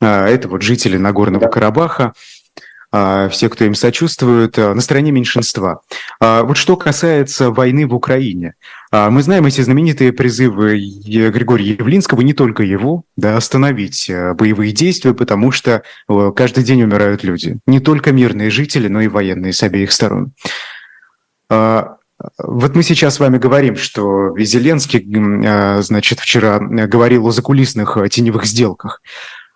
А, 0.00 0.26
это 0.28 0.48
вот 0.48 0.62
жители 0.62 0.96
Нагорного 0.96 1.46
да. 1.46 1.48
Карабаха. 1.50 2.12
А, 2.90 3.28
все, 3.28 3.50
кто 3.50 3.64
им 3.64 3.74
сочувствует, 3.74 4.58
а, 4.58 4.74
на 4.74 4.80
стороне 4.80 5.10
меньшинства. 5.10 5.82
А, 6.20 6.42
вот 6.42 6.56
что 6.56 6.74
касается 6.76 7.50
войны 7.50 7.86
в 7.86 7.94
Украине. 7.94 8.54
Мы 8.90 9.22
знаем 9.22 9.44
эти 9.44 9.60
знаменитые 9.60 10.14
призывы 10.14 10.78
Григория 10.78 11.72
Явлинского, 11.74 12.22
не 12.22 12.32
только 12.32 12.62
его, 12.62 13.04
да, 13.18 13.36
остановить 13.36 14.10
боевые 14.34 14.72
действия, 14.72 15.12
потому 15.12 15.50
что 15.52 15.82
каждый 16.34 16.64
день 16.64 16.84
умирают 16.84 17.22
люди. 17.22 17.58
Не 17.66 17.80
только 17.80 18.12
мирные 18.12 18.48
жители, 18.48 18.88
но 18.88 19.02
и 19.02 19.08
военные 19.08 19.52
с 19.52 19.62
обеих 19.62 19.92
сторон. 19.92 20.32
Вот 21.50 22.74
мы 22.74 22.82
сейчас 22.82 23.16
с 23.16 23.20
вами 23.20 23.36
говорим, 23.36 23.76
что 23.76 24.34
Зеленский, 24.38 25.82
значит, 25.82 26.20
вчера 26.20 26.58
говорил 26.58 27.26
о 27.26 27.30
закулисных 27.30 27.98
теневых 28.10 28.46
сделках. 28.46 29.02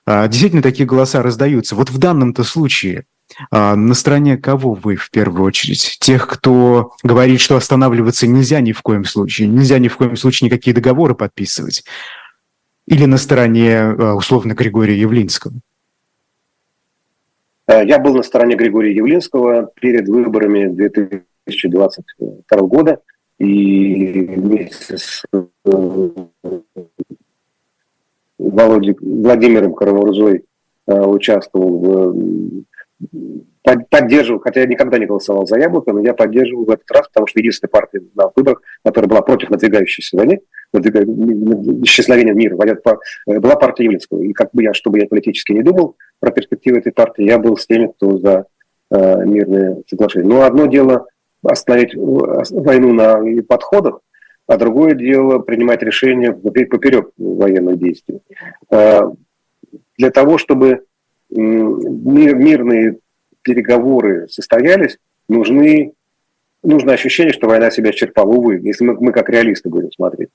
Действительно, 0.07 0.61
такие 0.61 0.85
голоса 0.85 1.23
раздаются. 1.23 1.75
Вот 1.75 1.89
в 1.89 1.97
данном-то 1.97 2.45
случае 2.45 3.07
на 3.51 3.95
стороне 3.95 4.37
кого 4.37 4.75
вы 4.75 4.97
в 4.97 5.11
первую 5.11 5.45
очередь? 5.45 5.97
Тех, 6.01 6.27
кто 6.27 6.93
говорит, 7.03 7.41
что 7.41 7.57
останавливаться 7.57 8.27
нельзя 8.27 8.61
ни 8.61 8.73
в 8.73 8.83
коем 8.83 9.05
случае, 9.05 9.49
нельзя 9.49 9.79
ни 9.79 9.89
в 9.89 9.97
коем 9.97 10.17
случае 10.17 10.49
никакие 10.49 10.75
договоры 10.75 11.15
подписывать? 11.15 11.85
Или 12.87 13.05
на 13.07 13.17
стороне, 13.17 13.79
а, 13.79 14.15
условно, 14.15 14.55
Григория 14.55 14.99
Явлинского? 14.99 15.55
Э, 17.67 17.85
я 17.87 17.99
был 17.99 18.15
на 18.15 18.23
стороне 18.23 18.57
Григория 18.57 18.95
Явлинского 18.95 19.71
перед 19.81 20.09
выборами 20.09 20.67
2022 20.67 22.61
года. 22.63 23.01
И 23.39 24.37
вместе 24.37 24.99
с 24.99 25.25
э, 25.33 25.43
Володей, 28.39 28.97
Владимиром 29.01 29.75
Карамурзой 29.75 30.45
э, 30.87 31.01
участвовал 31.01 31.79
в 31.79 32.65
поддерживал, 33.89 34.41
хотя 34.41 34.61
я 34.61 34.67
никогда 34.67 34.99
не 34.99 35.07
голосовал 35.07 35.47
за 35.47 35.59
Яблоко, 35.59 35.93
но 35.93 36.01
я 36.01 36.15
поддерживал 36.15 36.65
в 36.65 36.71
этот 36.71 36.91
раз, 36.91 37.09
потому 37.09 37.27
что 37.27 37.39
единственная 37.39 37.71
партия 37.71 38.03
на 38.15 38.31
выборах, 38.35 38.63
которая 38.85 39.09
была 39.09 39.23
против 39.23 39.51
надвигающейся 39.51 40.17
войны, 40.17 40.41
исчезновения 40.75 42.33
мира, 42.33 42.57
э, 42.57 43.39
была 43.39 43.57
партия 43.57 43.85
Явлинского. 43.85 44.23
И 44.23 44.33
как 44.33 44.51
бы 44.53 44.63
я, 44.63 44.75
чтобы 44.75 44.99
я 44.99 45.07
политически 45.07 45.53
не 45.53 45.63
думал 45.63 45.97
про 46.19 46.31
перспективы 46.31 46.79
этой 46.79 46.93
партии, 46.93 47.25
я 47.25 47.39
был 47.39 47.57
с 47.57 47.67
теми, 47.67 47.89
кто 47.89 48.19
за 48.19 48.47
э, 48.91 49.25
мирное 49.25 49.83
соглашение. 49.89 50.29
Но 50.29 50.43
одно 50.43 50.67
дело 50.67 51.07
остановить 51.43 51.95
войну 51.95 52.93
на 52.93 53.21
подходах, 53.43 54.01
а 54.47 54.57
другое 54.57 54.95
дело 54.95 55.39
принимать 55.39 55.83
решения 55.83 56.33
поперек 56.33 57.11
военных 57.17 57.79
действий. 57.79 58.21
Э, 58.71 59.03
для 59.99 60.11
того, 60.11 60.39
чтобы 60.39 60.85
мирные 61.35 62.99
переговоры 63.43 64.29
состоялись, 64.29 64.99
нужны, 65.29 65.93
нужно 66.63 66.93
ощущение, 66.93 67.33
что 67.33 67.49
война 67.49 67.71
себя 67.71 67.91
исчерпала. 67.91 68.31
Увы, 68.31 68.61
если 68.63 68.85
мы, 68.85 68.95
мы 68.95 69.13
как 69.13 69.29
реалисты 69.29 69.69
будем 69.69 69.91
смотреть. 69.93 70.29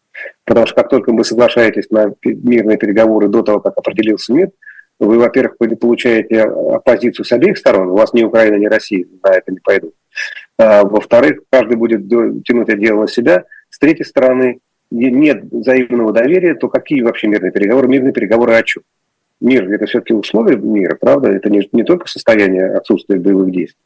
Потому 0.46 0.66
что 0.66 0.76
как 0.76 0.90
только 0.90 1.12
вы 1.12 1.24
соглашаетесь 1.24 1.90
на 1.90 2.14
мирные 2.24 2.78
переговоры 2.78 3.28
до 3.28 3.44
того, 3.44 3.60
как 3.60 3.78
определился 3.78 4.34
мир, 4.34 4.52
вы, 5.00 5.20
во-первых, 5.20 5.58
получаете 5.80 6.42
оппозицию 6.42 7.24
с 7.24 7.32
обеих 7.32 7.58
сторон, 7.58 7.90
у 7.90 7.96
вас 7.96 8.14
ни 8.14 8.24
Украина, 8.24 8.56
ни 8.56 8.66
Россия 8.66 9.06
на 9.24 9.36
это 9.36 9.52
не 9.52 9.60
пойдут. 9.60 9.94
А, 10.58 10.84
во-вторых, 10.84 11.42
каждый 11.52 11.78
будет 11.78 12.10
тянуть 12.10 12.70
это 12.70 12.78
дело 12.78 13.02
на 13.02 13.08
себя. 13.08 13.46
С 13.70 13.78
третьей 13.78 14.06
стороны, 14.06 14.60
нет 14.90 15.44
взаимного 15.52 16.14
доверия, 16.14 16.56
то 16.56 16.68
какие 16.68 17.02
вообще 17.02 17.28
мирные 17.28 17.52
переговоры? 17.52 17.88
Мирные 17.88 18.14
переговоры 18.14 18.54
о 18.54 18.64
чем? 18.64 18.84
Мир– 19.40 19.72
это 19.72 19.86
все-таки 19.86 20.14
условия 20.14 20.58
мира, 20.58 20.96
правда? 21.00 21.30
Это 21.30 21.50
не, 21.50 21.68
не 21.72 21.84
только 21.84 22.08
состояние 22.08 22.76
отсутствия 22.76 23.18
боевых 23.18 23.52
действий. 23.52 23.82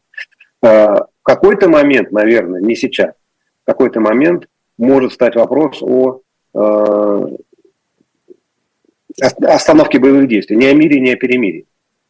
А, 0.62 1.06
в 1.06 1.24
какой-то 1.24 1.70
момент, 1.70 2.12
наверное, 2.12 2.62
не 2.62 2.76
сейчас, 2.76 3.14
в 3.64 3.66
какой-то 3.66 4.00
момент 4.00 4.48
может 4.78 5.14
стать 5.14 5.36
вопрос 5.36 5.82
о 5.82 6.22
э, 6.54 7.28
остановке 9.22 10.00
боевых 10.00 10.28
действий. 10.28 10.56
Не 10.56 10.68
о 10.68 10.74
мире, 10.74 11.00
не 11.00 11.12
о 11.12 11.18
перемирии. 11.18 11.68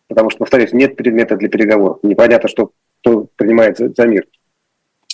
Потому 0.08 0.30
что, 0.30 0.40
повторюсь, 0.40 0.74
нет 0.74 0.96
предмета 0.96 1.36
для 1.36 1.50
переговоров. 1.50 2.00
Непонятно, 2.04 2.48
что 2.48 2.72
кто 3.02 3.28
принимает 3.36 3.78
за, 3.78 3.90
за 3.90 4.06
мир. 4.06 4.28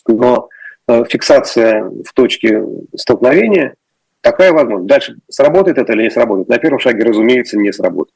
Но 0.08 0.50
э, 0.88 1.06
фиксация 1.06 1.84
в 1.84 2.14
точке 2.14 2.64
столкновения– 2.96 3.76
Такая 4.28 4.52
возможность. 4.52 4.90
Дальше, 4.90 5.18
сработает 5.30 5.78
это 5.78 5.94
или 5.94 6.04
не 6.04 6.12
сработает? 6.12 6.50
На 6.50 6.58
первом 6.58 6.80
шаге, 6.80 7.06
разумеется, 7.06 7.58
не 7.58 7.72
сработает. 7.72 8.14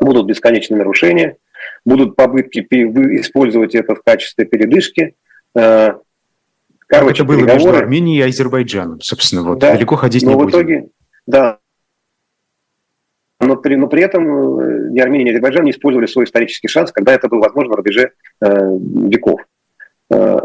Будут 0.00 0.26
бесконечные 0.26 0.76
нарушения, 0.76 1.38
будут 1.86 2.14
попытки 2.14 2.58
использовать 2.60 3.74
это 3.74 3.94
в 3.94 4.02
качестве 4.02 4.44
передышки. 4.44 5.14
Э, 5.56 5.94
короче, 6.86 7.22
это 7.22 7.24
было 7.24 7.38
переговоры. 7.38 7.64
между 7.64 7.78
Арменией 7.78 8.18
и 8.18 8.28
Азербайджаном, 8.28 9.00
собственно. 9.00 9.44
Вот. 9.44 9.60
Да, 9.60 9.72
Далеко 9.72 9.96
ходить 9.96 10.24
но 10.24 10.28
не 10.28 10.34
в 10.34 10.38
будем. 10.40 10.50
итоге, 10.50 10.88
да. 11.26 11.58
Но 13.40 13.56
при, 13.56 13.76
но 13.76 13.86
при 13.86 14.02
этом 14.02 14.60
э, 14.60 14.90
ни 14.90 15.00
Армения, 15.00 15.24
ни 15.24 15.30
Азербайджан 15.30 15.64
не 15.64 15.70
использовали 15.70 16.04
свой 16.04 16.26
исторический 16.26 16.68
шанс, 16.68 16.92
когда 16.92 17.14
это 17.14 17.28
было 17.28 17.40
возможно 17.40 17.70
на 17.70 17.76
рубеже 17.76 18.12
э, 18.42 18.46
веков. 18.46 19.40
Э, 20.10 20.40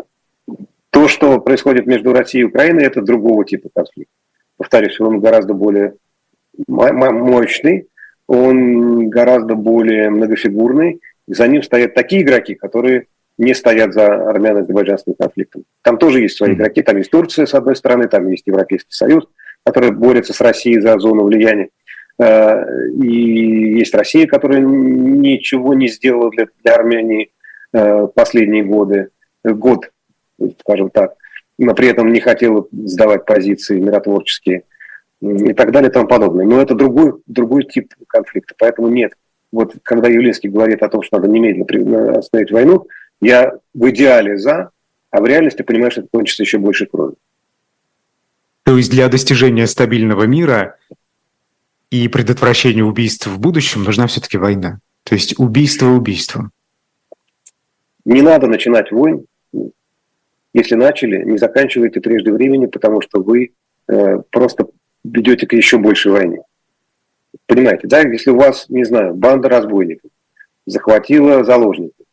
то, 0.90 1.08
что 1.10 1.42
происходит 1.42 1.86
между 1.86 2.14
Россией 2.14 2.44
и 2.44 2.48
Украиной, 2.48 2.86
это 2.86 3.02
другого 3.02 3.44
типа 3.44 3.68
конфликт 3.76 4.10
повторюсь, 4.64 5.00
он 5.02 5.20
гораздо 5.20 5.54
более 5.54 5.96
мощный, 6.68 7.88
он 8.28 9.10
гораздо 9.10 9.56
более 9.56 10.10
многофигурный. 10.10 11.02
За 11.28 11.48
ним 11.48 11.62
стоят 11.64 11.94
такие 11.94 12.22
игроки, 12.22 12.56
которые 12.56 13.08
не 13.38 13.54
стоят 13.54 13.94
за 13.94 14.30
армяно-азербайджанским 14.30 15.16
конфликтом. 15.16 15.66
Там 15.82 15.98
тоже 15.98 16.22
есть 16.22 16.38
свои 16.38 16.54
игроки, 16.54 16.82
там 16.82 16.98
есть 16.98 17.12
Турция, 17.12 17.46
с 17.46 17.54
одной 17.54 17.76
стороны, 17.76 18.08
там 18.08 18.30
есть 18.30 18.48
Европейский 18.48 18.92
Союз, 18.92 19.28
который 19.66 19.92
борется 19.92 20.32
с 20.34 20.40
Россией 20.40 20.80
за 20.80 20.98
зону 20.98 21.26
влияния. 21.26 21.68
Э, 22.20 22.64
и 23.02 23.80
есть 23.80 23.94
Россия, 23.94 24.28
которая 24.28 24.62
ничего 24.62 25.74
не 25.74 25.90
сделала 25.90 26.30
для, 26.30 26.48
для 26.64 26.76
Армении 26.76 27.32
э, 27.74 28.08
последние 28.16 28.64
годы, 28.64 29.10
год, 29.44 29.92
скажем 30.62 30.90
так 30.90 31.16
но 31.58 31.74
при 31.74 31.88
этом 31.88 32.12
не 32.12 32.20
хотела 32.20 32.68
сдавать 32.72 33.26
позиции 33.26 33.80
миротворческие 33.80 34.64
и 35.22 35.54
так 35.54 35.72
далее 35.72 35.90
и 35.90 35.94
тому 35.94 36.08
подобное. 36.08 36.46
Но 36.46 36.62
это 36.62 36.76
другой, 36.76 37.14
другой 37.28 37.64
тип 37.66 37.94
конфликта, 38.08 38.56
поэтому 38.58 38.90
нет. 38.90 39.14
Вот 39.52 39.76
когда 39.84 40.10
Юлинский 40.10 40.50
говорит 40.50 40.82
о 40.82 40.90
том, 40.90 41.04
что 41.04 41.18
надо 41.18 41.30
немедленно 41.30 42.18
остановить 42.18 42.52
войну, 42.52 42.88
я 43.22 43.54
в 43.74 43.90
идеале 43.90 44.38
за, 44.38 44.72
а 45.12 45.22
в 45.22 45.26
реальности 45.26 45.62
понимаю, 45.62 45.92
что 45.92 46.02
это 46.02 46.10
кончится 46.12 46.44
еще 46.44 46.58
больше 46.58 46.88
крови. 46.88 47.16
То 48.64 48.78
есть 48.78 48.90
для 48.90 49.08
достижения 49.10 49.68
стабильного 49.68 50.24
мира 50.24 50.78
и 51.92 52.08
предотвращения 52.08 52.84
убийств 52.84 53.28
в 53.28 53.40
будущем 53.40 53.84
нужна 53.84 54.08
все-таки 54.08 54.38
война. 54.38 54.80
То 55.04 55.16
есть 55.16 55.38
убийство 55.38 55.88
убийством. 55.88 56.52
Не 58.06 58.22
надо 58.22 58.48
начинать 58.48 58.92
войн, 58.92 59.26
если 60.54 60.76
начали, 60.76 61.24
не 61.24 61.38
заканчивайте 61.38 62.00
прежде 62.00 62.32
времени, 62.32 62.68
потому 62.68 63.02
что 63.02 63.22
вы 63.22 63.54
э, 63.88 64.20
просто 64.30 64.68
ведете 65.04 65.48
к 65.48 65.54
еще 65.54 65.78
большей 65.80 66.12
войне. 66.12 66.44
Понимаете, 67.48 67.88
да? 67.88 68.02
Если 68.02 68.30
у 68.30 68.38
вас, 68.38 68.70
не 68.70 68.84
знаю, 68.84 69.16
банда 69.16 69.50
разбойников 69.50 70.12
захватила 70.66 71.44
заложников 71.44 72.06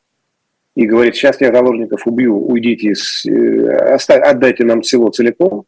и 0.75 0.87
говорит, 0.87 1.15
сейчас 1.15 1.41
я 1.41 1.53
заложников 1.53 2.07
убью, 2.07 2.49
уйдите, 2.49 2.95
с, 2.95 3.27
э, 3.27 3.97
отдайте 3.97 4.65
нам 4.65 4.83
село 4.83 5.11
целиком, 5.11 5.67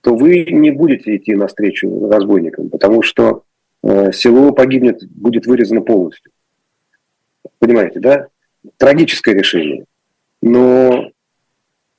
то 0.00 0.16
вы 0.16 0.46
не 0.46 0.70
будете 0.70 1.16
идти 1.16 1.34
навстречу 1.34 2.08
разбойникам, 2.08 2.70
потому 2.70 3.02
что 3.02 3.44
э, 3.82 4.10
село 4.12 4.52
погибнет, 4.52 5.06
будет 5.10 5.46
вырезано 5.46 5.82
полностью. 5.82 6.32
Понимаете, 7.58 8.00
да? 8.00 8.28
Трагическое 8.78 9.34
решение. 9.34 9.84
Но 10.40 11.10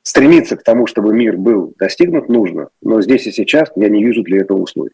стремиться 0.09 0.57
к 0.57 0.63
тому, 0.63 0.87
чтобы 0.87 1.13
мир 1.13 1.37
был 1.37 1.75
достигнут, 1.77 2.29
нужно. 2.29 2.69
Но 2.81 2.99
здесь 3.01 3.27
и 3.27 3.31
сейчас 3.31 3.69
я 3.75 3.89
не 3.89 4.03
вижу 4.03 4.23
для 4.23 4.39
этого 4.39 4.57
условий. 4.57 4.93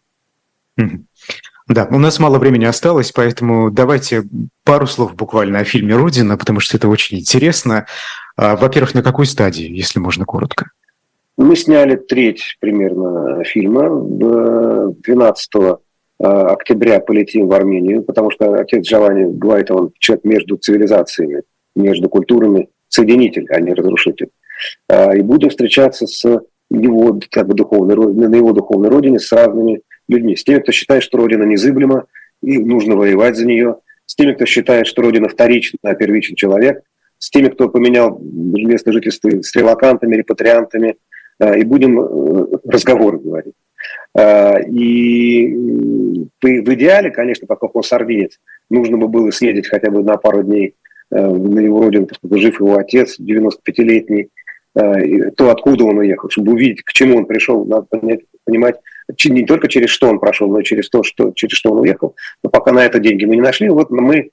Да, 1.68 1.88
у 1.90 1.98
нас 1.98 2.20
мало 2.20 2.38
времени 2.38 2.66
осталось, 2.66 3.12
поэтому 3.12 3.70
давайте 3.70 4.24
пару 4.62 4.86
слов 4.86 5.16
буквально 5.16 5.60
о 5.60 5.64
фильме 5.64 5.96
«Родина», 5.96 6.36
потому 6.36 6.60
что 6.60 6.76
это 6.76 6.86
очень 6.88 7.18
интересно. 7.18 7.86
А, 8.36 8.56
во-первых, 8.56 8.94
на 8.94 9.02
какой 9.02 9.26
стадии, 9.26 9.68
если 9.68 9.98
можно 9.98 10.24
коротко? 10.26 10.70
Мы 11.36 11.56
сняли 11.56 11.96
треть 11.96 12.56
примерно 12.60 13.42
фильма. 13.42 13.88
12 13.90 15.50
а, 15.54 15.78
октября 16.52 17.00
полетим 17.00 17.48
в 17.48 17.52
Армению, 17.52 18.02
потому 18.02 18.30
что 18.30 18.52
отец 18.52 18.86
Джованни 18.86 19.36
говорит, 19.36 19.70
он 19.70 19.90
человек 19.98 20.24
между 20.24 20.56
цивилизациями, 20.58 21.42
между 21.74 22.08
культурами, 22.08 22.68
соединитель, 22.88 23.46
а 23.50 23.60
не 23.60 23.72
разрушитель. 23.72 24.28
А, 24.88 25.16
и 25.16 25.20
будем 25.20 25.50
встречаться 25.50 26.06
с 26.06 26.24
его 26.70 27.20
как 27.30 27.46
бы 27.46 27.54
духовной, 27.54 27.96
на 27.96 28.34
его 28.34 28.52
духовной 28.52 28.88
родине 28.88 29.18
с 29.18 29.32
разными 29.32 29.82
людьми. 30.08 30.36
С 30.36 30.44
теми, 30.44 30.60
кто 30.60 30.72
считает, 30.72 31.02
что 31.02 31.18
Родина 31.18 31.44
незыблема, 31.44 32.06
и 32.42 32.58
нужно 32.58 32.96
воевать 32.96 33.36
за 33.36 33.46
нее, 33.46 33.76
с 34.04 34.14
теми, 34.14 34.32
кто 34.32 34.46
считает, 34.46 34.86
что 34.86 35.02
Родина 35.02 35.28
вторична, 35.28 35.78
а 35.82 35.94
первичен 35.94 36.34
человек, 36.34 36.82
с 37.18 37.30
теми, 37.30 37.48
кто 37.48 37.68
поменял 37.68 38.20
место 38.20 38.92
жительства 38.92 39.30
с 39.42 39.54
релакантами, 39.56 40.16
репатриантами, 40.16 40.96
и 41.40 41.64
будем 41.64 41.98
разговоры 42.64 43.18
говорить. 43.18 43.54
И 44.70 45.54
в 46.40 46.74
идеале, 46.74 47.10
конечно, 47.10 47.46
поскольку 47.46 47.78
он 47.78 47.84
сардинец, 47.84 48.38
нужно 48.70 48.96
бы 48.96 49.08
было 49.08 49.30
съездить 49.30 49.66
хотя 49.66 49.90
бы 49.90 50.02
на 50.02 50.16
пару 50.16 50.42
дней 50.42 50.74
на 51.10 51.60
его 51.60 51.80
родину, 51.80 52.06
поскольку 52.06 52.38
жив 52.38 52.60
его 52.60 52.76
отец, 52.76 53.18
95-летний, 53.20 54.28
то, 54.76 55.50
откуда 55.50 55.84
он 55.84 55.98
уехал, 55.98 56.28
чтобы 56.28 56.52
увидеть, 56.52 56.82
к 56.82 56.92
чему 56.92 57.16
он 57.16 57.26
пришел, 57.26 57.64
надо 57.64 57.86
понять, 57.86 58.20
понимать, 58.44 58.76
не 59.24 59.46
только 59.46 59.68
через 59.68 59.90
что 59.90 60.08
он 60.08 60.18
прошел, 60.18 60.48
но 60.48 60.60
и 60.60 60.64
через 60.64 60.90
то, 60.90 61.02
что, 61.02 61.32
через 61.32 61.56
что 61.56 61.72
он 61.72 61.80
уехал. 61.80 62.14
Но 62.42 62.50
пока 62.50 62.72
на 62.72 62.84
это 62.84 62.98
деньги 62.98 63.24
мы 63.24 63.36
не 63.36 63.42
нашли, 63.42 63.68
вот 63.68 63.90
мы 63.90 64.30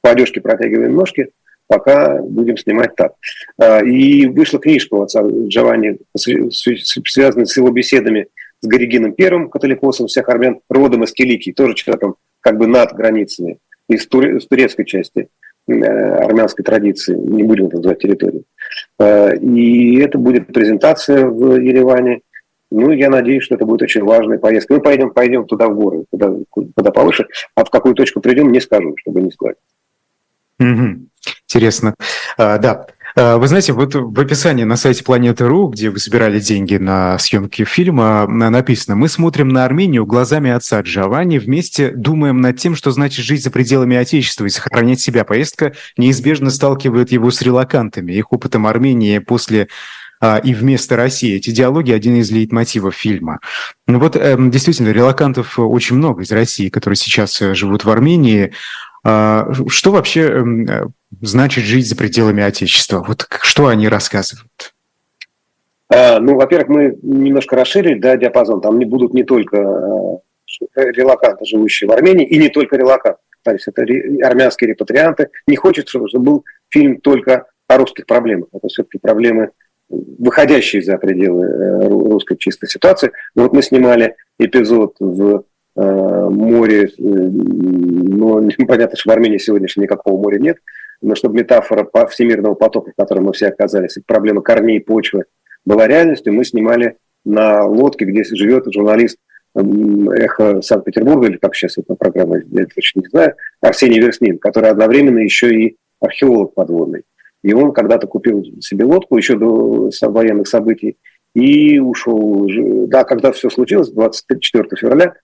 по 0.00 0.10
одежке 0.10 0.40
протягиваем 0.40 0.94
ножки, 0.94 1.28
пока 1.68 2.20
будем 2.22 2.56
снимать 2.56 2.96
так. 2.96 3.12
А, 3.58 3.84
и 3.84 4.26
вышла 4.26 4.58
книжка 4.58 4.94
у 4.94 5.02
отца 5.02 5.22
Джованни, 5.22 5.98
связанная 6.16 7.46
с 7.46 7.56
его 7.56 7.70
беседами 7.70 8.28
с 8.60 8.66
Горигином 8.66 9.12
Первым, 9.12 9.50
католикосом 9.50 10.08
всех 10.08 10.28
армян, 10.28 10.60
родом 10.68 11.04
из 11.04 11.12
Киликии, 11.12 11.52
тоже 11.52 11.74
человеком 11.74 12.16
как 12.40 12.58
бы 12.58 12.66
над 12.66 12.92
границами, 12.94 13.58
из, 13.88 14.06
турецкой 14.06 14.84
части 14.84 15.28
э, 15.68 15.72
армянской 15.72 16.64
традиции, 16.64 17.14
не 17.14 17.44
будем 17.44 17.66
это 17.66 17.76
называть 17.76 18.00
территорией. 18.00 18.44
А, 18.98 19.30
и 19.30 19.98
это 19.98 20.18
будет 20.18 20.52
презентация 20.52 21.26
в 21.26 21.56
Ереване, 21.56 22.20
ну, 22.70 22.90
я 22.92 23.08
надеюсь, 23.08 23.44
что 23.44 23.54
это 23.54 23.64
будет 23.64 23.82
очень 23.82 24.04
важная 24.04 24.38
поездка. 24.38 24.74
Мы 24.74 24.80
поедем, 24.80 25.10
пойдем 25.10 25.46
туда 25.46 25.68
в 25.68 25.74
горы, 25.74 26.04
куда, 26.10 26.32
куда 26.50 26.90
повыше. 26.90 27.26
А 27.54 27.64
в 27.64 27.70
какую 27.70 27.94
точку 27.94 28.20
придем, 28.20 28.52
не 28.52 28.60
скажу, 28.60 28.94
чтобы 28.98 29.22
не 29.22 29.30
сказать. 29.30 29.56
Угу. 30.60 31.08
Интересно. 31.46 31.94
А, 32.36 32.58
да. 32.58 32.86
А, 33.20 33.36
вы 33.36 33.48
знаете, 33.48 33.72
вот 33.72 33.96
в 33.96 34.20
описании 34.20 34.62
на 34.62 34.76
сайте 34.76 35.02
Планеты.ру, 35.02 35.66
где 35.70 35.90
вы 35.90 35.98
собирали 35.98 36.38
деньги 36.38 36.76
на 36.76 37.18
съемки 37.18 37.64
фильма, 37.64 38.28
написано 38.28 38.94
«Мы 38.94 39.08
смотрим 39.08 39.48
на 39.48 39.64
Армению 39.64 40.06
глазами 40.06 40.52
отца 40.52 40.80
Джованни, 40.82 41.38
вместе 41.38 41.90
думаем 41.90 42.40
над 42.40 42.58
тем, 42.58 42.76
что 42.76 42.92
значит 42.92 43.24
жить 43.24 43.42
за 43.42 43.50
пределами 43.50 43.96
Отечества 43.96 44.44
и 44.44 44.50
сохранять 44.50 45.00
себя. 45.00 45.24
Поездка 45.24 45.72
неизбежно 45.96 46.50
сталкивает 46.50 47.10
его 47.10 47.32
с 47.32 47.42
релакантами. 47.42 48.12
Их 48.12 48.32
опытом 48.32 48.68
Армении 48.68 49.18
после 49.18 49.66
а, 50.20 50.36
и 50.36 50.54
вместо 50.54 50.94
России. 50.94 51.34
Эти 51.34 51.50
диалоги– 51.50 51.90
один 51.92 52.20
из 52.20 52.30
лейтмотивов 52.30 52.94
фильма. 52.94 53.40
Ну 53.88 53.98
вот 53.98 54.14
эм, 54.14 54.52
действительно, 54.52 54.90
релакантов 54.90 55.58
очень 55.58 55.96
много 55.96 56.22
из 56.22 56.30
России, 56.30 56.68
которые 56.68 56.96
сейчас 56.96 57.42
э, 57.42 57.52
живут 57.54 57.84
в 57.84 57.90
Армении. 57.90 58.52
А, 59.02 59.50
что 59.66 59.90
вообще 59.90 60.20
эм, 60.20 60.66
э, 60.66 60.86
значит 61.20 61.64
жить 61.64 61.88
за 61.88 61.96
пределами 61.96 62.42
Отечества? 62.42 63.04
Вот 63.06 63.26
что 63.42 63.66
они 63.66 63.88
рассказывают? 63.88 64.74
А, 65.88 66.20
ну, 66.20 66.36
во-первых, 66.36 66.68
мы 66.68 66.98
немножко 67.02 67.56
расширили 67.56 67.98
да, 67.98 68.16
диапазон. 68.16 68.60
Там 68.60 68.78
не 68.78 68.84
будут 68.84 69.14
не 69.14 69.24
только 69.24 69.56
э, 69.56 70.90
релаканты, 70.92 71.44
живущие 71.44 71.88
в 71.88 71.92
Армении, 71.92 72.26
и 72.26 72.38
не 72.38 72.48
только 72.48 72.76
релаканты. 72.76 73.20
То 73.42 73.52
есть 73.52 73.68
это 73.68 73.82
армянские 74.26 74.70
репатрианты. 74.70 75.30
Не 75.46 75.56
хочется, 75.56 75.98
чтобы 76.08 76.24
был 76.24 76.44
фильм 76.68 77.00
только 77.00 77.46
о 77.66 77.78
русских 77.78 78.06
проблемах. 78.06 78.48
Это 78.52 78.68
все-таки 78.68 78.98
проблемы 78.98 79.50
выходящие 79.88 80.82
за 80.82 80.98
пределы 80.98 81.46
э, 81.46 81.88
русской 81.88 82.36
чистой 82.36 82.68
ситуации. 82.68 83.12
Но 83.34 83.44
вот 83.44 83.52
мы 83.52 83.62
снимали 83.62 84.16
эпизод 84.38 84.96
в 85.00 85.44
э, 85.76 86.28
море, 86.30 86.90
ну, 86.98 88.50
понятно, 88.68 88.96
что 88.96 89.10
в 89.10 89.12
Армении 89.12 89.38
сегодня 89.38 89.68
никакого 89.76 90.20
моря 90.20 90.38
нет, 90.38 90.58
но 91.00 91.14
чтобы 91.14 91.36
метафора 91.36 91.88
всемирного 92.08 92.54
потока, 92.54 92.90
в 92.90 92.96
котором 92.96 93.24
мы 93.24 93.32
все 93.32 93.48
оказались, 93.48 93.98
проблема 94.06 94.42
корней 94.42 94.80
почвы 94.80 95.24
была 95.64 95.86
реальностью, 95.86 96.32
мы 96.32 96.44
снимали 96.44 96.96
на 97.24 97.64
лодке, 97.64 98.04
где 98.04 98.24
живет 98.24 98.72
журналист 98.72 99.18
«Эхо 99.54 100.62
Санкт-Петербурга», 100.62 101.28
или 101.28 101.36
как 101.36 101.54
сейчас 101.54 101.78
эта 101.78 101.94
программа, 101.94 102.38
я 102.38 102.66
точно 102.66 103.00
не 103.00 103.08
знаю, 103.08 103.34
Арсений 103.60 104.00
Верснин, 104.00 104.38
который 104.38 104.70
одновременно 104.70 105.18
еще 105.18 105.54
и 105.54 105.76
археолог 106.00 106.54
подводный. 106.54 107.02
И 107.42 107.52
он 107.52 107.72
когда-то 107.72 108.06
купил 108.06 108.44
себе 108.60 108.84
лодку 108.84 109.16
еще 109.16 109.36
до 109.36 109.90
военных 110.02 110.48
событий 110.48 110.96
и 111.34 111.78
ушел. 111.78 112.48
Да, 112.88 113.04
когда 113.04 113.30
все 113.32 113.48
случилось, 113.48 113.90
24 113.90 114.68
февраля, 114.76 115.14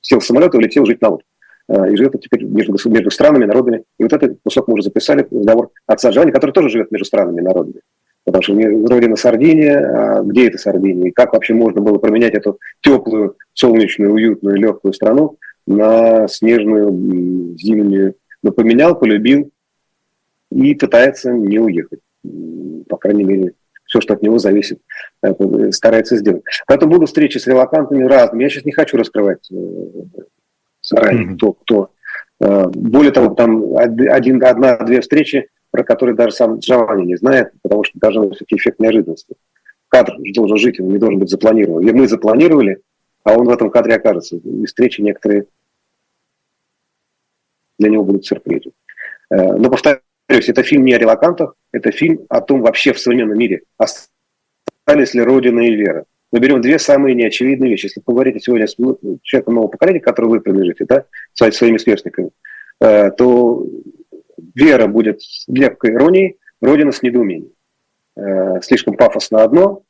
сел 0.00 0.18
в 0.18 0.24
самолет 0.24 0.54
и 0.54 0.56
улетел 0.56 0.84
жить 0.84 1.00
на 1.00 1.10
лодку. 1.10 1.28
А, 1.68 1.88
и 1.88 1.96
живет 1.96 2.20
теперь 2.20 2.44
между, 2.44 2.76
между 2.88 3.10
странами, 3.10 3.44
народами. 3.44 3.84
И 3.98 4.02
вот 4.02 4.12
этот 4.12 4.38
кусок 4.44 4.68
мы 4.68 4.74
уже 4.74 4.84
записали, 4.84 5.26
разговор 5.30 5.70
отца 5.86 6.10
Джани, 6.10 6.30
который 6.30 6.52
тоже 6.52 6.68
живет 6.68 6.90
между 6.90 7.04
странами 7.04 7.40
народами. 7.40 7.80
Потому 8.24 8.42
что 8.42 8.54
родина 8.54 9.16
Сардиния, 9.16 9.78
а 10.18 10.22
где 10.22 10.46
это 10.46 10.58
Сардиния? 10.58 11.08
И 11.08 11.12
как 11.12 11.32
вообще 11.32 11.54
можно 11.54 11.80
было 11.80 11.98
променять 11.98 12.34
эту 12.34 12.58
теплую, 12.80 13.36
солнечную, 13.52 14.12
уютную, 14.12 14.56
легкую 14.56 14.92
страну 14.92 15.38
на 15.66 16.28
снежную, 16.28 17.56
зимнюю? 17.58 18.14
Но 18.42 18.52
поменял, 18.52 18.96
полюбил, 18.98 19.50
и 20.50 20.74
пытается 20.74 21.32
не 21.32 21.58
уехать. 21.58 22.00
По 22.88 22.96
крайней 22.96 23.24
мере, 23.24 23.54
все, 23.86 24.00
что 24.00 24.14
от 24.14 24.22
него 24.22 24.38
зависит, 24.38 24.80
э, 25.22 25.70
старается 25.72 26.16
сделать. 26.16 26.44
Поэтому 26.66 26.92
будут 26.92 27.08
встречи 27.08 27.38
с 27.38 27.46
релакантами 27.46 28.04
разными. 28.04 28.44
Я 28.44 28.48
сейчас 28.48 28.64
не 28.64 28.72
хочу 28.72 28.96
раскрывать 28.96 29.50
э, 29.50 29.56
заранее, 30.82 31.28
mm-hmm. 31.28 31.36
кто, 31.36 31.52
кто. 31.52 31.90
Э, 32.40 32.66
более 32.68 33.12
того, 33.12 33.34
там 33.34 33.76
один, 33.76 34.44
одна-две 34.44 35.00
встречи, 35.00 35.48
про 35.70 35.84
которые 35.84 36.14
даже 36.14 36.32
сам 36.32 36.58
Джованни 36.58 37.06
не 37.06 37.16
знает, 37.16 37.52
потому 37.62 37.84
что 37.84 37.98
должен 37.98 38.28
быть 38.28 38.42
эффект 38.48 38.78
неожиданности. 38.80 39.34
Кадр 39.88 40.14
должен 40.34 40.56
жить, 40.58 40.80
он 40.80 40.88
не 40.88 40.98
должен 40.98 41.18
быть 41.18 41.30
запланирован. 41.30 41.86
И 41.86 41.92
мы 41.92 42.08
запланировали, 42.08 42.80
а 43.24 43.34
он 43.34 43.46
в 43.46 43.50
этом 43.50 43.70
кадре 43.70 43.94
окажется. 43.94 44.36
И 44.36 44.66
встречи 44.66 45.00
некоторые 45.00 45.46
для 47.78 47.90
него 47.90 48.04
будут 48.04 48.24
сюрпризом. 48.24 48.72
Но 49.30 49.70
повторяю, 49.70 50.00
то 50.26 50.36
есть 50.36 50.48
это 50.48 50.62
фильм 50.62 50.84
не 50.84 50.94
о 50.94 50.98
релакантах, 50.98 51.54
это 51.72 51.90
фильм 51.90 52.20
о 52.28 52.40
том 52.40 52.62
вообще 52.62 52.92
в 52.92 52.98
современном 52.98 53.38
мире, 53.38 53.62
остались 53.76 55.14
ли 55.14 55.22
Родина 55.22 55.60
и 55.60 55.74
вера. 55.74 56.04
Мы 56.32 56.40
берем 56.40 56.62
две 56.62 56.78
самые 56.78 57.14
неочевидные 57.14 57.70
вещи. 57.70 57.86
Если 57.86 58.00
поговорите 58.00 58.40
сегодня 58.40 58.66
с 58.66 58.74
человеком 59.22 59.54
нового 59.54 59.70
поколения, 59.70 60.00
которому 60.00 60.32
вы 60.32 60.40
принадлежите, 60.40 60.86
да, 60.86 61.04
своими 61.34 61.76
сверстниками, 61.76 62.30
э, 62.80 63.10
то 63.10 63.66
вера 64.54 64.86
будет 64.86 65.20
с 65.20 65.44
легкой 65.46 65.92
иронией, 65.92 66.38
Родина 66.62 66.90
с 66.90 67.02
недоумением. 67.02 67.52
Э, 68.16 68.60
слишком 68.62 68.94
пафосно 68.94 69.42
одно, 69.42 69.82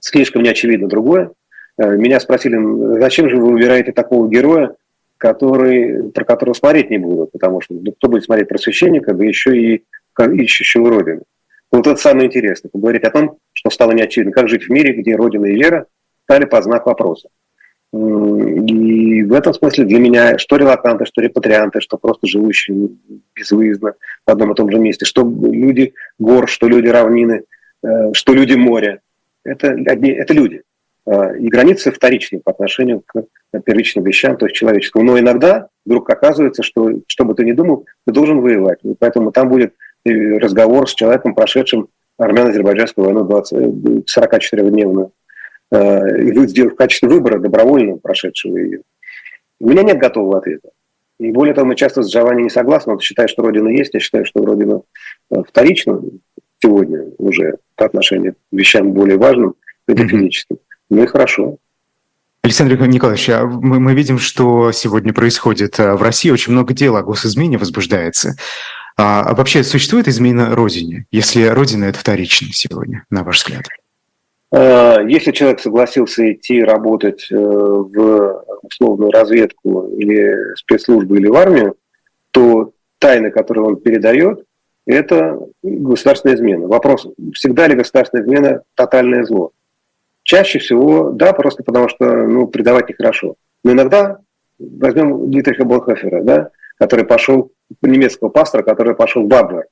слишком 0.00 0.42
неочевидно 0.42 0.88
другое. 0.88 1.32
Э, 1.76 1.96
меня 1.96 2.18
спросили, 2.18 2.58
зачем 2.98 3.28
же 3.28 3.36
вы 3.36 3.52
выбираете 3.52 3.92
такого 3.92 4.30
героя, 4.30 4.74
который, 5.18 6.10
про 6.12 6.24
которого 6.24 6.54
смотреть 6.54 6.88
не 6.88 6.98
будут, 6.98 7.30
потому 7.32 7.60
что 7.60 7.74
ну, 7.74 7.92
кто 7.92 8.08
будет 8.08 8.24
смотреть 8.24 8.48
про 8.48 8.56
священника, 8.56 9.12
да 9.12 9.24
еще 9.24 9.56
и 9.56 9.84
ищущего 10.18 10.88
Родину. 10.88 11.22
Вот 11.70 11.86
это 11.86 11.96
самое 11.96 12.26
интересное, 12.26 12.70
поговорить 12.70 13.04
о 13.04 13.10
том, 13.10 13.38
что 13.62 13.70
стало 13.70 13.92
неочевидно, 13.92 14.32
как 14.32 14.48
жить 14.48 14.64
в 14.64 14.70
мире, 14.70 14.92
где 14.92 15.14
Родина 15.14 15.46
и 15.46 15.54
вера 15.54 15.86
стали 16.24 16.46
под 16.46 16.64
знак 16.64 16.86
вопроса. 16.86 17.28
И 17.92 19.22
в 19.22 19.32
этом 19.34 19.52
смысле 19.52 19.84
для 19.84 19.98
меня 19.98 20.38
что 20.38 20.56
релаканты, 20.56 21.04
что 21.04 21.20
репатрианты, 21.20 21.80
что 21.80 21.96
просто 21.96 22.26
живущие 22.26 22.88
безвыездно 23.36 23.94
в 24.26 24.30
одном 24.30 24.52
и 24.52 24.54
том 24.54 24.70
же 24.70 24.78
месте, 24.78 25.04
что 25.04 25.22
люди 25.22 25.92
гор, 26.18 26.48
что 26.48 26.68
люди 26.68 26.88
равнины, 26.88 27.44
э, 27.84 28.12
что 28.14 28.32
люди 28.32 28.54
моря. 28.54 29.00
Это, 29.44 29.68
это 29.68 30.34
люди. 30.34 30.62
Э, 31.06 31.36
и 31.38 31.48
границы 31.48 31.92
вторичны 31.92 32.40
по 32.40 32.52
отношению 32.52 33.02
к 33.04 33.24
первичным 33.64 34.04
вещам, 34.04 34.38
то 34.38 34.46
есть 34.46 34.56
человеческому. 34.56 35.04
Но 35.04 35.18
иногда 35.18 35.68
вдруг 35.84 36.08
оказывается, 36.08 36.62
что, 36.62 36.92
что 37.06 37.24
бы 37.26 37.34
ты 37.34 37.44
ни 37.44 37.52
думал, 37.52 37.84
ты 38.06 38.12
должен 38.14 38.40
воевать. 38.40 38.78
И 38.84 38.94
поэтому 38.98 39.32
там 39.32 39.50
будет 39.50 39.74
э, 40.06 40.38
разговор 40.38 40.88
с 40.88 40.94
человеком, 40.94 41.34
прошедшим 41.34 41.88
армяно-азербайджанскую 42.18 43.06
войну 43.06 43.24
44-дневную. 43.28 45.12
Э, 45.70 46.46
сделали 46.46 46.70
в 46.70 46.76
качестве 46.76 47.08
выбора 47.08 47.38
добровольно 47.38 47.96
прошедшего 47.96 48.56
ее. 48.58 48.82
У 49.60 49.68
меня 49.68 49.82
нет 49.82 49.98
готового 49.98 50.38
ответа. 50.38 50.70
И 51.18 51.30
более 51.30 51.54
того, 51.54 51.68
мы 51.68 51.76
часто 51.76 52.02
с 52.02 52.12
Джованни 52.12 52.42
не 52.42 52.50
согласны. 52.50 52.92
Он 52.92 53.00
считает, 53.00 53.30
что 53.30 53.42
Родина 53.42 53.68
есть, 53.68 53.94
я 53.94 54.00
считаю, 54.00 54.24
что 54.26 54.44
Родина 54.44 54.82
вторична 55.48 56.02
сегодня 56.62 57.04
уже 57.18 57.56
по 57.76 57.86
отношению 57.86 58.34
к 58.34 58.36
вещам 58.50 58.92
более 58.92 59.18
важным, 59.18 59.54
метафизическим. 59.86 60.56
Mm-hmm. 60.56 60.80
Ну 60.90 61.02
и 61.04 61.06
хорошо. 61.06 61.58
Александр 62.42 62.74
Николаевич, 62.86 63.30
а 63.30 63.44
мы, 63.46 63.78
мы 63.78 63.94
видим, 63.94 64.18
что 64.18 64.72
сегодня 64.72 65.12
происходит 65.12 65.78
а, 65.78 65.96
в 65.96 66.02
России. 66.02 66.30
Очень 66.30 66.52
много 66.52 66.74
дел 66.74 66.96
о 66.96 67.02
госизмене 67.02 67.56
возбуждается. 67.56 68.34
А, 68.96 69.22
а 69.22 69.34
вообще 69.34 69.64
существует 69.64 70.08
измена 70.08 70.54
Родине, 70.54 71.06
если 71.10 71.44
Родина– 71.44 71.84
это 71.86 71.98
вторично 71.98 72.48
сегодня, 72.52 73.04
на 73.10 73.24
ваш 73.24 73.38
взгляд? 73.38 73.64
А, 74.50 75.00
если 75.02 75.32
человек 75.32 75.60
согласился 75.60 76.30
идти 76.32 76.62
работать 76.62 77.26
э, 77.30 77.34
в 77.36 78.44
условную 78.62 79.10
разведку 79.10 79.88
или 79.96 80.54
спецслужбу 80.56 81.14
или 81.14 81.26
в 81.26 81.34
армию, 81.34 81.76
то 82.30 82.72
тайны, 82.98 83.30
которые 83.30 83.64
он 83.64 83.76
передает, 83.76 84.44
это 84.86 85.38
государственная 85.62 86.36
измена. 86.36 86.66
Вопрос, 86.66 87.06
всегда 87.34 87.66
ли 87.68 87.76
государственная 87.76 88.24
измена 88.24 88.62
тотальное 88.74 89.24
зло? 89.24 89.52
Чаще 90.22 90.58
всего, 90.58 91.10
да, 91.10 91.32
просто 91.32 91.62
потому 91.62 91.88
что 91.88 92.04
ну, 92.26 92.46
предавать 92.46 92.88
нехорошо. 92.88 93.36
Но 93.64 93.72
иногда, 93.72 94.18
возьмем 94.58 95.30
Дитриха 95.30 95.64
Болхофера, 95.64 96.22
да, 96.22 96.50
который 96.78 97.04
пошел, 97.04 97.52
немецкого 97.82 98.28
пастора, 98.28 98.62
который 98.62 98.94
пошел 98.94 99.22
в 99.22 99.28
Бабвер 99.28 99.66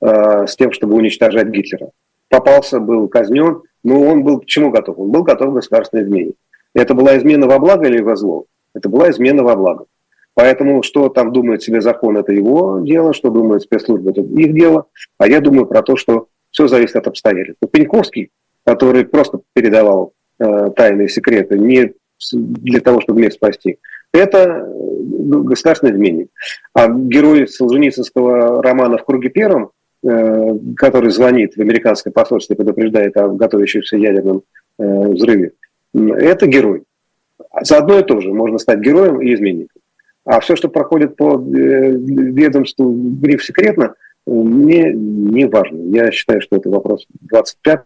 э, 0.00 0.46
с 0.46 0.56
тем, 0.56 0.72
чтобы 0.72 0.96
уничтожать 0.96 1.48
Гитлера. 1.48 1.90
Попался, 2.28 2.80
был 2.80 3.08
казнен, 3.08 3.62
но 3.82 4.00
он 4.02 4.22
был 4.22 4.40
к 4.40 4.46
чему 4.46 4.70
готов? 4.70 4.98
Он 4.98 5.10
был 5.10 5.22
готов 5.22 5.50
к 5.50 5.54
государственной 5.54 6.04
измене. 6.04 6.32
Это 6.74 6.94
была 6.94 7.16
измена 7.16 7.46
во 7.46 7.58
благо 7.58 7.86
или 7.86 8.00
во 8.00 8.16
зло? 8.16 8.44
Это 8.74 8.88
была 8.88 9.10
измена 9.10 9.42
во 9.42 9.56
благо. 9.56 9.86
Поэтому 10.34 10.82
что 10.82 11.08
там 11.08 11.32
думает 11.32 11.62
себе 11.62 11.80
закон, 11.80 12.16
это 12.16 12.32
его 12.32 12.80
дело, 12.80 13.12
что 13.12 13.30
думает 13.30 13.62
спецслужба, 13.62 14.10
это 14.10 14.20
их 14.20 14.54
дело. 14.54 14.86
А 15.18 15.26
я 15.26 15.40
думаю 15.40 15.66
про 15.66 15.82
то, 15.82 15.96
что 15.96 16.28
все 16.50 16.68
зависит 16.68 16.96
от 16.96 17.08
обстоятельств. 17.08 17.60
Пеньковский, 17.72 18.30
который 18.64 19.04
просто 19.04 19.40
передавал 19.52 20.12
э, 20.38 20.70
тайные 20.76 21.08
секреты 21.08 21.58
не 21.58 21.92
для 22.32 22.80
того, 22.80 23.00
чтобы 23.00 23.20
мир 23.20 23.32
спасти, 23.32 23.78
это 24.12 24.66
ну, 24.66 25.42
государственный 25.42 25.92
изменник. 25.92 26.28
А 26.72 26.88
герой 26.88 27.46
Солженицынского 27.48 28.62
романа 28.62 28.98
«В 28.98 29.04
круге 29.04 29.28
первом», 29.28 29.70
э, 30.02 30.58
который 30.76 31.10
звонит 31.10 31.54
в 31.54 31.60
американское 31.60 32.12
посольство 32.12 32.54
и 32.54 32.56
предупреждает 32.56 33.16
о 33.16 33.28
готовящемся 33.28 33.96
ядерном 33.96 34.42
э, 34.78 35.08
взрыве, 35.08 35.52
это 35.94 36.46
герой. 36.46 36.84
Заодно 37.62 37.98
и 37.98 38.04
то 38.04 38.20
же 38.20 38.32
можно 38.32 38.58
стать 38.58 38.80
героем 38.80 39.20
и 39.20 39.34
изменником. 39.34 39.80
А 40.24 40.40
все, 40.40 40.56
что 40.56 40.68
проходит 40.68 41.16
по 41.16 41.34
э, 41.34 41.90
ведомству 41.90 42.90
бриф 42.90 43.44
секретно, 43.44 43.94
мне 44.26 44.92
не 44.92 45.46
важно. 45.46 45.78
Я 45.94 46.10
считаю, 46.10 46.42
что 46.42 46.56
это 46.56 46.68
вопрос 46.68 47.06
25 47.20 47.80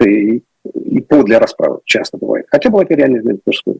и, 0.00 0.42
и 0.74 1.00
повод 1.00 1.26
для 1.26 1.38
расправы 1.38 1.80
часто 1.84 2.16
бывает. 2.16 2.46
Хотя 2.50 2.70
бывает 2.70 2.90
и 2.90 2.94
изменить 2.94 3.44
то, 3.44 3.52
что 3.52 3.76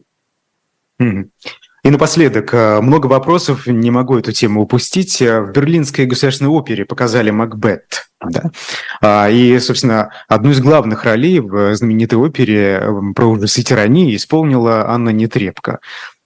и 1.83 1.91
напоследок, 1.91 2.53
э, 2.53 2.81
много 2.81 3.07
вопросов, 3.07 3.65
не 3.65 3.89
могу 3.89 4.17
эту 4.17 4.31
тему 4.33 4.61
упустить. 4.61 5.21
Э, 5.21 5.41
в 5.41 5.51
Берлинской 5.51 6.05
государственной 6.05 6.49
опере 6.49 6.85
показали 6.85 7.29
Макбет. 7.29 8.09
Да? 8.21 8.51
А, 9.01 9.29
и, 9.29 9.57
собственно, 9.59 10.11
одну 10.27 10.51
из 10.51 10.59
главных 10.59 11.05
ролей 11.05 11.39
в 11.39 11.73
знаменитой 11.75 12.19
опере 12.19 12.83
про 13.15 13.27
ужасы 13.27 13.63
тирании 13.63 14.15
исполнила 14.15 14.89
Анна 14.89 15.09
Нетребко. 15.09 15.79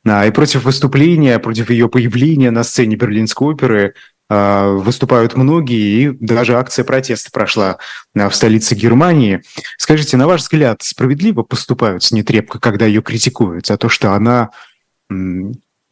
А, 0.05 0.25
и 0.25 0.31
против 0.31 0.63
выступления, 0.63 1.37
против 1.37 1.69
ее 1.69 1.87
появления 1.87 2.49
на 2.49 2.63
сцене 2.63 2.95
Берлинской 2.95 3.49
оперы 3.49 3.93
выступают 4.29 5.35
многие, 5.35 6.01
и 6.01 6.09
даже 6.09 6.55
акция 6.57 6.85
протеста 6.85 7.29
прошла 7.31 7.77
в 8.13 8.31
столице 8.31 8.73
Германии. 8.73 9.41
Скажите, 9.77 10.17
на 10.17 10.27
ваш 10.27 10.41
взгляд, 10.41 10.81
справедливо 10.81 11.43
поступают 11.43 12.03
с 12.03 12.11
Нетребко, 12.11 12.59
когда 12.59 12.85
ее 12.85 13.01
критикуют 13.01 13.67
за 13.67 13.77
то, 13.77 13.89
что 13.89 14.13
она 14.13 14.49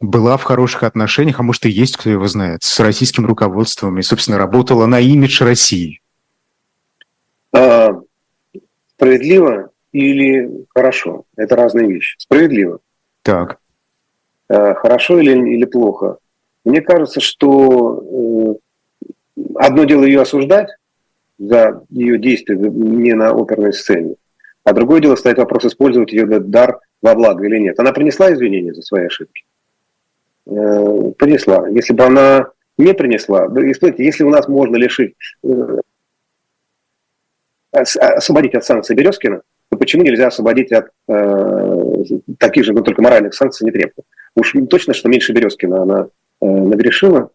была 0.00 0.36
в 0.36 0.42
хороших 0.42 0.82
отношениях, 0.82 1.38
а 1.38 1.44
может 1.44 1.64
и 1.66 1.70
есть, 1.70 1.96
кто 1.96 2.10
его 2.10 2.26
знает, 2.26 2.64
с 2.64 2.80
российским 2.80 3.24
руководством 3.24 3.98
и, 3.98 4.02
собственно, 4.02 4.36
работала 4.36 4.86
на 4.86 4.98
имидж 4.98 5.42
России? 5.44 6.00
А, 7.52 7.90
справедливо 8.96 9.70
или 9.92 10.66
хорошо? 10.74 11.24
Это 11.36 11.54
разные 11.54 11.86
вещи. 11.86 12.16
Справедливо. 12.18 12.80
Так. 13.22 13.58
А, 14.48 14.74
хорошо 14.74 15.20
или, 15.20 15.32
или 15.54 15.64
плохо? 15.66 16.16
Мне 16.64 16.80
кажется, 16.80 17.20
что 17.20 18.58
э, 19.36 19.42
одно 19.56 19.84
дело 19.84 20.04
ее 20.04 20.22
осуждать 20.22 20.68
за 21.38 21.84
ее 21.90 22.18
действия 22.18 22.56
не 22.56 23.14
на 23.14 23.30
оперной 23.30 23.72
сцене, 23.72 24.14
а 24.64 24.72
другое 24.72 25.00
дело 25.00 25.16
стоит 25.16 25.38
вопрос, 25.38 25.64
использовать 25.64 26.12
ее 26.12 26.26
дар 26.26 26.80
во 27.00 27.14
благо 27.14 27.44
или 27.44 27.58
нет. 27.58 27.80
Она 27.80 27.92
принесла 27.92 28.32
извинения 28.32 28.72
за 28.72 28.82
свои 28.82 29.06
ошибки? 29.06 29.44
Э, 30.46 31.12
принесла. 31.18 31.68
Если 31.68 31.92
бы 31.92 32.04
она 32.04 32.46
не 32.78 32.94
принесла, 32.94 33.48
если 33.98 34.24
у 34.24 34.30
нас 34.30 34.46
можно 34.48 34.76
лишить, 34.76 35.14
э, 35.44 35.78
освободить 37.72 38.54
от 38.54 38.64
санкций 38.64 38.94
Березкина, 38.94 39.42
то 39.70 39.76
почему 39.76 40.02
нельзя 40.04 40.28
освободить 40.28 40.70
от 40.72 40.90
э, 41.08 42.04
таких 42.38 42.64
же, 42.64 42.72
но 42.72 42.82
только 42.82 43.02
моральных 43.02 43.34
санкций 43.34 43.64
не 43.64 43.72
требует? 43.72 44.06
Уж 44.36 44.54
точно, 44.70 44.94
что 44.94 45.08
меньше 45.08 45.32
Березкина 45.32 45.82
она 45.82 46.08
нагрешила. 46.46 47.30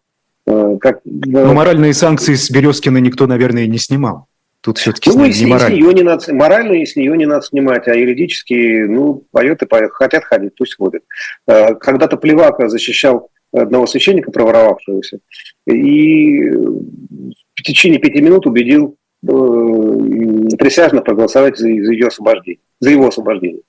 Э, 0.46 0.76
как, 0.80 1.00
Но 1.04 1.52
моральные 1.54 1.94
санкции 1.94 2.34
с 2.34 2.50
Березкина 2.50 2.98
никто, 2.98 3.26
наверное, 3.26 3.66
не 3.66 3.78
снимал. 3.78 4.26
Тут 4.60 4.78
все-таки 4.78 5.10
ну, 5.10 5.30
с, 5.30 5.40
не 5.40 5.46
морально. 5.46 5.76
С 5.76 5.78
нее 5.78 5.94
не 5.94 6.02
надо, 6.02 6.34
морально 6.34 6.72
и 6.72 6.86
с 6.86 6.96
нее 6.96 7.16
не 7.16 7.26
надо 7.26 7.42
снимать, 7.46 7.86
а 7.86 7.94
юридически, 7.94 8.84
ну, 8.86 9.22
поет 9.30 9.62
и 9.62 9.66
поет. 9.66 9.92
Хотят 9.92 10.24
ходить, 10.24 10.52
пусть 10.56 10.76
ходят. 10.76 11.02
Э, 11.46 11.74
когда-то 11.74 12.16
Плевака 12.16 12.68
защищал 12.68 13.30
одного 13.52 13.86
священника, 13.86 14.30
проворовавшегося, 14.30 15.20
и 15.66 16.50
в 16.50 17.62
течение 17.62 17.98
пяти 17.98 18.20
минут 18.20 18.46
убедил 18.46 18.96
э, 19.22 19.26
присяжных 19.26 21.04
проголосовать 21.04 21.56
за, 21.56 21.64
за 21.64 21.92
ее 21.92 22.08
освобождение, 22.08 22.60
за 22.80 22.90
его 22.90 23.08
освобождение. 23.08 23.62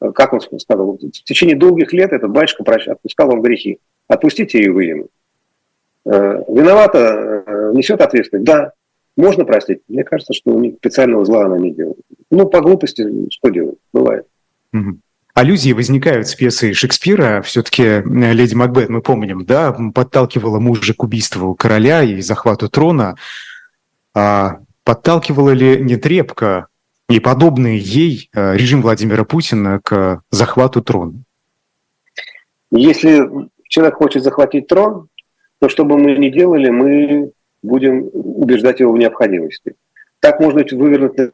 Э, 0.00 0.12
как 0.12 0.32
он 0.34 0.40
сказал? 0.40 0.92
В 0.92 1.10
течение 1.24 1.56
долгих 1.56 1.92
лет 1.92 2.12
этот 2.12 2.30
батюшка 2.30 2.64
отпускал 2.64 3.28
вам 3.28 3.42
грехи. 3.42 3.78
Отпустите 4.08 4.58
ее 4.58 4.72
вы 4.72 5.08
Виновата, 6.04 7.44
несет 7.72 8.00
ответственность? 8.00 8.46
Да. 8.46 8.72
Можно 9.16 9.44
простить? 9.44 9.80
Мне 9.88 10.04
кажется, 10.04 10.32
что 10.32 10.52
у 10.52 10.60
них 10.60 10.74
специального 10.76 11.24
зла 11.24 11.46
она 11.46 11.58
не 11.58 11.70
делает. 11.70 12.00
Ну, 12.30 12.46
по 12.46 12.60
глупости 12.60 13.06
что 13.30 13.48
делать? 13.48 13.78
Бывает. 13.92 14.26
Угу. 14.72 14.98
Аллюзии 15.34 15.72
возникают 15.72 16.28
с 16.28 16.34
пьесы 16.34 16.74
Шекспира. 16.74 17.42
Все-таки 17.42 17.82
э, 17.82 18.02
леди 18.04 18.54
Макбет, 18.54 18.88
мы 18.88 19.02
помним, 19.02 19.44
да, 19.44 19.72
подталкивала 19.72 20.60
мужа 20.60 20.94
к 20.94 21.02
убийству 21.02 21.54
короля 21.54 22.02
и 22.02 22.20
захвату 22.20 22.68
трона. 22.68 23.16
А 24.14 24.58
подталкивала 24.84 25.50
ли 25.50 25.80
не 25.80 25.96
трепка 25.96 26.68
и 27.08 27.18
подобные 27.18 27.78
ей 27.78 28.30
э, 28.32 28.56
режим 28.56 28.82
Владимира 28.82 29.24
Путина 29.24 29.80
к 29.82 30.22
захвату 30.30 30.82
трона? 30.82 31.24
Если 32.70 33.22
человек 33.74 33.96
хочет 33.96 34.22
захватить 34.22 34.68
трон, 34.68 35.08
то 35.60 35.68
что 35.68 35.84
бы 35.84 35.98
мы 35.98 36.16
ни 36.16 36.28
делали, 36.28 36.70
мы 36.70 37.32
будем 37.60 38.08
убеждать 38.12 38.78
его 38.78 38.92
в 38.92 38.98
необходимости. 38.98 39.74
Так 40.20 40.38
можно 40.38 40.64
вывернуть 40.70 41.32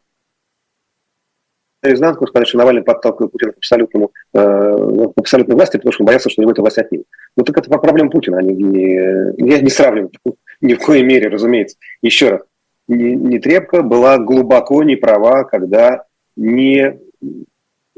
наизнанку, 1.83 2.27
сказать, 2.27 2.49
что 2.49 2.57
Навальный 2.57 2.83
подталкивает 2.83 3.33
Путина 3.33 3.53
к 3.53 3.59
абсолютному, 3.59 4.13
э, 4.33 4.39
к 4.39 5.19
абсолютной 5.19 5.55
власти, 5.55 5.77
потому 5.77 5.93
что 5.93 6.03
он 6.03 6.07
боялся, 6.07 6.31
что 6.31 6.41
у 6.41 6.43
него 6.43 6.53
эта 6.53 6.63
власть 6.63 6.79
отнимет. 6.79 7.07
Ну 7.37 7.45
так 7.45 7.59
это 7.59 7.69
проблема 7.79 8.11
Путина, 8.11 8.39
они 8.39 8.55
не, 8.55 8.95
я 9.37 9.61
не 9.61 9.71
сравниваю 9.71 10.11
ни 10.63 10.75
в 10.75 10.79
коей 10.79 11.03
мере, 11.03 11.29
разумеется. 11.29 11.77
Еще 12.01 12.31
раз, 12.31 12.41
не, 12.89 13.17
не 13.17 13.39
трепка 13.39 13.83
была 13.83 14.17
глубоко 14.17 14.83
не 14.83 14.97
права, 14.97 15.45
когда 15.45 16.05
не 16.37 16.99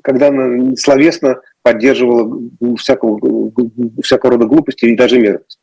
когда 0.03 0.29
она 0.29 0.75
словесно 0.77 1.41
поддерживала 1.63 2.41
всякого, 2.77 3.53
всякого 4.03 4.33
рода 4.33 4.47
глупости 4.47 4.87
и 4.87 4.97
даже 4.97 5.19
мерзость. 5.19 5.59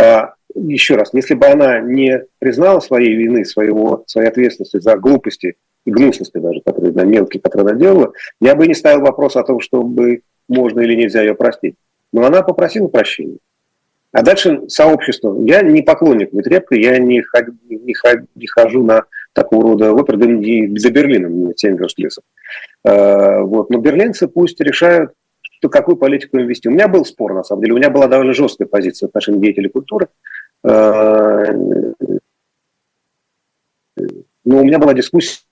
А, 0.00 0.34
еще 0.54 0.96
раз, 0.96 1.10
если 1.12 1.34
бы 1.34 1.46
она 1.46 1.80
не 1.80 2.24
признала 2.38 2.80
своей 2.80 3.14
вины, 3.14 3.44
своего, 3.44 4.04
своей 4.06 4.28
ответственности 4.28 4.80
за 4.80 4.96
глупости 4.96 5.54
и 5.84 5.90
гнусности 5.90 6.38
даже, 6.38 6.60
которые 6.64 6.92
да, 6.92 7.04
мелкие, 7.04 7.40
которые 7.40 7.70
она 7.70 7.78
делала, 7.78 8.12
я 8.40 8.54
бы 8.54 8.66
не 8.66 8.74
ставил 8.74 9.00
вопрос 9.00 9.36
о 9.36 9.44
том, 9.44 9.60
чтобы 9.60 10.22
можно 10.48 10.80
или 10.80 10.94
нельзя 10.94 11.22
ее 11.22 11.34
простить. 11.34 11.76
Но 12.12 12.24
она 12.24 12.42
попросила 12.42 12.88
прощения. 12.88 13.38
А 14.12 14.22
дальше 14.22 14.68
сообщество. 14.68 15.34
Я 15.40 15.62
не 15.62 15.80
поклонник 15.80 16.32
Нетребко, 16.34 16.74
я 16.74 16.98
не, 16.98 17.22
хожу, 17.22 17.52
не 17.68 18.46
хожу 18.46 18.84
на 18.84 19.04
такого 19.32 19.62
рода 19.62 19.92
оперы, 19.92 20.18
да 20.18 20.26
не 20.26 20.78
за 20.78 20.90
Берлином, 20.90 21.48
не 21.48 21.54
7 21.56 21.76
верст 21.76 21.98
лесов. 21.98 22.24
А, 22.84 23.40
вот. 23.40 23.70
Но 23.70 23.78
берлинцы 23.78 24.28
пусть 24.28 24.60
решают, 24.60 25.12
что 25.40 25.68
какую 25.68 25.96
политику 25.96 26.38
им 26.38 26.46
вести. 26.46 26.68
У 26.68 26.72
меня 26.72 26.88
был 26.88 27.04
спор, 27.04 27.34
на 27.34 27.44
самом 27.44 27.62
деле. 27.62 27.74
У 27.74 27.78
меня 27.78 27.90
была 27.90 28.06
довольно 28.06 28.34
жесткая 28.34 28.68
позиция 28.68 29.06
в 29.06 29.10
отношении 29.10 29.40
деятелей 29.40 29.68
культуры. 29.68 30.08
А, 30.64 31.44
но 34.44 34.58
у 34.58 34.64
меня 34.64 34.78
была 34.78 34.94
дискуссия 34.94 35.44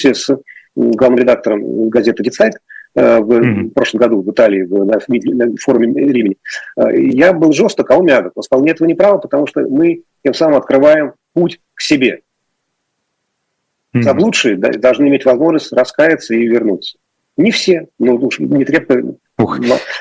с 0.00 0.30
главным 0.74 1.18
редактором 1.18 1.88
газеты 1.88 2.22
«Дицайт», 2.22 2.54
а, 2.96 3.20
в 3.20 3.30
mm-hmm. 3.30 3.70
прошлом 3.70 4.00
году 4.00 4.22
в 4.22 4.30
Италии 4.30 4.62
в, 4.62 4.84
на, 4.84 4.98
на 5.46 5.56
форуме 5.56 5.92
Римени. 5.92 6.36
Я 6.76 7.32
был 7.32 7.52
жесток, 7.52 7.90
а 7.90 7.98
он 7.98 8.06
мягок. 8.06 8.32
Он 8.36 8.42
сказал, 8.42 8.64
нет, 8.64 8.80
вы 8.80 8.86
не 8.86 8.94
правы, 8.94 9.20
потому 9.20 9.46
что 9.46 9.60
мы 9.62 10.02
тем 10.24 10.34
самым 10.34 10.56
открываем 10.56 11.14
путь 11.34 11.60
к 11.74 11.82
себе. 11.82 12.22
Mm-hmm. 13.94 14.02
Заблудшие 14.02 14.56
должны 14.56 15.08
иметь 15.08 15.24
возможность 15.24 15.72
раскаяться 15.72 16.34
и 16.34 16.46
вернуться. 16.46 16.98
Не 17.36 17.50
все, 17.50 17.88
ну 17.98 18.16
уж 18.16 18.38
не 18.38 18.64
требует. 18.64 19.16
Ух, 19.38 19.58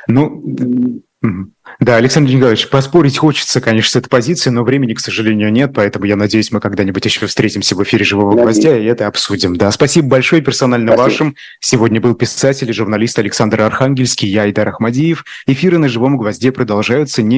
ну, 0.08 1.02
да, 1.82 1.98
Александр 1.98 2.32
Николаевич, 2.32 2.70
поспорить 2.70 3.18
хочется, 3.18 3.60
конечно, 3.60 3.92
с 3.92 3.96
этой 3.98 4.08
позицией, 4.10 4.54
но 4.54 4.64
времени, 4.64 4.94
к 4.94 5.00
сожалению, 5.02 5.52
нет, 5.52 5.72
поэтому 5.74 6.06
я 6.06 6.16
надеюсь, 6.16 6.52
мы 6.52 6.62
когда-нибудь 6.62 7.04
еще 7.04 7.26
встретимся 7.28 7.76
в 7.76 7.84
эфире 7.84 8.06
«Живого 8.06 8.32
надеюсь. 8.32 8.42
гвоздя» 8.42 8.78
и 8.78 8.86
это 8.86 9.06
обсудим. 9.06 9.56
Да, 9.56 9.70
спасибо 9.72 10.08
большое, 10.08 10.42
персонально 10.42 10.94
спасибо. 10.94 11.04
вашим. 11.04 11.36
Сегодня 11.60 12.00
был 12.00 12.16
писатель 12.16 12.70
и 12.70 12.74
журналист 12.74 13.20
Александр 13.20 13.62
Архангельский, 13.62 14.30
я 14.30 14.50
Идар 14.50 14.70
Ахмадиев. 14.70 15.26
Эфиры 15.46 15.78
на 15.78 15.90
«Живом 15.90 16.18
гвозде» 16.18 16.54
продолжаются. 16.54 17.22
Не 17.22 17.38